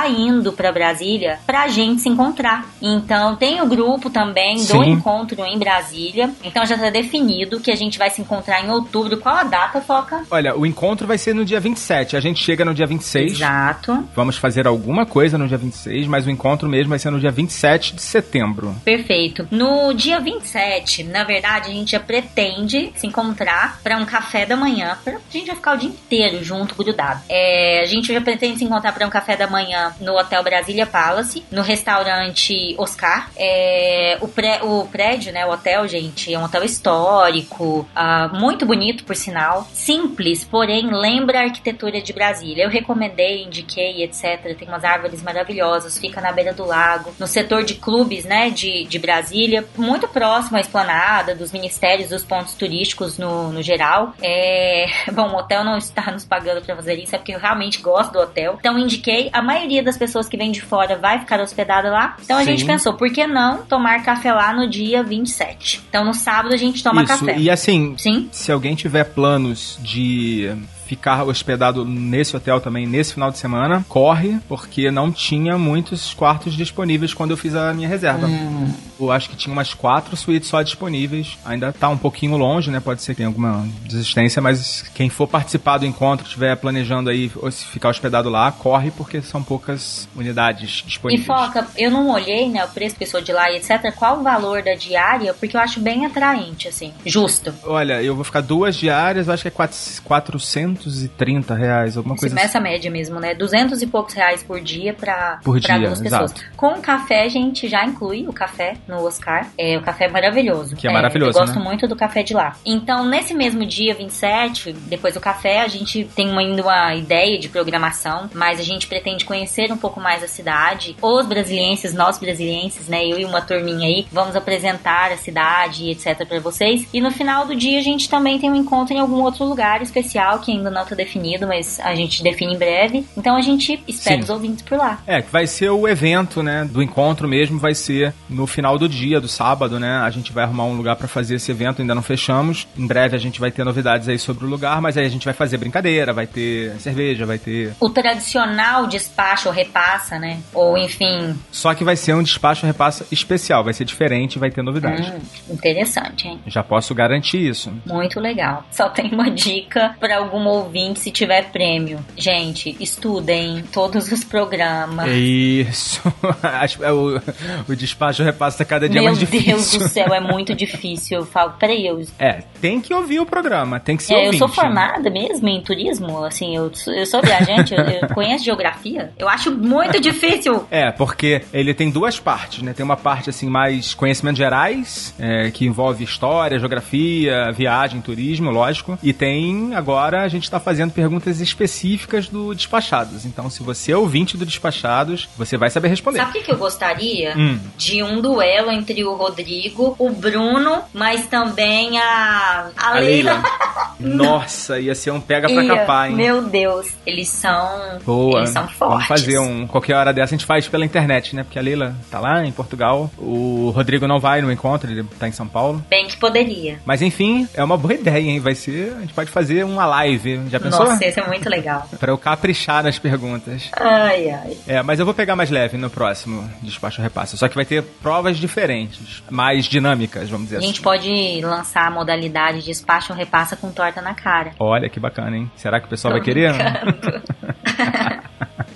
indo 0.07 0.51
pra 0.53 0.71
Brasília 0.71 1.39
pra 1.45 1.67
gente 1.67 2.01
se 2.01 2.09
encontrar. 2.09 2.65
Então 2.81 3.35
tem 3.35 3.61
o 3.61 3.65
grupo 3.67 4.09
também 4.09 4.57
do 4.57 4.61
Sim. 4.83 4.91
encontro 4.91 5.43
em 5.45 5.57
Brasília. 5.57 6.29
Então 6.43 6.65
já 6.65 6.77
tá 6.77 6.89
definido 6.89 7.59
que 7.59 7.71
a 7.71 7.75
gente 7.75 7.97
vai 7.97 8.09
se 8.09 8.21
encontrar 8.21 8.63
em 8.63 8.69
outubro. 8.69 9.17
Qual 9.17 9.35
a 9.35 9.43
data, 9.43 9.81
Foca? 9.81 10.23
Olha, 10.29 10.57
o 10.57 10.65
encontro 10.65 11.07
vai 11.07 11.17
ser 11.17 11.33
no 11.33 11.45
dia 11.45 11.59
27. 11.59 12.15
A 12.15 12.19
gente 12.19 12.43
chega 12.43 12.65
no 12.65 12.73
dia 12.73 12.85
26. 12.85 13.33
Exato. 13.33 14.07
Vamos 14.15 14.37
fazer 14.37 14.67
alguma 14.67 15.05
coisa 15.05 15.37
no 15.37 15.47
dia 15.47 15.57
26, 15.57 16.07
mas 16.07 16.25
o 16.25 16.29
encontro 16.29 16.67
mesmo 16.67 16.89
vai 16.89 16.99
ser 16.99 17.09
no 17.09 17.19
dia 17.19 17.31
27 17.31 17.95
de 17.95 18.01
setembro. 18.01 18.75
Perfeito. 18.83 19.47
No 19.51 19.93
dia 19.93 20.19
27, 20.19 21.03
na 21.03 21.23
verdade, 21.23 21.69
a 21.69 21.73
gente 21.73 21.91
já 21.91 21.99
pretende 21.99 22.91
se 22.95 23.07
encontrar 23.07 23.79
para 23.83 23.97
um 23.97 24.05
café 24.05 24.45
da 24.45 24.55
manhã. 24.55 24.97
Pra, 25.03 25.13
a 25.13 25.31
gente 25.31 25.47
vai 25.47 25.55
ficar 25.55 25.75
o 25.75 25.77
dia 25.77 25.89
inteiro 25.89 26.43
junto, 26.43 26.75
grudado. 26.75 27.21
É, 27.29 27.81
a 27.81 27.85
gente 27.85 28.13
já 28.13 28.21
pretende 28.21 28.59
se 28.59 28.63
encontrar 28.63 28.91
para 28.91 29.05
um 29.05 29.09
café 29.09 29.35
da 29.35 29.47
manhã 29.47 29.68
no 29.99 30.17
Hotel 30.17 30.43
Brasília 30.43 30.85
Palace, 30.85 31.43
no 31.51 31.61
restaurante 31.61 32.75
Oscar. 32.77 33.29
É, 33.35 34.17
o, 34.21 34.27
pré, 34.27 34.59
o 34.63 34.85
prédio, 34.85 35.31
né, 35.31 35.45
o 35.45 35.51
hotel, 35.51 35.87
gente, 35.87 36.33
é 36.33 36.39
um 36.39 36.43
hotel 36.43 36.63
histórico, 36.63 37.87
uh, 37.95 38.37
muito 38.37 38.65
bonito, 38.65 39.03
por 39.03 39.15
sinal. 39.15 39.67
Simples, 39.73 40.43
porém 40.43 40.89
lembra 40.91 41.39
a 41.39 41.43
arquitetura 41.43 42.01
de 42.01 42.13
Brasília. 42.13 42.63
Eu 42.63 42.69
recomendei, 42.69 43.43
indiquei, 43.43 44.03
etc. 44.03 44.57
Tem 44.57 44.67
umas 44.67 44.83
árvores 44.83 45.21
maravilhosas, 45.21 45.97
fica 45.97 46.21
na 46.21 46.31
beira 46.31 46.53
do 46.53 46.65
lago, 46.65 47.13
no 47.19 47.27
setor 47.27 47.63
de 47.63 47.75
clubes, 47.75 48.25
né, 48.25 48.49
de, 48.49 48.85
de 48.85 48.99
Brasília, 48.99 49.65
muito 49.77 50.07
próximo 50.07 50.57
à 50.57 50.61
esplanada, 50.61 51.35
dos 51.35 51.51
ministérios, 51.51 52.09
dos 52.09 52.23
pontos 52.23 52.53
turísticos 52.53 53.17
no, 53.17 53.51
no 53.51 53.61
geral. 53.61 54.13
É, 54.21 54.87
bom, 55.11 55.29
o 55.29 55.37
hotel 55.37 55.63
não 55.63 55.77
está 55.77 56.11
nos 56.11 56.25
pagando 56.25 56.61
para 56.61 56.75
fazer 56.75 56.95
isso, 56.95 57.15
é 57.15 57.17
porque 57.17 57.33
eu 57.33 57.39
realmente 57.39 57.81
gosto 57.81 58.13
do 58.13 58.19
hotel. 58.19 58.57
Então 58.59 58.77
indiquei, 58.77 59.29
a 59.33 59.41
maioria 59.41 59.58
das 59.83 59.97
pessoas 59.97 60.27
que 60.27 60.37
vem 60.37 60.51
de 60.51 60.61
fora 60.61 60.97
vai 60.97 61.19
ficar 61.19 61.39
hospedada 61.39 61.89
lá. 61.89 62.15
Então 62.23 62.37
a 62.37 62.41
Sim. 62.41 62.51
gente 62.51 62.65
pensou, 62.65 62.93
por 62.93 63.09
que 63.11 63.25
não 63.27 63.63
tomar 63.65 64.03
café 64.03 64.33
lá 64.33 64.53
no 64.53 64.69
dia 64.69 65.03
27? 65.03 65.81
Então 65.89 66.03
no 66.05 66.13
sábado 66.13 66.53
a 66.53 66.57
gente 66.57 66.83
toma 66.83 67.03
Isso, 67.03 67.19
café. 67.19 67.37
e 67.37 67.49
assim, 67.49 67.95
Sim. 67.97 68.29
se 68.31 68.51
alguém 68.51 68.75
tiver 68.75 69.03
planos 69.05 69.77
de 69.81 70.51
ficar 70.89 71.23
hospedado 71.23 71.85
nesse 71.85 72.35
hotel 72.35 72.59
também 72.59 72.87
nesse 72.87 73.13
final 73.13 73.29
de 73.29 73.37
semana, 73.37 73.85
corre, 73.87 74.39
porque 74.47 74.89
não 74.89 75.11
tinha 75.11 75.55
muitos 75.55 76.15
quartos 76.15 76.55
disponíveis 76.55 77.13
quando 77.13 77.29
eu 77.29 77.37
fiz 77.37 77.53
a 77.53 77.71
minha 77.75 77.87
reserva. 77.87 78.25
Hum. 78.25 78.73
Eu 78.99 79.11
acho 79.11 79.29
que 79.29 79.35
tinha 79.35 79.53
umas 79.53 79.75
quatro 79.75 80.17
suítes 80.17 80.49
só 80.49 80.63
disponíveis. 80.63 81.37
Ainda 81.45 81.71
tá 81.71 81.87
um 81.89 81.97
pouquinho 81.97 82.35
longe, 82.37 82.71
né? 82.71 82.79
Pode 82.79 83.03
ser 83.03 83.13
que 83.13 83.17
tenha 83.17 83.29
alguma 83.29 83.67
desistência, 83.83 84.41
mas 84.41 84.81
quem 84.95 85.09
for 85.09 85.27
participar 85.27 85.77
do 85.77 85.85
encontro, 85.85 86.25
estiver 86.25 86.55
planejando 86.57 87.09
aí 87.09 87.31
ou 87.35 87.51
se 87.51 87.65
ficar 87.65 87.89
hospedado 87.89 88.27
lá, 88.27 88.51
corre, 88.51 88.89
porque 88.89 89.21
são 89.21 89.43
poucas 89.43 90.09
unidades 90.15 90.83
disponíveis. 90.87 91.23
E 91.23 91.27
foca, 91.27 91.67
eu 91.77 91.91
não 91.91 92.09
olhei, 92.09 92.49
né, 92.49 92.65
o 92.65 92.67
preço 92.69 92.95
pessoa 92.95 93.21
de 93.21 93.31
lá 93.31 93.51
e 93.51 93.57
etc. 93.57 93.93
Qual 93.95 94.19
o 94.19 94.23
valor 94.23 94.63
da 94.63 94.73
diária? 94.73 95.35
Porque 95.35 95.55
eu 95.55 95.61
acho 95.61 95.79
bem 95.79 96.07
atraente, 96.07 96.67
assim, 96.67 96.91
justo. 97.05 97.53
Olha, 97.63 98.01
eu 98.01 98.15
vou 98.15 98.23
ficar 98.23 98.41
duas 98.41 98.75
diárias, 98.75 99.29
acho 99.29 99.43
que 99.43 99.49
é 99.49 99.51
400 99.51 100.78
230 100.83 101.53
reais, 101.53 101.97
alguma 101.97 102.15
coisa 102.15 102.35
Essa 102.39 102.57
assim. 102.57 102.59
média 102.59 102.91
mesmo, 102.91 103.19
né? 103.19 103.33
200 103.33 103.81
e 103.81 103.87
poucos 103.87 104.13
reais 104.13 104.43
por 104.43 104.59
dia 104.59 104.93
para 104.93 105.39
por 105.43 105.61
pra 105.61 105.77
duas 105.77 106.01
pessoas. 106.01 106.31
Exato. 106.31 106.41
Com 106.55 106.79
café, 106.81 107.23
a 107.23 107.29
gente 107.29 107.67
já 107.67 107.85
inclui 107.85 108.27
o 108.27 108.33
café 108.33 108.75
no 108.87 109.03
Oscar. 109.05 109.47
É, 109.57 109.77
o 109.77 109.81
café 109.81 110.05
é 110.05 110.09
maravilhoso. 110.09 110.75
Que 110.75 110.87
é, 110.87 110.89
é 110.89 110.93
maravilhoso, 110.93 111.37
Eu 111.37 111.41
né? 111.41 111.47
gosto 111.47 111.63
muito 111.63 111.87
do 111.87 111.95
café 111.95 112.23
de 112.23 112.33
lá. 112.33 112.55
Então, 112.65 113.05
nesse 113.05 113.33
mesmo 113.33 113.65
dia, 113.65 113.93
27, 113.93 114.73
depois 114.73 115.13
do 115.13 115.19
café, 115.19 115.61
a 115.61 115.67
gente 115.67 116.03
tem 116.15 116.35
ainda 116.37 116.61
uma 116.61 116.95
ideia 116.95 117.37
de 117.37 117.49
programação, 117.49 118.29
mas 118.33 118.59
a 118.59 118.63
gente 118.63 118.87
pretende 118.87 119.25
conhecer 119.25 119.71
um 119.71 119.77
pouco 119.77 119.99
mais 119.99 120.23
a 120.23 120.27
cidade. 120.27 120.95
Os 121.01 121.25
brasilienses, 121.25 121.93
nós 121.93 122.17
brasilienses, 122.17 122.87
né? 122.87 123.05
Eu 123.05 123.19
e 123.19 123.25
uma 123.25 123.41
turminha 123.41 123.87
aí, 123.87 124.07
vamos 124.11 124.35
apresentar 124.35 125.11
a 125.11 125.17
cidade, 125.17 125.89
etc, 125.89 126.25
para 126.27 126.39
vocês. 126.39 126.87
E 126.93 127.01
no 127.01 127.11
final 127.11 127.45
do 127.45 127.55
dia, 127.55 127.79
a 127.79 127.83
gente 127.83 128.09
também 128.09 128.39
tem 128.39 128.49
um 128.49 128.55
encontro 128.55 128.93
em 128.95 128.99
algum 128.99 129.21
outro 129.21 129.45
lugar 129.45 129.81
especial 129.81 130.39
que 130.39 130.51
ainda 130.51 130.68
não 130.71 130.85
tá 130.85 130.95
definido, 130.95 131.47
mas 131.47 131.79
a 131.79 131.95
gente 131.95 132.23
define 132.23 132.53
em 132.55 132.57
breve. 132.57 133.05
Então 133.17 133.35
a 133.35 133.41
gente 133.41 133.81
espera 133.87 134.17
Sim. 134.17 134.23
os 134.23 134.29
ouvintes 134.29 134.61
por 134.63 134.77
lá. 134.77 134.99
É, 135.05 135.21
que 135.21 135.31
vai 135.31 135.47
ser 135.47 135.69
o 135.69 135.87
evento, 135.87 136.41
né, 136.43 136.67
do 136.69 136.81
encontro 136.81 137.27
mesmo, 137.27 137.59
vai 137.59 137.73
ser 137.75 138.13
no 138.29 138.45
final 138.47 138.77
do 138.77 138.87
dia, 138.87 139.19
do 139.19 139.27
sábado, 139.27 139.79
né? 139.79 139.97
A 139.99 140.09
gente 140.09 140.31
vai 140.31 140.43
arrumar 140.43 140.65
um 140.65 140.75
lugar 140.75 140.95
pra 140.95 141.07
fazer 141.07 141.35
esse 141.35 141.51
evento, 141.51 141.81
ainda 141.81 141.95
não 141.95 142.01
fechamos. 142.01 142.67
Em 142.77 142.85
breve 142.87 143.15
a 143.15 143.19
gente 143.19 143.39
vai 143.39 143.51
ter 143.51 143.63
novidades 143.63 144.07
aí 144.07 144.17
sobre 144.19 144.45
o 144.45 144.47
lugar, 144.49 144.81
mas 144.81 144.97
aí 144.97 145.05
a 145.05 145.09
gente 145.09 145.25
vai 145.25 145.33
fazer 145.33 145.57
brincadeira, 145.57 146.13
vai 146.13 146.27
ter 146.27 146.71
cerveja, 146.79 147.25
vai 147.25 147.37
ter. 147.37 147.73
O 147.79 147.89
tradicional 147.89 148.87
despacho 148.87 149.49
ou 149.49 149.53
repassa, 149.53 150.17
né? 150.19 150.39
Ou 150.53 150.77
enfim, 150.77 151.35
Só 151.51 151.73
que 151.73 151.83
vai 151.83 151.95
ser 151.95 152.13
um 152.13 152.23
despacho 152.23 152.65
repassa 152.65 153.05
especial, 153.11 153.63
vai 153.63 153.73
ser 153.73 153.85
diferente, 153.85 154.39
vai 154.39 154.49
ter 154.51 154.61
novidade. 154.61 155.11
hum, 155.11 155.53
interessante, 155.53 156.27
hein? 156.27 156.39
Já 156.47 156.63
posso 156.63 156.93
garantir 156.93 157.37
isso. 157.37 157.71
Muito 157.85 158.19
legal. 158.19 158.63
Só 158.71 158.89
tem 158.89 159.11
uma 159.13 159.29
dica 159.29 159.95
para 159.99 160.17
algum 160.17 160.39
ouvinte 160.59 160.99
se 160.99 161.11
tiver 161.11 161.51
prêmio. 161.51 161.99
Gente, 162.17 162.75
estudem 162.79 163.63
todos 163.71 164.11
os 164.11 164.23
programas. 164.23 165.07
É 165.07 165.17
isso. 165.17 166.01
É 166.81 166.91
o, 166.91 167.19
o 167.67 167.75
despacho 167.75 168.23
repassa 168.23 168.63
cada 168.65 168.87
dia 168.87 169.01
Meu 169.01 169.11
mais 169.11 169.17
Deus 169.19 169.29
difícil. 169.31 169.79
do 169.79 169.87
céu, 169.89 170.13
é 170.13 170.19
muito 170.19 170.53
difícil. 170.55 171.19
Eu 171.19 171.25
falo, 171.25 171.53
peraí, 171.59 171.85
eu, 171.87 172.01
É, 172.17 172.43
tem 172.61 172.79
que 172.81 172.93
ouvir 172.93 173.19
o 173.19 173.25
programa, 173.25 173.79
tem 173.79 173.97
que 173.97 174.03
ser 174.03 174.13
é, 174.13 174.17
eu 174.17 174.19
ouvinte. 174.25 174.37
sou 174.39 174.47
formada 174.47 175.09
mesmo 175.09 175.47
em 175.47 175.61
turismo, 175.61 176.23
assim, 176.23 176.55
eu, 176.55 176.73
sou- 176.73 176.93
eu 176.93 177.05
sou 177.05 177.21
viajante, 177.21 177.73
eu, 177.73 177.79
eu 177.83 178.07
conheço 178.13 178.43
geografia. 178.45 179.11
Eu 179.17 179.27
acho 179.29 179.51
muito 179.51 179.99
difícil. 179.99 180.65
É, 180.69 180.91
porque 180.91 181.41
ele 181.53 181.73
tem 181.73 181.89
duas 181.89 182.19
partes, 182.19 182.61
né? 182.61 182.73
Tem 182.73 182.83
uma 182.83 182.97
parte, 182.97 183.29
assim, 183.29 183.47
mais 183.49 183.93
conhecimentos 183.93 184.37
gerais, 184.37 185.13
é, 185.19 185.51
que 185.51 185.65
envolve 185.65 186.03
história, 186.03 186.59
geografia, 186.59 187.51
viagem, 187.51 188.01
turismo, 188.01 188.49
lógico. 188.51 188.97
E 189.03 189.13
tem, 189.13 189.73
agora, 189.75 190.21
a 190.23 190.27
gente 190.27 190.38
tá 190.47 190.59
fazendo 190.59 190.91
perguntas 190.91 191.41
específicas 191.41 192.27
do 192.27 192.53
Despachados. 192.53 193.25
Então, 193.25 193.49
se 193.49 193.63
você 193.63 193.91
é 193.91 193.97
ouvinte 193.97 194.37
do 194.37 194.45
Despachados, 194.45 195.27
você 195.37 195.57
vai 195.57 195.69
saber 195.69 195.87
responder. 195.87 196.19
Sabe 196.19 196.29
o 196.29 196.33
que, 196.33 196.43
que 196.43 196.51
eu 196.51 196.57
gostaria? 196.57 197.33
Hum. 197.35 197.59
De 197.75 198.03
um 198.03 198.21
duelo 198.21 198.71
entre 198.71 199.03
o 199.03 199.15
Rodrigo, 199.15 199.95
o 199.97 200.09
Bruno, 200.09 200.83
mas 200.93 201.25
também 201.27 201.97
a, 201.97 202.69
a, 202.77 202.89
A 202.89 202.99
Leila. 202.99 203.33
Leila. 203.33 203.43
Nossa, 203.99 204.79
ia 204.79 204.95
ser 204.95 205.11
um 205.11 205.19
pega 205.19 205.47
pra 205.49 205.63
Ia, 205.63 205.75
capar, 205.75 206.09
hein? 206.09 206.15
Meu 206.15 206.41
Deus, 206.41 206.87
eles 207.05 207.27
são. 207.27 207.99
Boa. 208.05 208.39
Eles 208.39 208.51
são 208.51 208.67
fortes. 208.67 209.07
Vamos 209.07 209.07
fazer 209.07 209.39
um. 209.39 209.67
Qualquer 209.67 209.95
hora 209.95 210.13
dessa 210.13 210.33
a 210.33 210.37
gente 210.37 210.45
faz 210.45 210.67
pela 210.67 210.85
internet, 210.85 211.35
né? 211.35 211.43
Porque 211.43 211.59
a 211.59 211.61
Leila 211.61 211.95
tá 212.09 212.19
lá 212.19 212.45
em 212.45 212.51
Portugal. 212.51 213.11
O 213.17 213.71
Rodrigo 213.75 214.07
não 214.07 214.19
vai 214.19 214.41
no 214.41 214.51
encontro, 214.51 214.89
ele 214.89 215.03
tá 215.19 215.27
em 215.27 215.31
São 215.31 215.47
Paulo. 215.47 215.83
Bem 215.89 216.07
que 216.07 216.17
poderia. 216.17 216.79
Mas 216.85 217.01
enfim, 217.01 217.47
é 217.53 217.63
uma 217.63 217.77
boa 217.77 217.93
ideia, 217.93 218.29
hein? 218.29 218.39
Vai 218.39 218.55
ser. 218.55 218.93
A 218.97 219.01
gente 219.01 219.13
pode 219.13 219.29
fazer 219.29 219.65
uma 219.65 219.85
live. 219.85 220.28
Já 220.49 220.59
pensou? 220.59 220.85
Nossa, 220.85 221.05
isso 221.05 221.19
é 221.19 221.27
muito 221.27 221.49
legal. 221.49 221.87
Pra 221.99 222.11
eu 222.11 222.17
caprichar 222.17 222.83
nas 222.83 222.97
perguntas. 222.99 223.69
Ai, 223.79 224.29
ai. 224.29 224.57
É, 224.67 224.81
mas 224.81 224.99
eu 224.99 225.05
vou 225.05 225.13
pegar 225.13 225.35
mais 225.35 225.49
leve 225.49 225.77
no 225.77 225.89
próximo 225.89 226.49
Despacho 226.61 227.01
Repassa. 227.01 227.37
Só 227.37 227.47
que 227.47 227.55
vai 227.55 227.65
ter 227.65 227.83
provas 227.83 228.37
diferentes, 228.37 229.23
mais 229.29 229.65
dinâmicas, 229.65 230.29
vamos 230.29 230.45
dizer 230.47 230.57
A 230.57 230.61
gente 230.61 230.75
assim. 230.75 230.83
pode 230.83 231.41
lançar 231.41 231.87
a 231.87 231.91
modalidade 231.91 232.59
de 232.59 232.65
despacho 232.65 233.13
repassa 233.13 233.55
com 233.55 233.71
torta 233.71 234.01
na 234.01 234.13
cara. 234.13 234.51
Olha 234.59 234.89
que 234.89 234.99
bacana, 234.99 235.35
hein? 235.37 235.51
Será 235.55 235.79
que 235.79 235.87
o 235.87 235.89
pessoal 235.89 236.13
Tô 236.13 236.17
vai 236.19 236.25
querer? 236.25 236.53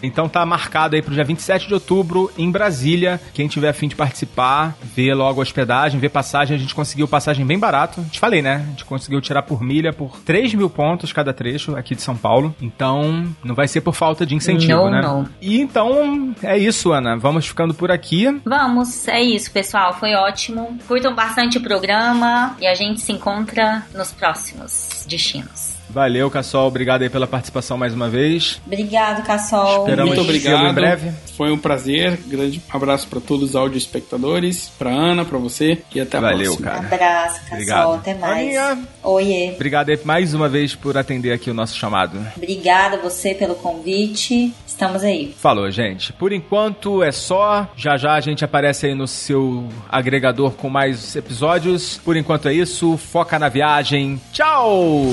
Então 0.03 0.27
tá 0.27 0.45
marcado 0.45 0.95
aí 0.95 1.01
pro 1.01 1.13
dia 1.13 1.23
27 1.23 1.67
de 1.67 1.73
outubro 1.73 2.29
em 2.37 2.51
Brasília. 2.51 3.19
Quem 3.33 3.47
tiver 3.47 3.69
afim 3.69 3.87
de 3.87 3.95
participar, 3.95 4.75
vê 4.83 5.13
logo 5.13 5.39
a 5.39 5.43
hospedagem, 5.43 5.99
vê 5.99 6.09
passagem. 6.09 6.55
A 6.55 6.59
gente 6.59 6.75
conseguiu 6.75 7.07
passagem 7.07 7.45
bem 7.45 7.57
barato. 7.57 8.03
Te 8.11 8.19
falei, 8.19 8.41
né? 8.41 8.63
A 8.67 8.69
gente 8.71 8.85
conseguiu 8.85 9.21
tirar 9.21 9.43
por 9.43 9.61
milha 9.61 9.93
por 9.93 10.19
3 10.19 10.53
mil 10.53 10.69
pontos 10.69 11.13
cada 11.13 11.33
trecho 11.33 11.75
aqui 11.75 11.95
de 11.95 12.01
São 12.01 12.17
Paulo. 12.17 12.53
Então 12.61 13.25
não 13.43 13.55
vai 13.55 13.67
ser 13.67 13.81
por 13.81 13.93
falta 13.93 14.25
de 14.25 14.35
incentivo, 14.35 14.73
Não, 14.83 14.89
né? 14.91 15.01
não. 15.01 15.27
E 15.41 15.61
então 15.61 16.35
é 16.43 16.57
isso, 16.57 16.91
Ana. 16.91 17.15
Vamos 17.17 17.47
ficando 17.47 17.73
por 17.73 17.89
aqui. 17.89 18.41
Vamos, 18.45 19.07
é 19.07 19.21
isso, 19.21 19.51
pessoal. 19.51 19.93
Foi 19.93 20.13
ótimo. 20.13 20.77
Curtam 20.87 21.15
bastante 21.15 21.57
o 21.57 21.61
programa 21.61 22.55
e 22.59 22.67
a 22.67 22.73
gente 22.73 22.99
se 23.01 23.11
encontra 23.11 23.83
nos 23.93 24.11
próximos 24.11 25.05
destinos. 25.07 25.72
Valeu, 25.93 26.29
Cassol. 26.31 26.67
Obrigado 26.67 27.03
aí 27.03 27.09
pela 27.09 27.27
participação 27.27 27.77
mais 27.77 27.93
uma 27.93 28.09
vez. 28.09 28.59
Obrigado, 28.65 29.23
Cassol. 29.23 29.81
Esperamos 29.81 30.15
Muito 30.15 30.21
obrigado. 30.21 30.65
em 30.67 30.73
breve. 30.73 31.11
Foi 31.37 31.51
um 31.51 31.57
prazer. 31.57 32.17
Grande 32.27 32.61
abraço 32.69 33.07
para 33.07 33.19
todos 33.19 33.49
os 33.51 33.55
audio 33.55 33.77
espectadores, 33.77 34.71
para 34.77 34.89
Ana, 34.89 35.23
para 35.23 35.37
você 35.37 35.79
e 35.93 36.01
até 36.01 36.17
a 36.17 36.21
Valeu, 36.21 36.57
próxima. 36.57 36.71
cara. 36.71 36.79
Abraço, 36.95 37.39
Cassol. 37.41 37.53
Obrigado. 37.53 37.93
Até 37.93 38.13
mais. 38.15 38.33
Aninha. 38.57 38.83
Oiê. 39.03 39.51
Obrigado 39.55 39.89
aí 39.89 39.99
mais 40.03 40.33
uma 40.33 40.49
vez 40.49 40.73
por 40.75 40.97
atender 40.97 41.31
aqui 41.31 41.49
o 41.49 41.53
nosso 41.53 41.75
chamado. 41.77 42.19
Obrigada 42.35 42.97
a 42.97 42.99
você 42.99 43.33
pelo 43.35 43.55
convite. 43.55 44.51
Estamos 44.65 45.03
aí. 45.03 45.35
Falou, 45.37 45.69
gente. 45.69 46.11
Por 46.13 46.31
enquanto 46.33 47.03
é 47.03 47.11
só. 47.11 47.67
Já 47.75 47.97
já 47.97 48.13
a 48.13 48.21
gente 48.21 48.43
aparece 48.43 48.87
aí 48.87 48.95
no 48.95 49.07
seu 49.07 49.67
agregador 49.89 50.51
com 50.53 50.69
mais 50.69 51.15
episódios. 51.15 51.99
Por 52.03 52.17
enquanto 52.17 52.47
é 52.47 52.53
isso. 52.53 52.97
Foca 52.97 53.37
na 53.37 53.49
viagem. 53.49 54.19
Tchau! 54.31 55.03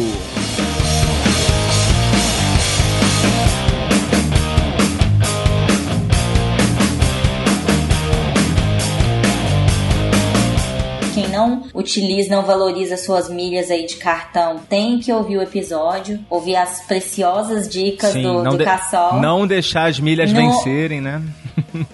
Utiliza, 11.81 12.35
não 12.35 12.43
valoriza 12.45 12.97
suas 12.97 13.29
milhas 13.29 13.71
aí 13.71 13.87
de 13.87 13.97
cartão, 13.97 14.59
tem 14.69 14.99
que 14.99 15.13
ouvir 15.13 15.37
o 15.39 15.43
episódio, 15.43 16.19
ouvir 16.31 16.57
as 16.57 16.81
preciosas 16.83 17.69
dicas 17.69 18.15
do, 18.15 18.43
não, 18.43 18.53
do 18.53 18.59
de- 18.59 18.65
Cassol. 18.65 19.21
não 19.21 19.47
deixar 19.47 19.89
as 19.89 19.99
milhas 20.01 20.33
Não- 20.33 20.41
vencerem, 20.53 21.01
né? 21.01 21.21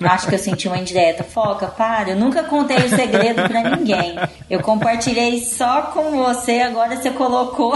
Acho 0.02 0.28
que 0.28 0.34
eu 0.34 0.38
senti 0.38 0.68
uma 0.68 0.78
indireta. 0.78 1.24
Foca, 1.24 1.66
para. 1.66 2.10
Eu 2.10 2.16
nunca 2.16 2.44
contei 2.44 2.76
o 2.76 2.88
segredo 2.88 3.42
pra 3.48 3.62
ninguém. 3.76 4.14
Eu 4.48 4.60
compartilhei 4.60 5.40
só 5.44 5.82
com 5.82 6.12
você, 6.24 6.60
agora 6.60 6.96
você 6.96 7.10
colocou. 7.10 7.74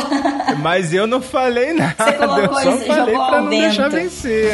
Mas 0.62 0.94
eu 0.94 1.06
não 1.06 1.20
falei 1.20 1.72
nada. 1.72 2.12
colocou 2.12 2.60
eu 2.60 2.62
só 2.62 2.74
isso, 2.76 2.84
falei 2.86 3.12
jogou 3.14 3.26
pra 3.28 3.40
não 3.40 3.48
deixar 3.48 3.88
vento. 3.88 4.02
vencer. 4.02 4.52